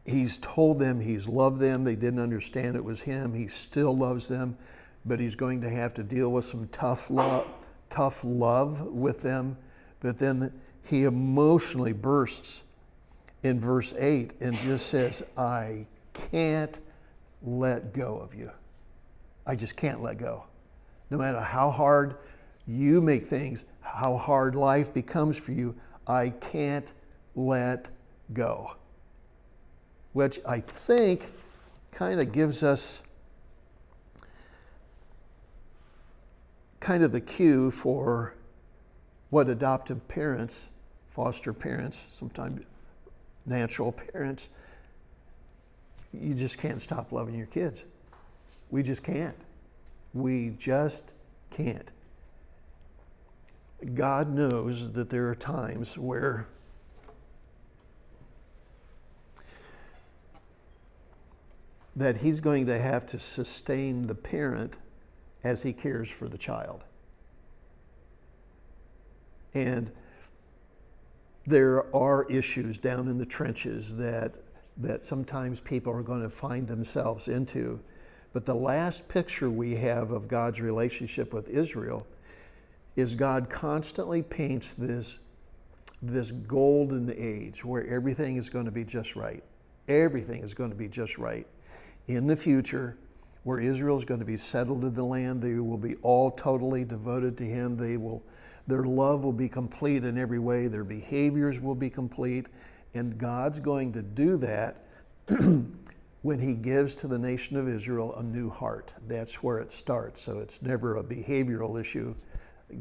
He's 0.05 0.38
told 0.38 0.78
them 0.78 0.99
he's 0.99 1.28
loved 1.28 1.60
them. 1.60 1.84
They 1.84 1.95
didn't 1.95 2.20
understand 2.20 2.76
it 2.76 2.84
was 2.84 3.01
him. 3.01 3.34
He 3.34 3.47
still 3.47 3.97
loves 3.97 4.28
them, 4.28 4.55
but 5.05 5.20
he's 5.20 5.34
going 5.34 5.60
to 5.62 5.70
have 5.72 5.91
to 5.95 6.03
deal 6.03 6.32
with 6.32 6.45
some 6.45 6.68
tough 6.68 7.10
love, 7.10 7.51
tough 7.89 8.24
love 8.24 8.86
with 8.86 9.24
them. 9.24 9.58
But 10.01 10.20
then 10.20 10.53
he 10.84 11.05
emotionally 11.05 11.93
bursts 11.93 12.62
in 13.44 13.60
verse 13.60 13.94
8 13.98 14.36
and 14.42 14.58
just 14.60 14.88
says, 14.88 15.24
I 15.38 15.86
can't 16.14 16.80
let 17.44 17.94
go 17.94 18.18
of 18.18 18.34
you. 18.34 18.52
I 19.46 19.56
just 19.56 19.76
can't 19.76 20.02
let 20.02 20.18
go. 20.18 20.44
No 21.10 21.18
matter 21.18 21.40
how 21.40 21.72
hard 21.72 22.16
you 22.66 23.02
make 23.02 23.26
things, 23.26 23.66
how 23.82 24.18
hard 24.18 24.56
life 24.56 24.94
becomes 24.94 25.38
for 25.38 25.54
you, 25.54 25.76
I 26.06 26.30
can't 26.30 26.92
let 27.36 27.90
go. 28.34 28.76
Which 30.14 30.40
I 30.46 30.60
think 30.60 31.32
kind 31.92 32.20
of 32.20 32.32
gives 32.32 32.64
us 32.64 33.04
kind 36.80 37.04
of 37.04 37.12
the 37.12 37.22
cue 37.22 37.72
for 37.72 38.34
what 39.30 39.50
adoptive 39.50 40.06
parents, 40.08 40.70
foster 41.10 41.54
parents, 41.54 42.08
sometimes 42.10 42.64
natural 43.48 43.91
parents, 43.91 44.50
you 46.14 46.34
just 46.34 46.58
can't 46.58 46.82
stop 46.82 47.12
loving 47.12 47.36
your 47.36 47.48
kids. 47.48 47.86
We 48.70 48.84
just 48.84 49.04
can't. 49.04 49.36
We 50.14 50.54
just 50.58 51.14
can't. 51.50 51.91
God 53.93 54.34
knows 54.34 54.91
that 54.93 55.10
there 55.10 55.30
are 55.30 55.36
times 55.36 55.98
where 55.98 56.48
that 61.95 62.18
he's 62.18 62.39
going 62.39 62.66
to 62.66 62.80
have 62.80 63.06
to 63.08 63.20
sustain 63.20 64.06
the 64.06 64.16
parent 64.16 64.78
as 65.43 65.64
he 65.64 65.74
cares 65.74 66.10
for 66.10 66.28
the 66.28 66.38
child. 66.38 66.84
And 69.54 69.91
there 71.48 71.95
are 71.95 72.26
issues 72.30 72.78
down 72.78 73.08
in 73.08 73.18
the 73.18 73.26
trenches 73.26 73.95
that, 73.95 74.36
that 74.76 75.02
sometimes 75.02 75.62
people 75.62 75.93
are 75.93 76.04
going 76.04 76.22
to 76.22 76.30
find 76.30 76.68
themselves 76.68 77.30
into. 77.30 77.80
But 78.34 78.43
the 78.45 78.54
last 78.54 79.08
picture 79.08 79.50
we 79.50 79.74
have 79.76 80.12
of 80.12 80.28
God's 80.28 80.60
relationship 80.60 81.34
with 81.34 81.48
Israel 81.48 82.06
is 82.98 83.16
God 83.16 83.50
constantly 83.50 84.22
paints 84.22 84.74
this, 84.74 85.20
this 86.02 86.32
golden 86.32 87.14
age 87.18 87.64
where 87.64 87.88
everything 87.88 88.36
is 88.36 88.50
going 88.50 88.66
to 88.66 88.72
be 88.72 88.84
just 88.84 89.16
right. 89.16 89.43
Everything 89.88 90.43
is 90.43 90.54
going 90.54 90.70
to 90.70 90.76
be 90.76 90.89
just 90.89 91.18
right. 91.18 91.48
In 92.08 92.28
the 92.28 92.36
future, 92.36 92.98
where 93.43 93.60
Israel 93.60 93.95
is 93.95 94.04
going 94.04 94.20
to 94.20 94.26
be 94.26 94.36
settled 94.36 94.84
in 94.84 94.93
the 94.93 95.04
land, 95.04 95.41
they 95.41 95.54
will 95.54 95.78
be 95.78 95.95
all 96.02 96.32
totally 96.32 96.84
devoted 96.84 97.38
to 97.38 97.45
Him. 97.45 97.78
They 97.78 97.95
will 97.95 98.22
their 98.68 98.84
love 98.84 99.24
will 99.24 99.34
be 99.34 99.47
complete 99.47 100.03
in 100.03 100.18
every 100.18 100.39
way, 100.39 100.68
their 100.68 100.84
behaviors 100.84 101.59
will 101.59 101.76
be 101.76 101.89
complete, 101.89 102.49
and 102.93 103.18
God's 103.18 103.59
going 103.59 103.93
to 103.93 104.01
do 104.01 104.38
that 104.38 104.86
when 106.22 106.39
He 106.39 106.53
gives 106.53 106.95
to 106.97 107.07
the 107.07 107.18
nation 107.18 107.55
of 107.55 107.70
Israel 107.70 108.15
a 108.15 108.24
new 108.24 108.49
heart. 108.49 108.93
That's 109.07 109.41
where 109.41 109.59
it 109.59 109.72
starts. 109.72 110.22
So 110.22 110.39
it's 110.39 110.61
never 110.61 110.97
a 110.97 111.03
behavioral 111.03 111.80
issue. 111.80 112.13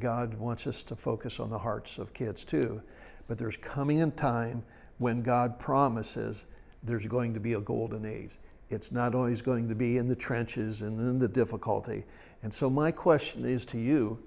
God 0.01 0.34
wants 0.34 0.66
us 0.66 0.82
to 0.84 0.97
focus 0.97 1.39
on 1.39 1.51
the 1.51 1.59
hearts 1.59 1.99
of 1.99 2.12
kids 2.12 2.45
too. 2.45 2.82
But 3.28 3.39
there's 3.39 3.57
coming 3.57 4.03
a 4.03 4.11
time 4.11 4.64
when 4.99 5.22
God 5.22 5.59
promises 5.59 6.47
there's 6.82 7.07
going 7.07 7.34
to 7.34 7.41
be 7.41 7.55
a 7.55 7.61
golden 7.61 8.05
age. 8.05 8.39
It's 8.70 8.91
not 8.91 9.14
always 9.14 9.43
going 9.43 9.68
to 9.68 9.74
be 9.74 9.99
in 9.99 10.09
the 10.09 10.16
trenches 10.16 10.82
and 10.82 10.99
in 10.99 11.18
the 11.18 11.28
difficulty. 11.28 12.05
And 12.43 12.53
so, 12.53 12.68
my 12.68 12.91
question 12.91 13.45
is 13.45 13.64
to 13.66 13.78
you 13.78 14.18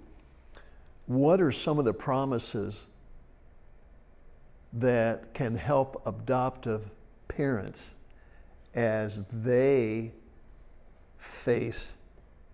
what 1.10 1.42
are 1.42 1.52
some 1.52 1.80
of 1.80 1.86
the 1.86 1.94
promises 1.94 2.86
that 4.74 5.34
can 5.34 5.56
help 5.56 6.04
adoptive 6.06 6.92
parents 7.28 7.96
as 8.76 9.26
they 9.34 10.12
face 11.18 11.96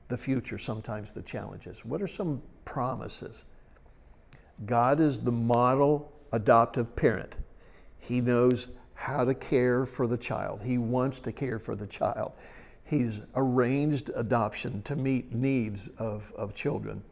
the 0.08 0.16
future, 0.16 0.58
sometimes 0.58 1.12
the 1.12 1.22
challenges? 1.22 1.84
What 1.84 2.02
are 2.02 2.08
some 2.08 2.42
promises? 2.64 3.44
God 4.66 5.02
is 5.02 5.20
the 5.20 5.34
model 5.34 6.14
adoptive 6.32 6.96
parent. 6.96 7.36
He 8.00 8.22
knows 8.22 8.70
how 8.94 9.26
to 9.26 9.34
care 9.34 9.86
for 9.86 10.08
the 10.08 10.18
child. 10.18 10.64
He 10.64 10.78
wants 10.78 11.20
to 11.20 11.34
care 11.34 11.60
for 11.60 11.76
the 11.76 11.88
child. 11.88 12.32
He's 12.86 13.20
arranged 13.36 14.12
adoption 14.16 14.82
to 14.84 14.96
meet 14.96 15.34
needs 15.34 15.90
of, 15.98 16.32
of 16.38 16.56
children. 16.56 17.04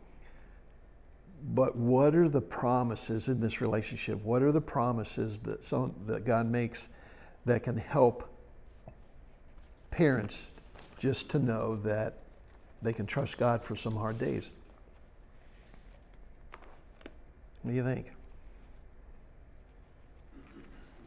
But 1.45 1.75
what 1.75 2.15
are 2.15 2.29
the 2.29 2.41
promises 2.41 3.27
in 3.27 3.39
this 3.39 3.59
relationship? 3.59 4.21
What 4.23 4.41
are 4.41 4.51
the 4.51 4.61
promises 4.61 5.39
that, 5.41 5.63
some, 5.63 5.93
that 6.05 6.25
God 6.25 6.47
makes 6.49 6.89
that 7.45 7.63
can 7.63 7.77
help 7.77 8.29
parents 9.91 10.47
just 10.97 11.29
to 11.31 11.39
know 11.39 11.75
that 11.77 12.19
they 12.81 12.93
can 12.93 13.05
trust 13.05 13.37
God 13.37 13.61
for 13.63 13.75
some 13.75 13.95
hard 13.95 14.17
days? 14.17 14.51
What 17.61 17.71
do 17.71 17.77
you 17.77 17.83
think? 17.83 18.11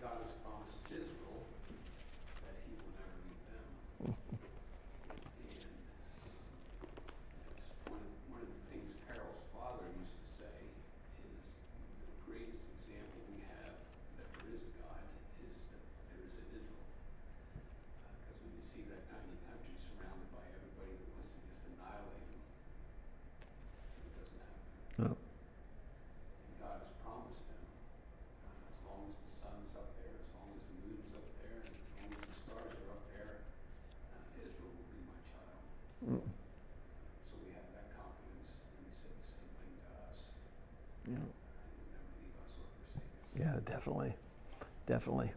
God 0.01 0.19
has 0.25 0.33
promised 0.45 0.79
Israel 0.91 1.45
that 2.45 2.57
he 2.65 2.73
will 2.81 2.93
never 2.97 3.17
leave 3.25 3.45
them. 3.49 3.65
And 4.09 4.17
it's 7.57 7.69
one 7.85 8.01
of, 8.01 8.09
one 8.33 8.41
of 8.41 8.49
the 8.49 8.61
things 8.73 8.89
Carol's 9.05 9.45
father 9.53 9.85
used 10.01 10.17
to 10.17 10.27
say 10.41 10.55
is 11.29 11.53
the 12.09 12.17
greatest 12.25 12.65
example 12.89 13.21
we 13.29 13.45
have 13.53 13.77
that 14.17 14.29
there 14.41 14.49
is 14.57 14.65
a 14.65 14.73
God 14.81 15.05
is 15.45 15.61
that 15.77 15.83
there 16.09 16.25
is 16.25 16.33
an 16.41 16.47
Israel. 16.57 16.89
Because 18.25 18.41
when 18.41 18.57
you 18.57 18.65
see 18.65 18.81
that 18.89 19.05
tiny 19.13 19.37
country 19.45 19.77
surrounded 19.77 20.29
by 20.33 20.41
everybody 20.57 20.97
that 20.97 21.09
wants 21.13 21.37
to 21.37 21.41
just 21.53 21.61
annihilate 21.69 22.25
them, 22.33 22.41
it 24.01 24.09
doesn't 24.17 24.41
happen. 24.41 24.65
Oh, 25.05 25.13
And 25.13 26.57
God 26.63 26.81
has 26.81 26.93
promised 27.05 27.45
them, 27.53 27.65
uh, 28.49 28.71
as 28.73 28.79
long 28.87 29.13
as 29.13 29.17
the 29.21 29.31
sun's 29.45 29.73
up 29.77 29.93
there, 30.01 30.17
as 30.17 30.29
long 30.33 30.49
as 30.57 30.63
the 30.65 30.77
moon's 30.89 31.13
up 31.13 31.29
there, 31.37 31.61
and 31.69 31.75
as 31.77 31.85
long 32.01 32.09
as 32.17 32.23
the 32.25 32.37
stars 32.37 32.73
are 32.81 32.91
up 32.97 33.05
there, 33.13 33.45
uh, 34.17 34.41
Israel 34.41 34.73
will 34.73 34.89
be 34.89 35.01
my 35.05 35.19
child. 35.29 35.61
mm, 36.07 36.25
So 36.25 37.35
we 37.45 37.53
have 37.53 37.69
that 37.77 37.93
confidence, 37.93 38.57
and 38.57 38.89
He 38.89 38.93
said 38.97 39.13
the 39.21 39.27
same 39.29 39.51
thing 39.61 39.73
to 39.85 39.87
us. 40.09 40.19
yeah. 41.13 41.21
He 41.21 41.77
would 41.77 41.91
never 41.93 42.09
leave 42.25 42.37
us 42.41 42.53
or 42.57 42.67
forsake 42.81 43.05
us. 43.05 43.37
Yeah, 43.37 43.61
definitely. 43.87 44.15
Definitely. 44.87 45.33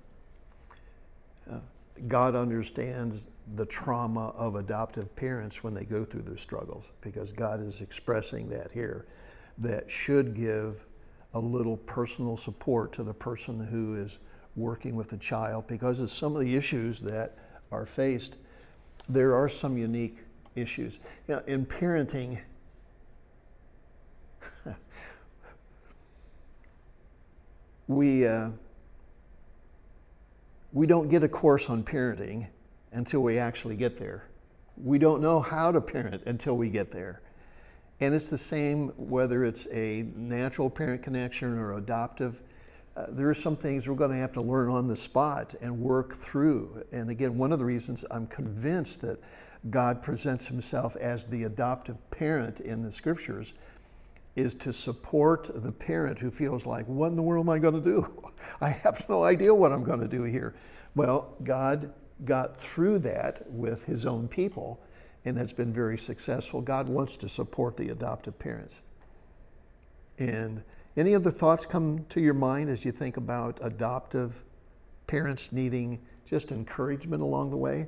Uh, 1.51 1.59
God 2.07 2.35
understands 2.35 3.27
the 3.55 3.65
trauma 3.65 4.29
of 4.29 4.55
adoptive 4.55 5.15
parents 5.15 5.63
when 5.63 5.73
they 5.73 5.83
go 5.83 6.03
through 6.03 6.23
their 6.23 6.37
struggles 6.37 6.91
because 7.01 7.31
God 7.31 7.61
is 7.61 7.81
expressing 7.81 8.49
that 8.49 8.71
here 8.71 9.05
that 9.59 9.89
should 9.89 10.33
give 10.33 10.85
a 11.33 11.39
little 11.39 11.77
personal 11.77 12.35
support 12.37 12.91
to 12.93 13.03
the 13.03 13.13
person 13.13 13.59
who 13.59 13.95
is 13.95 14.17
working 14.55 14.95
with 14.95 15.09
the 15.09 15.17
child 15.17 15.67
because 15.67 15.99
of 15.99 16.09
some 16.09 16.35
of 16.35 16.41
the 16.41 16.55
issues 16.55 16.99
that 17.01 17.37
are 17.71 17.85
faced. 17.85 18.37
There 19.09 19.35
are 19.35 19.49
some 19.49 19.77
unique 19.77 20.17
issues. 20.55 20.99
You 21.27 21.35
know, 21.35 21.43
in 21.45 21.65
parenting, 21.65 22.39
we 27.89 28.27
uh, 28.27 28.51
we 30.71 30.85
don't 30.85 31.09
get 31.09 31.23
a 31.23 31.27
course 31.27 31.69
on 31.69 31.83
parenting 31.83 32.47
until 32.91 33.21
we 33.21 33.39
actually 33.39 33.75
get 33.75 33.97
there. 33.97 34.25
We 34.77 34.99
don't 34.99 35.21
know 35.21 35.39
how 35.39 35.71
to 35.71 35.81
parent 35.81 36.21
until 36.27 36.55
we 36.55 36.69
get 36.69 36.91
there. 36.91 37.21
And 37.99 38.13
it's 38.13 38.29
the 38.29 38.37
same 38.37 38.89
whether 38.89 39.43
it's 39.43 39.67
a 39.71 40.05
natural 40.15 40.69
parent 40.69 41.01
connection 41.01 41.57
or 41.57 41.73
adoptive. 41.73 42.43
Uh, 42.95 43.07
there 43.09 43.27
are 43.27 43.33
some 43.33 43.55
things 43.55 43.89
we're 43.89 43.95
going 43.95 44.11
to 44.11 44.17
have 44.17 44.33
to 44.33 44.41
learn 44.41 44.69
on 44.69 44.87
the 44.87 44.95
spot 44.95 45.55
and 45.59 45.75
work 45.77 46.13
through. 46.13 46.83
And 46.91 47.09
again, 47.09 47.37
one 47.37 47.51
of 47.51 47.57
the 47.57 47.65
reasons 47.65 48.05
I'm 48.11 48.27
convinced 48.27 49.01
that 49.01 49.19
God 49.71 50.03
presents 50.03 50.45
himself 50.45 50.95
as 50.97 51.25
the 51.25 51.45
adoptive 51.45 51.97
parent 52.11 52.59
in 52.59 52.83
the 52.83 52.91
scriptures 52.91 53.53
is 54.39 54.53
to 54.55 54.73
support 54.73 55.49
the 55.53 55.71
parent 55.71 56.17
who 56.19 56.31
feels 56.31 56.65
like, 56.65 56.85
what 56.87 57.07
in 57.07 57.15
the 57.15 57.21
world 57.21 57.45
am 57.45 57.49
I 57.49 57.59
going 57.59 57.75
to 57.75 57.81
do? 57.81 58.23
I 58.61 58.69
have 58.69 59.07
no 59.09 59.23
idea 59.23 59.53
what 59.53 59.71
I'm 59.71 59.83
going 59.83 59.99
to 59.99 60.07
do 60.07 60.23
here. 60.23 60.55
Well, 60.95 61.35
God 61.43 61.93
got 62.25 62.57
through 62.57 62.99
that 62.99 63.41
with 63.49 63.83
his 63.85 64.05
own 64.05 64.27
people 64.27 64.79
and 65.25 65.37
has 65.37 65.53
been 65.53 65.71
very 65.73 65.97
successful. 65.97 66.61
God 66.61 66.87
wants 66.89 67.15
to 67.17 67.29
support 67.29 67.77
the 67.77 67.89
adoptive 67.89 68.37
parents. 68.39 68.81
And 70.17 70.63
any 70.97 71.15
other 71.15 71.31
thoughts 71.31 71.65
come 71.65 72.05
to 72.09 72.19
your 72.19 72.33
mind 72.33 72.69
as 72.69 72.83
you 72.83 72.91
think 72.91 73.17
about 73.17 73.59
adoptive 73.61 74.43
parents 75.07 75.51
needing 75.51 75.99
just 76.25 76.51
encouragement 76.51 77.21
along 77.21 77.51
the 77.51 77.57
way? 77.57 77.87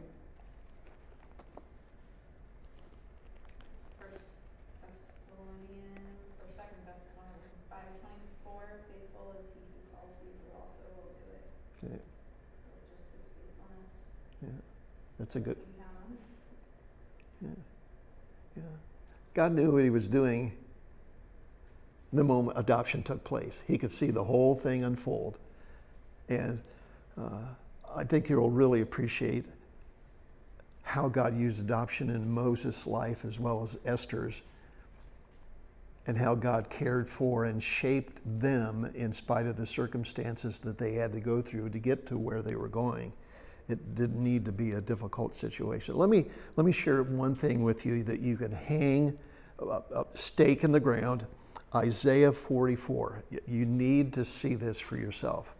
First 3.99 4.31
Thessalonians, 4.81 6.17
or 6.39 6.47
Second 6.49 6.81
Thessalonians 6.87 7.61
five 7.69 7.85
twenty-four, 7.99 8.63
faithful 8.89 9.35
is 9.39 9.47
he 9.53 9.61
who 9.61 9.81
calls 9.93 10.15
you, 10.23 10.31
who 10.41 10.49
also 10.57 10.81
will 10.95 11.11
do 11.19 11.27
it. 11.35 11.45
Okay, 11.83 12.01
So 12.63 12.71
just 12.95 13.05
his 13.13 13.25
faithfulness. 13.35 13.91
yeah, 14.41 15.20
that's 15.31 15.47
a 15.47 15.49
good. 15.49 15.57
can. 17.39 17.55
Yeah. 18.57 18.63
God 19.33 19.53
knew 19.53 19.71
what 19.71 19.83
he 19.85 19.89
was 19.89 20.09
doing 20.09 20.51
the 22.11 22.23
moment 22.23 22.59
adoption 22.59 23.01
took 23.01 23.23
place. 23.23 23.63
He 23.65 23.77
could 23.77 23.91
see 23.91 24.11
the 24.11 24.23
whole 24.23 24.55
thing 24.55 24.83
unfold. 24.83 25.37
And 26.27 26.61
uh, 27.17 27.43
I 27.95 28.03
think 28.03 28.27
you'll 28.27 28.49
really 28.49 28.81
appreciate 28.81 29.45
how 30.81 31.07
God 31.07 31.37
used 31.37 31.61
adoption 31.61 32.09
in 32.09 32.29
Moses' 32.29 32.85
life 32.85 33.23
as 33.23 33.39
well 33.39 33.63
as 33.63 33.79
Esther's, 33.85 34.41
and 36.07 36.17
how 36.17 36.35
God 36.35 36.69
cared 36.69 37.07
for 37.07 37.45
and 37.45 37.63
shaped 37.63 38.19
them 38.41 38.91
in 38.95 39.13
spite 39.13 39.45
of 39.45 39.55
the 39.55 39.65
circumstances 39.65 40.59
that 40.59 40.77
they 40.77 40.91
had 40.91 41.13
to 41.13 41.21
go 41.21 41.41
through 41.41 41.69
to 41.69 41.79
get 41.79 42.05
to 42.07 42.17
where 42.17 42.41
they 42.41 42.55
were 42.55 42.67
going. 42.67 43.13
It 43.71 43.95
didn't 43.95 44.21
need 44.21 44.45
to 44.45 44.51
be 44.51 44.73
a 44.73 44.81
difficult 44.81 45.33
situation. 45.33 45.95
Let 45.95 46.09
me, 46.09 46.25
let 46.57 46.65
me 46.65 46.71
share 46.71 47.03
one 47.03 47.33
thing 47.33 47.63
with 47.63 47.85
you 47.85 48.03
that 48.03 48.19
you 48.19 48.35
can 48.37 48.51
hang 48.51 49.17
a, 49.59 49.81
a 49.95 50.05
stake 50.13 50.63
in 50.63 50.71
the 50.71 50.79
ground. 50.79 51.25
Isaiah 51.73 52.31
44. 52.31 53.23
You 53.47 53.65
need 53.65 54.13
to 54.13 54.25
see 54.25 54.55
this 54.55 54.79
for 54.79 54.97
yourself. 54.97 55.55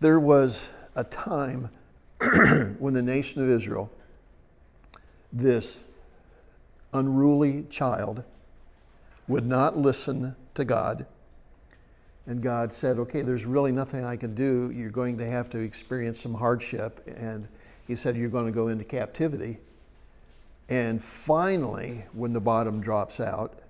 There 0.00 0.20
was 0.20 0.68
a 0.94 1.04
time 1.04 1.70
when 2.78 2.92
the 2.92 3.02
nation 3.02 3.42
of 3.42 3.48
Israel, 3.48 3.90
this 5.32 5.82
unruly 6.92 7.64
child, 7.70 8.22
would 9.26 9.46
not 9.46 9.76
listen 9.76 10.36
to 10.54 10.64
God. 10.64 11.06
And 12.26 12.42
God 12.42 12.72
said, 12.72 12.98
Okay, 12.98 13.22
there's 13.22 13.44
really 13.44 13.72
nothing 13.72 14.04
I 14.04 14.16
can 14.16 14.34
do. 14.34 14.70
You're 14.74 14.90
going 14.90 15.18
to 15.18 15.26
have 15.26 15.50
to 15.50 15.58
experience 15.58 16.20
some 16.20 16.34
hardship. 16.34 17.06
And 17.16 17.46
He 17.86 17.94
said, 17.94 18.16
You're 18.16 18.30
going 18.30 18.46
to 18.46 18.52
go 18.52 18.68
into 18.68 18.84
captivity. 18.84 19.58
And 20.68 21.02
finally, 21.02 22.04
when 22.12 22.32
the 22.32 22.40
bottom 22.40 22.80
drops 22.80 23.20
out, 23.20 23.60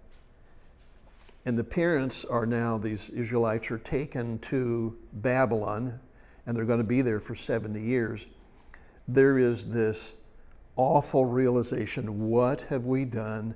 and 1.47 1.59
the 1.59 1.65
parents 1.65 2.25
are 2.25 2.47
now, 2.47 2.79
these 2.79 3.11
Israelites 3.11 3.71
are 3.71 3.79
taken 3.79 4.39
to 4.39 4.97
Babylon, 5.15 5.99
and 6.47 6.57
they're 6.57 6.65
going 6.65 6.79
to 6.79 6.85
be 6.85 7.03
there 7.03 7.21
for 7.21 7.35
70 7.35 7.81
years. 7.81 8.27
There 9.09 9.39
is 9.39 9.67
this 9.67 10.15
awful 10.77 11.27
realization 11.27 12.29
what 12.29 12.63
have 12.63 12.87
we 12.87 13.05
done, 13.05 13.55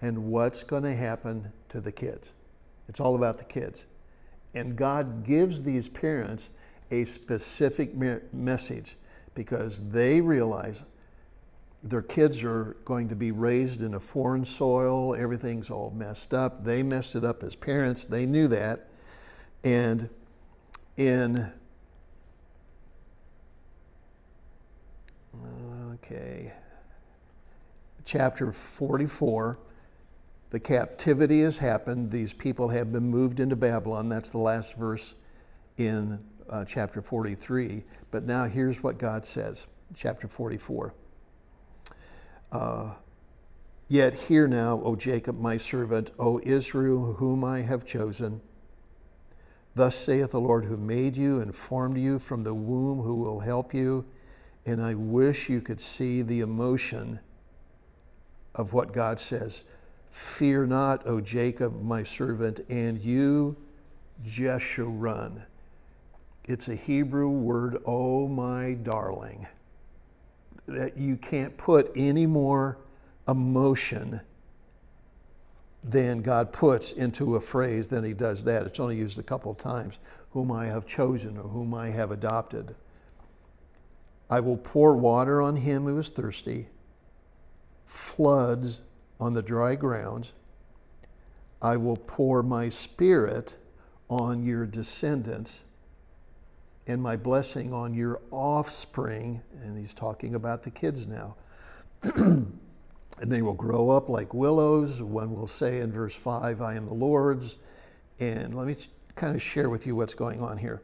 and 0.00 0.30
what's 0.30 0.62
going 0.62 0.82
to 0.82 0.94
happen 0.94 1.52
to 1.68 1.80
the 1.80 1.92
kids? 1.92 2.34
It's 2.88 3.00
all 3.00 3.14
about 3.14 3.38
the 3.38 3.44
kids. 3.44 3.86
And 4.54 4.76
God 4.76 5.24
gives 5.24 5.62
these 5.62 5.88
parents 5.88 6.50
a 6.90 7.04
specific 7.04 7.94
message 8.32 8.96
because 9.34 9.86
they 9.88 10.20
realize 10.20 10.84
their 11.84 12.02
kids 12.02 12.42
are 12.42 12.76
going 12.84 13.08
to 13.08 13.14
be 13.14 13.30
raised 13.30 13.82
in 13.82 13.94
a 13.94 14.00
foreign 14.00 14.44
soil. 14.44 15.14
Everything's 15.14 15.70
all 15.70 15.90
messed 15.90 16.34
up. 16.34 16.64
They 16.64 16.82
messed 16.82 17.14
it 17.14 17.24
up 17.24 17.42
as 17.44 17.54
parents. 17.54 18.06
They 18.06 18.26
knew 18.26 18.48
that. 18.48 18.88
And 19.62 20.08
in, 20.96 21.52
okay, 25.94 26.52
chapter 28.04 28.50
44, 28.50 29.58
the 30.50 30.60
captivity 30.60 31.42
has 31.42 31.58
happened. 31.58 32.10
These 32.10 32.32
people 32.32 32.68
have 32.68 32.92
been 32.92 33.08
moved 33.08 33.40
into 33.40 33.56
Babylon. 33.56 34.08
That's 34.08 34.30
the 34.30 34.38
last 34.38 34.76
verse 34.76 35.14
in 35.76 36.18
uh, 36.48 36.64
chapter 36.64 37.02
43. 37.02 37.84
But 38.10 38.24
now 38.24 38.44
here's 38.44 38.82
what 38.82 38.98
God 38.98 39.26
says, 39.26 39.66
chapter 39.94 40.26
44. 40.28 40.94
Uh, 42.50 42.94
Yet 43.88 44.12
hear 44.12 44.46
now, 44.46 44.82
O 44.84 44.94
Jacob, 44.94 45.40
my 45.40 45.56
servant, 45.56 46.10
O 46.18 46.40
Israel, 46.44 47.14
whom 47.14 47.42
I 47.42 47.62
have 47.62 47.86
chosen. 47.86 48.42
Thus 49.74 49.96
saith 49.96 50.32
the 50.32 50.40
Lord, 50.40 50.66
who 50.66 50.76
made 50.76 51.16
you 51.16 51.40
and 51.40 51.54
formed 51.54 51.96
you 51.96 52.18
from 52.18 52.42
the 52.42 52.52
womb, 52.52 53.00
who 53.00 53.14
will 53.14 53.40
help 53.40 53.72
you. 53.72 54.04
And 54.66 54.82
I 54.82 54.94
wish 54.94 55.48
you 55.48 55.62
could 55.62 55.80
see 55.80 56.20
the 56.20 56.40
emotion 56.40 57.18
of 58.54 58.74
what 58.74 58.92
God 58.92 59.18
says. 59.18 59.64
Fear 60.10 60.66
not, 60.66 61.06
O 61.06 61.20
Jacob, 61.20 61.82
my 61.82 62.02
servant, 62.02 62.60
and 62.68 63.00
you, 63.00 63.56
Jeshurun. 64.24 65.44
It's 66.44 66.68
a 66.68 66.74
Hebrew 66.74 67.30
word, 67.30 67.78
oh 67.84 68.26
my 68.26 68.74
darling, 68.82 69.46
that 70.66 70.96
you 70.96 71.16
can't 71.16 71.56
put 71.56 71.92
any 71.94 72.26
more 72.26 72.78
emotion 73.28 74.20
than 75.84 76.22
God 76.22 76.52
puts 76.52 76.92
into 76.92 77.36
a 77.36 77.40
phrase 77.40 77.88
than 77.88 78.02
he 78.02 78.12
does 78.12 78.44
that. 78.44 78.66
It's 78.66 78.80
only 78.80 78.96
used 78.96 79.18
a 79.18 79.22
couple 79.22 79.52
of 79.52 79.58
times. 79.58 79.98
Whom 80.30 80.50
I 80.52 80.66
have 80.66 80.86
chosen 80.86 81.36
or 81.38 81.48
whom 81.48 81.74
I 81.74 81.88
have 81.88 82.10
adopted. 82.10 82.74
I 84.30 84.40
will 84.40 84.58
pour 84.58 84.96
water 84.96 85.40
on 85.40 85.56
him 85.56 85.84
who 85.84 85.98
is 85.98 86.10
thirsty, 86.10 86.68
floods 87.86 88.80
on 89.20 89.34
the 89.34 89.42
dry 89.42 89.74
ground. 89.74 90.32
I 91.60 91.76
will 91.76 91.96
pour 91.96 92.42
my 92.42 92.68
spirit 92.68 93.56
on 94.08 94.42
your 94.44 94.66
descendants 94.66 95.60
and 96.86 97.02
my 97.02 97.16
blessing 97.16 97.72
on 97.72 97.92
your 97.92 98.20
offspring. 98.30 99.42
And 99.62 99.76
he's 99.76 99.94
talking 99.94 100.34
about 100.34 100.62
the 100.62 100.70
kids 100.70 101.06
now. 101.06 101.36
and 102.02 102.52
they 103.20 103.42
will 103.42 103.54
grow 103.54 103.90
up 103.90 104.08
like 104.08 104.32
willows. 104.32 105.02
One 105.02 105.34
will 105.34 105.48
say 105.48 105.80
in 105.80 105.92
verse 105.92 106.14
5, 106.14 106.62
I 106.62 106.74
am 106.74 106.86
the 106.86 106.94
Lord's. 106.94 107.58
And 108.20 108.54
let 108.54 108.66
me 108.66 108.76
kind 109.16 109.34
of 109.34 109.42
share 109.42 109.68
with 109.68 109.86
you 109.86 109.96
what's 109.96 110.14
going 110.14 110.40
on 110.40 110.56
here. 110.56 110.82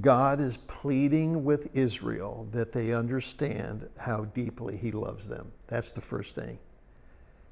God 0.00 0.40
is 0.40 0.56
pleading 0.56 1.44
with 1.44 1.74
Israel 1.74 2.48
that 2.52 2.70
they 2.70 2.92
understand 2.94 3.88
how 3.98 4.24
deeply 4.26 4.76
He 4.76 4.92
loves 4.92 5.28
them. 5.28 5.50
That's 5.66 5.92
the 5.92 6.00
first 6.00 6.34
thing. 6.34 6.58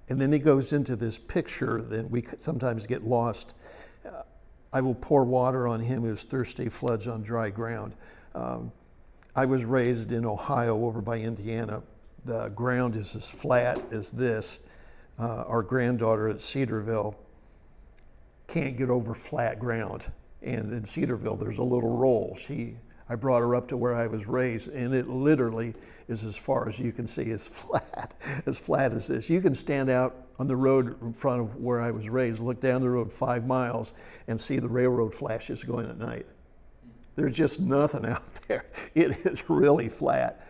And 0.09 0.21
then 0.21 0.31
He 0.31 0.39
goes 0.39 0.73
into 0.73 0.95
this 0.95 1.19
picture 1.19 1.83
that 1.83 2.09
we 2.09 2.25
sometimes 2.39 2.87
get 2.87 3.03
lost. 3.03 3.55
Uh, 4.07 4.23
I 4.73 4.81
will 4.81 4.95
pour 4.95 5.25
water 5.25 5.67
on 5.67 5.81
him 5.81 6.03
who 6.03 6.13
is 6.13 6.23
thirsty, 6.23 6.69
floods 6.69 7.09
on 7.09 7.23
dry 7.23 7.51
ground. 7.51 7.95
Um, 8.35 8.71
I 9.35 9.45
was 9.47 9.65
raised 9.65 10.13
in 10.13 10.25
Ohio 10.25 10.85
over 10.85 11.01
by 11.01 11.19
Indiana 11.19 11.83
the 12.29 12.49
ground 12.51 12.95
is 12.95 13.17
as 13.17 13.29
flat 13.29 13.93
as 13.93 14.13
this. 14.13 14.61
Uh, 15.19 15.45
our 15.47 15.63
granddaughter 15.63 16.29
at 16.29 16.43
Cedarville 16.43 17.19
can't 18.47 18.77
get 18.77 18.91
over 18.91 19.15
flat 19.15 19.59
ground. 19.59 20.13
And 20.43 20.73
in 20.73 20.85
Cedarville, 20.85 21.37
there's 21.37 21.59
a 21.59 21.63
little 21.63 21.97
roll. 21.97 22.37
She, 22.41 22.77
I 23.09 23.15
brought 23.17 23.41
her 23.41 23.55
up 23.55 23.69
to 23.69 23.77
where 23.77 23.95
I 23.95 24.07
was 24.07 24.27
raised, 24.27 24.69
and 24.69 24.95
it 24.95 25.09
literally 25.09 25.75
is 26.09 26.25
as 26.25 26.37
far 26.37 26.69
as 26.69 26.79
you 26.79 26.93
can 26.93 27.07
see, 27.07 27.31
as 27.31 27.47
flat, 27.49 28.15
as 28.47 28.59
flat 28.59 28.93
as 28.93 29.09
this. 29.09 29.29
You 29.29 29.41
can 29.41 29.55
stand 29.55 29.91
out 29.91 30.27
on 30.39 30.47
the 30.47 30.57
road 30.57 31.01
in 31.03 31.13
front 31.13 31.41
of 31.41 31.57
where 31.57 31.81
I 31.81 31.91
was 31.91 32.09
raised, 32.09 32.41
look 32.41 32.61
down 32.61 32.81
the 32.81 32.91
road 32.91 33.13
five 33.13 33.47
miles, 33.47 33.93
and 34.29 34.41
see 34.41 34.59
the 34.59 34.69
railroad 34.69 35.13
flashes 35.13 35.63
going 35.65 35.89
at 35.89 35.99
night. 35.99 36.27
There's 37.17 37.37
just 37.37 37.61
nothing 37.61 38.07
out 38.13 38.35
there. 38.47 38.67
It 38.95 39.27
is 39.27 39.51
really 39.51 39.89
flat. 39.89 40.47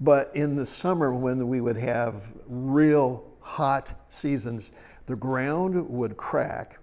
But 0.00 0.30
in 0.34 0.56
the 0.56 0.66
summer, 0.66 1.14
when 1.14 1.48
we 1.48 1.60
would 1.60 1.76
have 1.76 2.32
real 2.46 3.24
hot 3.40 3.94
seasons, 4.08 4.72
the 5.06 5.16
ground 5.16 5.88
would 5.88 6.16
crack 6.16 6.80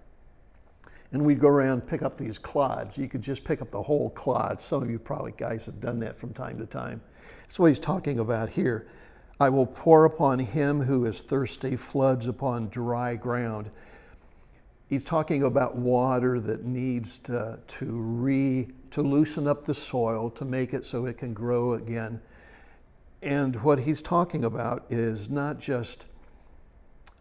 and 1.14 1.24
we'd 1.24 1.38
go 1.38 1.46
around 1.46 1.86
pick 1.86 2.02
up 2.02 2.16
these 2.16 2.38
clods. 2.38 2.98
You 2.98 3.06
could 3.06 3.22
just 3.22 3.44
pick 3.44 3.62
up 3.62 3.70
the 3.70 3.80
whole 3.80 4.10
clod. 4.10 4.60
Some 4.60 4.82
of 4.82 4.90
you 4.90 4.98
probably 4.98 5.32
guys 5.36 5.64
have 5.66 5.80
done 5.80 6.00
that 6.00 6.18
from 6.18 6.34
time 6.34 6.58
to 6.58 6.66
time. 6.66 7.00
That's 7.42 7.56
what 7.56 7.68
he's 7.68 7.78
talking 7.78 8.18
about 8.18 8.48
here. 8.48 8.88
I 9.38 9.48
will 9.48 9.64
pour 9.66 10.06
upon 10.06 10.40
him 10.40 10.80
who 10.80 11.04
is 11.04 11.22
thirsty 11.22 11.76
floods 11.76 12.26
upon 12.26 12.68
dry 12.68 13.14
ground. 13.14 13.70
He's 14.88 15.04
talking 15.04 15.44
about 15.44 15.76
water 15.76 16.40
that 16.40 16.64
needs 16.64 17.20
to, 17.20 17.60
to 17.64 17.86
re 17.86 18.68
to 18.90 19.00
loosen 19.00 19.46
up 19.46 19.64
the 19.64 19.74
soil 19.74 20.30
to 20.30 20.44
make 20.44 20.74
it 20.74 20.84
so 20.84 21.06
it 21.06 21.16
can 21.16 21.32
grow 21.32 21.74
again. 21.74 22.20
And 23.22 23.54
what 23.62 23.78
he's 23.78 24.02
talking 24.02 24.44
about 24.44 24.84
is 24.90 25.30
not 25.30 25.60
just 25.60 26.06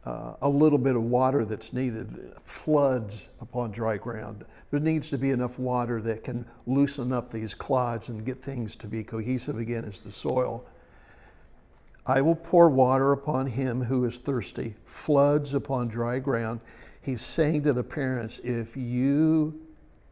uh, 0.05 0.35
a 0.41 0.49
little 0.49 0.77
bit 0.77 0.95
of 0.95 1.03
water 1.03 1.45
that's 1.45 1.71
needed, 1.71 2.33
floods 2.39 3.29
upon 3.39 3.71
dry 3.71 3.97
ground. 3.97 4.45
There 4.69 4.79
needs 4.79 5.09
to 5.11 5.17
be 5.17 5.31
enough 5.31 5.59
water 5.59 6.01
that 6.01 6.23
can 6.23 6.45
loosen 6.65 7.13
up 7.13 7.31
these 7.31 7.53
clods 7.53 8.09
and 8.09 8.25
get 8.25 8.41
things 8.41 8.75
to 8.77 8.87
be 8.87 9.03
cohesive 9.03 9.57
again 9.57 9.85
as 9.85 9.99
the 9.99 10.11
soil. 10.11 10.65
I 12.05 12.19
will 12.21 12.35
pour 12.35 12.69
water 12.69 13.13
upon 13.13 13.47
him 13.47 13.81
who 13.81 14.03
is 14.03 14.19
thirsty, 14.19 14.75
floods 14.83 15.53
upon 15.53 15.87
dry 15.87 16.19
ground. 16.19 16.59
He's 17.01 17.21
saying 17.21 17.63
to 17.63 17.73
the 17.73 17.83
parents, 17.83 18.39
if 18.43 18.75
you 18.75 19.61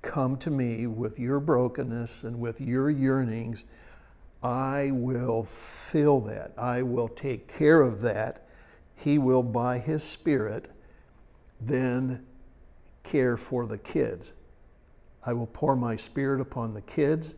come 0.02 0.38
to 0.38 0.50
me 0.50 0.88
with 0.88 1.20
your 1.20 1.40
brokenness 1.42 2.24
and 2.24 2.40
with 2.40 2.62
your 2.62 2.90
yearnings, 2.90 3.66
I 4.42 4.92
will 4.94 5.44
fill 5.44 6.22
that. 6.22 6.54
I 6.58 6.82
will 6.82 7.10
take 7.10 7.48
care 7.48 7.82
of 7.82 8.02
that. 8.02 8.48
He 9.02 9.18
will, 9.18 9.44
by 9.44 9.80
His 9.80 10.04
Spirit, 10.04 10.70
then 11.60 12.26
care 13.04 13.36
for 13.36 13.66
the 13.66 13.78
kids. 13.78 14.34
I 15.26 15.34
will 15.34 15.48
pour 15.48 15.76
my 15.76 15.96
Spirit 15.96 16.42
upon 16.42 16.74
the 16.74 16.82
kids, 16.82 17.36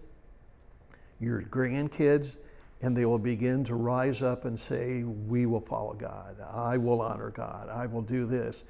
your 1.19 1.41
grandkids, 1.43 2.37
and 2.81 2.95
they 2.95 3.05
will 3.05 3.19
begin 3.19 3.63
to 3.63 3.75
rise 3.75 4.21
up 4.21 4.43
and 4.43 4.59
say, 4.59 5.03
We 5.03 5.45
will 5.45 5.61
follow 5.61 5.93
God. 5.93 6.35
I 6.51 6.77
will 6.77 7.01
honor 7.01 7.29
God. 7.29 7.69
I 7.69 7.85
will 7.85 8.01
do 8.01 8.25
this. 8.25 8.65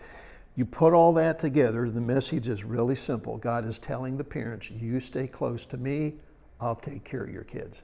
You 0.55 0.65
put 0.65 0.93
all 0.93 1.13
that 1.13 1.39
together, 1.39 1.89
the 1.89 1.99
message 1.99 2.47
is 2.47 2.63
really 2.63 2.95
simple. 2.95 3.37
God 3.37 3.65
is 3.65 3.79
telling 3.79 4.17
the 4.17 4.23
parents, 4.23 4.69
You 4.69 4.99
stay 4.99 5.25
close 5.25 5.65
to 5.65 5.77
me, 5.77 6.13
I'll 6.61 6.75
take 6.75 7.03
care 7.03 7.23
of 7.23 7.31
your 7.31 7.43
kids. 7.43 7.81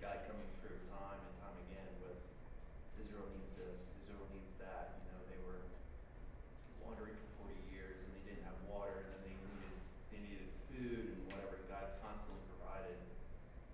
God 0.00 0.16
coming 0.24 0.48
through 0.64 0.80
time 0.88 1.20
and 1.20 1.34
time 1.44 1.56
again 1.68 1.84
with 2.00 2.16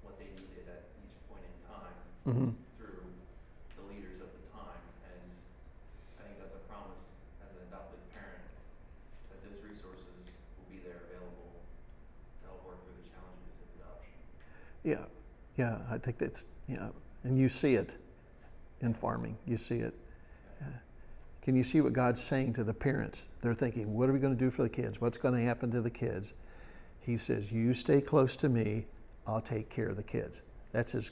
what 0.06 0.18
they 0.22 0.30
needed 0.38 0.66
at 0.70 0.86
each 1.02 1.14
point 1.26 1.42
in 1.42 1.54
time 1.66 1.96
hmm 2.26 2.50
through 2.74 3.06
the 3.74 3.84
leaders 3.90 4.18
of 4.22 4.30
the 4.30 4.44
time. 4.50 4.82
And 5.06 5.22
I 6.18 6.26
think 6.26 6.38
that's 6.38 6.54
a 6.54 6.62
promise 6.70 7.22
as 7.42 7.50
an 7.54 7.66
adopted 7.70 8.02
parent, 8.14 8.42
that 9.30 9.38
those 9.46 9.58
resources 9.62 10.06
will 10.58 10.68
be 10.70 10.78
there 10.82 11.06
available 11.10 11.54
to 11.58 12.42
help 12.46 12.62
work 12.66 12.82
through 12.86 12.98
the 13.02 13.08
challenges 13.10 13.54
of 13.62 13.68
adoption. 13.78 14.14
Yeah, 14.86 15.04
yeah, 15.56 15.78
I 15.90 15.98
think 15.98 16.16
that's, 16.16 16.46
yeah, 16.68 16.90
and 17.24 17.36
you 17.36 17.48
see 17.48 17.74
it 17.74 17.96
in 18.82 18.94
farming, 18.94 19.36
you 19.44 19.56
see 19.56 19.78
it. 19.78 19.92
Yeah. 20.60 20.68
Can 21.42 21.56
you 21.56 21.64
see 21.64 21.80
what 21.80 21.92
God's 21.92 22.22
saying 22.22 22.52
to 22.52 22.62
the 22.62 22.72
parents? 22.72 23.26
They're 23.40 23.52
thinking, 23.52 23.92
what 23.94 24.08
are 24.08 24.12
we 24.12 24.20
going 24.20 24.36
to 24.36 24.38
do 24.38 24.48
for 24.48 24.62
the 24.62 24.68
kids? 24.68 25.00
What's 25.00 25.18
going 25.18 25.34
to 25.34 25.40
happen 25.40 25.72
to 25.72 25.80
the 25.80 25.90
kids? 25.90 26.34
He 27.00 27.16
says, 27.16 27.50
you 27.50 27.74
stay 27.74 28.00
close 28.00 28.36
to 28.36 28.48
me, 28.48 28.86
I'll 29.26 29.40
take 29.40 29.68
care 29.70 29.88
of 29.88 29.96
the 29.96 30.04
kids. 30.04 30.42
That's 30.70 30.94
as, 30.94 31.10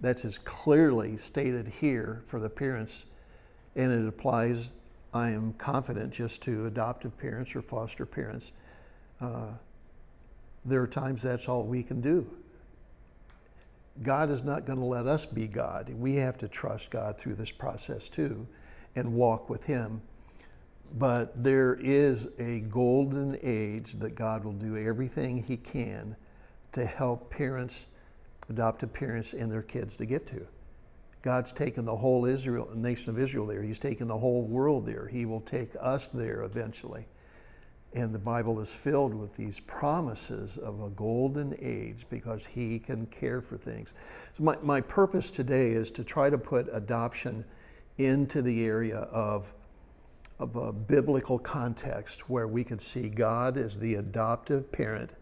that's 0.00 0.24
as 0.24 0.38
clearly 0.38 1.18
stated 1.18 1.68
here 1.68 2.22
for 2.26 2.40
the 2.40 2.48
parents, 2.48 3.04
and 3.76 3.92
it 3.92 4.08
applies, 4.08 4.72
I 5.12 5.28
am 5.28 5.52
confident, 5.58 6.10
just 6.10 6.40
to 6.44 6.64
adoptive 6.64 7.18
parents 7.18 7.54
or 7.54 7.60
foster 7.60 8.06
parents. 8.06 8.52
Uh, 9.20 9.50
there 10.64 10.80
are 10.80 10.86
times 10.86 11.20
that's 11.20 11.50
all 11.50 11.64
we 11.64 11.82
can 11.82 12.00
do. 12.00 12.26
God 14.02 14.30
is 14.30 14.42
not 14.42 14.66
going 14.66 14.78
to 14.78 14.84
let 14.84 15.06
us 15.06 15.24
be 15.24 15.46
God. 15.46 15.92
We 15.94 16.16
have 16.16 16.36
to 16.38 16.48
trust 16.48 16.90
God 16.90 17.16
through 17.16 17.36
this 17.36 17.52
process 17.52 18.08
too 18.08 18.46
and 18.96 19.14
walk 19.14 19.48
with 19.48 19.64
Him. 19.64 20.02
But 20.98 21.42
there 21.42 21.74
is 21.80 22.28
a 22.38 22.60
golden 22.60 23.38
age 23.42 23.94
that 23.94 24.14
God 24.14 24.44
will 24.44 24.52
do 24.52 24.76
everything 24.76 25.42
He 25.42 25.56
can 25.56 26.16
to 26.72 26.84
help 26.84 27.30
parents, 27.30 27.86
adoptive 28.48 28.92
parents, 28.92 29.32
and 29.32 29.50
their 29.50 29.62
kids 29.62 29.96
to 29.96 30.06
get 30.06 30.26
to. 30.28 30.46
God's 31.22 31.52
taken 31.52 31.84
the 31.84 31.96
whole 31.96 32.26
Israel, 32.26 32.68
nation 32.74 33.10
of 33.10 33.18
Israel 33.18 33.46
there. 33.46 33.62
He's 33.62 33.78
taken 33.78 34.08
the 34.08 34.18
whole 34.18 34.44
world 34.44 34.84
there. 34.84 35.06
He 35.06 35.24
will 35.24 35.40
take 35.40 35.70
us 35.80 36.10
there 36.10 36.42
eventually. 36.42 37.06
And 37.94 38.12
the 38.12 38.18
Bible 38.18 38.60
is 38.60 38.74
filled 38.74 39.14
with 39.14 39.36
these 39.36 39.60
promises 39.60 40.58
of 40.58 40.82
a 40.82 40.90
golden 40.90 41.56
age 41.60 42.06
because 42.10 42.44
He 42.44 42.80
can 42.80 43.06
care 43.06 43.40
for 43.40 43.56
things. 43.56 43.94
So, 44.36 44.42
my, 44.42 44.56
my 44.62 44.80
purpose 44.80 45.30
today 45.30 45.70
is 45.70 45.92
to 45.92 46.02
try 46.02 46.28
to 46.28 46.36
put 46.36 46.68
adoption 46.72 47.44
into 47.98 48.42
the 48.42 48.66
area 48.66 48.98
of, 49.12 49.52
of 50.40 50.56
a 50.56 50.72
biblical 50.72 51.38
context 51.38 52.28
where 52.28 52.48
we 52.48 52.64
can 52.64 52.80
see 52.80 53.08
God 53.08 53.56
as 53.56 53.78
the 53.78 53.94
adoptive 53.94 54.72
parent, 54.72 55.14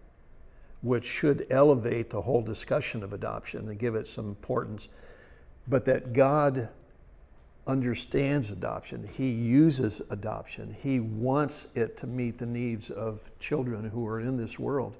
which 0.81 1.05
should 1.05 1.47
elevate 1.51 2.09
the 2.09 2.23
whole 2.23 2.41
discussion 2.41 3.03
of 3.03 3.13
adoption 3.13 3.69
and 3.69 3.79
give 3.79 3.95
it 3.95 4.07
some 4.07 4.29
importance, 4.29 4.89
but 5.69 5.85
that 5.85 6.15
God 6.15 6.71
understands 7.67 8.51
adoption. 8.51 9.09
He 9.17 9.31
uses 9.31 10.03
adoption. 10.11 10.77
He 10.83 11.01
wants 11.01 11.69
it 11.75 11.97
to 11.99 12.07
meet 12.07 12.39
the 12.39 12.47
needs 12.47 12.91
of 12.91 13.31
children 13.39 13.89
who 13.89 14.07
are 14.07 14.21
in 14.21 14.37
this 14.37 14.59
world. 14.59 14.97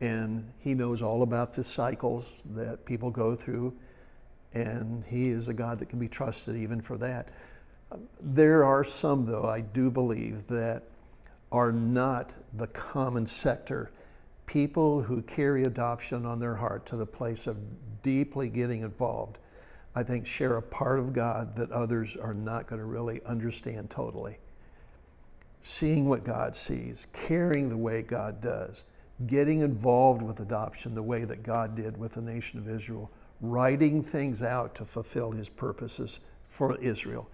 And 0.00 0.50
He 0.58 0.74
knows 0.74 1.02
all 1.02 1.22
about 1.22 1.52
the 1.52 1.62
cycles 1.62 2.40
that 2.50 2.84
people 2.84 3.10
go 3.10 3.36
through. 3.36 3.74
And 4.54 5.04
He 5.04 5.28
is 5.28 5.48
a 5.48 5.54
God 5.54 5.78
that 5.78 5.88
can 5.88 5.98
be 5.98 6.08
trusted 6.08 6.56
even 6.56 6.80
for 6.80 6.98
that. 6.98 7.28
There 8.20 8.64
are 8.64 8.82
some, 8.82 9.24
though, 9.24 9.44
I 9.44 9.60
do 9.60 9.90
believe, 9.90 10.46
that 10.48 10.82
are 11.52 11.70
not 11.70 12.34
the 12.54 12.66
common 12.68 13.24
sector. 13.24 13.92
People 14.46 15.00
who 15.00 15.22
carry 15.22 15.62
adoption 15.62 16.26
on 16.26 16.40
their 16.40 16.56
heart 16.56 16.86
to 16.86 16.96
the 16.96 17.06
place 17.06 17.46
of 17.46 17.56
deeply 18.02 18.48
getting 18.48 18.80
involved 18.80 19.38
I 19.96 20.02
think, 20.02 20.26
share 20.26 20.56
a 20.56 20.62
part 20.62 20.98
of 20.98 21.12
God 21.12 21.54
that 21.56 21.70
others 21.70 22.16
are 22.16 22.34
not 22.34 22.66
going 22.66 22.80
to 22.80 22.86
really 22.86 23.20
understand 23.26 23.90
totally. 23.90 24.38
Seeing 25.60 26.08
what 26.08 26.24
God 26.24 26.56
sees, 26.56 27.06
caring 27.12 27.68
the 27.68 27.76
way 27.76 28.02
God 28.02 28.40
does, 28.40 28.84
getting 29.26 29.60
involved 29.60 30.20
with 30.20 30.40
adoption 30.40 30.94
the 30.94 31.02
way 31.02 31.24
that 31.24 31.42
God 31.42 31.76
did 31.76 31.96
with 31.96 32.14
the 32.14 32.20
nation 32.20 32.58
of 32.58 32.68
Israel, 32.68 33.10
writing 33.40 34.02
things 34.02 34.42
out 34.42 34.74
to 34.74 34.84
fulfill 34.84 35.30
his 35.30 35.48
purposes 35.48 36.20
for 36.48 36.76
Israel, 36.80 37.28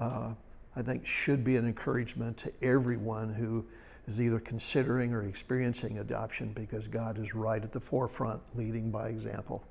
uh, 0.00 0.34
I 0.76 0.82
think 0.82 1.04
should 1.04 1.44
be 1.44 1.56
an 1.56 1.66
encouragement 1.66 2.36
to 2.38 2.52
everyone 2.62 3.32
who 3.32 3.64
is 4.06 4.20
either 4.20 4.40
considering 4.40 5.12
or 5.12 5.22
experiencing 5.24 5.98
adoption 5.98 6.52
because 6.52 6.88
God 6.88 7.18
is 7.18 7.34
right 7.34 7.62
at 7.62 7.72
the 7.72 7.80
forefront, 7.80 8.40
leading 8.54 8.90
by 8.90 9.08
example. 9.08 9.64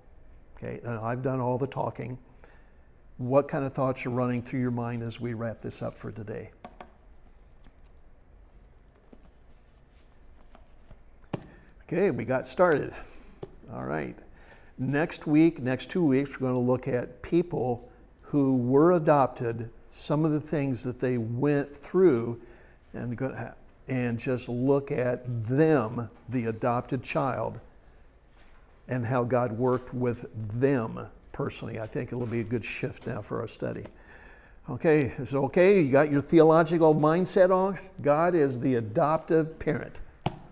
Okay, 0.58 0.80
and 0.84 1.00
I've 1.00 1.22
done 1.22 1.40
all 1.40 1.58
the 1.58 1.68
talking. 1.68 2.18
What 3.24 3.48
kind 3.48 3.64
of 3.64 3.72
thoughts 3.72 4.06
are 4.06 4.10
running 4.10 4.42
through 4.42 4.60
your 4.60 4.70
mind 4.70 5.02
as 5.02 5.18
we 5.18 5.34
wrap 5.34 5.62
this 5.62 5.82
up 5.82 5.94
for 5.94 6.12
today? 6.12 6.52
Okay, 11.84 12.12
we 12.12 12.26
got 12.26 12.46
started. 12.46 12.94
All 13.72 13.86
right. 13.86 14.20
Next 14.78 15.26
week, 15.26 15.62
next 15.62 15.90
two 15.90 16.06
weeks, 16.06 16.32
we're 16.32 16.50
going 16.50 16.54
to 16.54 16.60
look 16.60 16.90
at 16.90 17.22
people 17.22 17.90
who 18.24 18.58
were 18.58 18.92
adopted, 18.92 19.70
some 19.88 20.26
of 20.26 20.32
the 20.32 20.42
things 20.42 20.84
that 20.84 21.00
they 21.00 21.18
went 21.18 21.74
through, 21.74 22.42
and, 22.92 23.18
and 23.88 24.20
just 24.20 24.50
look 24.50 24.92
at 24.92 25.46
them, 25.46 26.10
the 26.28 26.48
adopted 26.48 27.02
child, 27.02 27.62
and 28.90 29.06
how 29.06 29.24
God 29.24 29.54
worked 29.54 29.94
with 29.94 30.60
them 30.60 31.08
personally. 31.34 31.82
I 31.82 31.88
think 31.88 32.14
it'll 32.14 32.26
be 32.26 32.40
a 32.40 32.46
good 32.46 32.64
shift 32.64 33.06
now 33.06 33.22
for 33.22 33.42
our 33.42 33.48
study. 33.48 33.84
Okay, 34.70 35.12
is 35.18 35.34
it 35.34 35.38
okay? 35.38 35.82
You 35.82 35.92
got 35.92 36.10
your 36.10 36.22
theological 36.22 36.96
mindset 36.96 37.54
on? 37.54 37.78
God 38.02 38.34
is 38.34 38.58
the 38.58 38.76
adoptive 38.76 39.60
parent. 39.60 40.00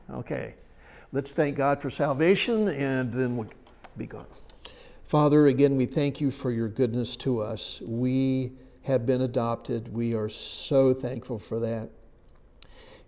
Okay, 0.10 0.56
let's 1.14 1.34
thank 1.34 1.56
God 1.56 1.82
for 1.82 1.90
salvation 1.90 2.68
and 2.68 3.14
then 3.14 3.38
we'll 3.38 3.48
be 3.96 4.06
gone. 4.06 4.28
Father, 5.06 5.48
again, 5.48 5.78
we 5.78 5.86
thank 5.86 6.20
you 6.20 6.30
for 6.30 6.52
your 6.52 6.68
goodness 6.68 7.16
to 7.18 7.40
us. 7.40 7.82
We 7.86 8.52
have 8.84 9.06
been 9.06 9.22
adopted. 9.22 9.94
We 9.94 10.14
are 10.14 10.28
so 10.28 10.94
thankful 10.94 11.40
for 11.40 11.60
that. 11.62 11.90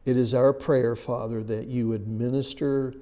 It 0.05 0.15
is 0.15 0.33
our 0.33 0.53
prayer, 0.53 0.95
Father, 0.95 1.43
that 1.43 1.67
you 1.67 1.87
would 1.89 2.07
minister 2.07 2.93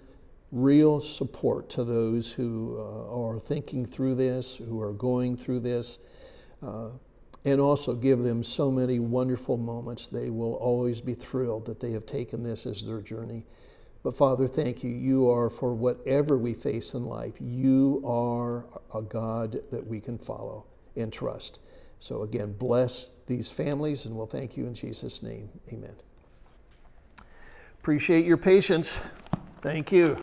real 0.52 1.00
support 1.00 1.70
to 1.70 1.84
those 1.84 2.32
who 2.32 2.76
uh, 2.78 3.34
are 3.34 3.40
thinking 3.40 3.86
through 3.86 4.16
this, 4.16 4.56
who 4.56 4.82
are 4.82 4.94
going 4.94 5.38
through 5.38 5.60
this, 5.60 6.00
uh, 6.62 6.90
and 7.46 7.60
also 7.60 7.94
give 7.94 8.20
them 8.20 8.44
so 8.44 8.70
many 8.70 9.00
wonderful 9.00 9.58
moments. 9.58 10.08
They 10.08 10.30
will 10.30 10.56
always 10.56 11.02
be 11.02 11.14
thrilled 11.14 11.66
that 11.66 11.80
they 11.80 11.92
have 11.92 12.06
taken 12.06 12.44
this 12.44 12.66
as 12.66 12.86
their 12.86 13.02
journey. 13.02 13.46
But 14.04 14.16
Father, 14.16 14.48
thank 14.48 14.84
you. 14.84 14.92
You 14.92 15.30
are 15.30 15.50
for 15.50 15.74
whatever 15.74 16.38
we 16.38 16.54
face 16.54 16.94
in 16.94 17.04
life, 17.04 17.36
you 17.40 18.02
are 18.06 18.66
a 18.94 19.02
God 19.02 19.58
that 19.72 19.86
we 19.86 20.00
can 20.00 20.18
follow 20.18 20.66
and 20.96 21.14
trust. 21.14 21.60
So 22.00 22.24
again, 22.24 22.54
bless 22.54 23.12
these 23.28 23.50
families, 23.50 24.06
and 24.06 24.16
we'll 24.16 24.26
thank 24.26 24.58
you 24.58 24.66
in 24.66 24.74
Jesus' 24.74 25.22
name. 25.22 25.50
Amen. 25.72 25.96
Appreciate 27.80 28.26
your 28.26 28.38
patience. 28.38 29.02
Thank 29.62 29.92
you. 29.92 30.18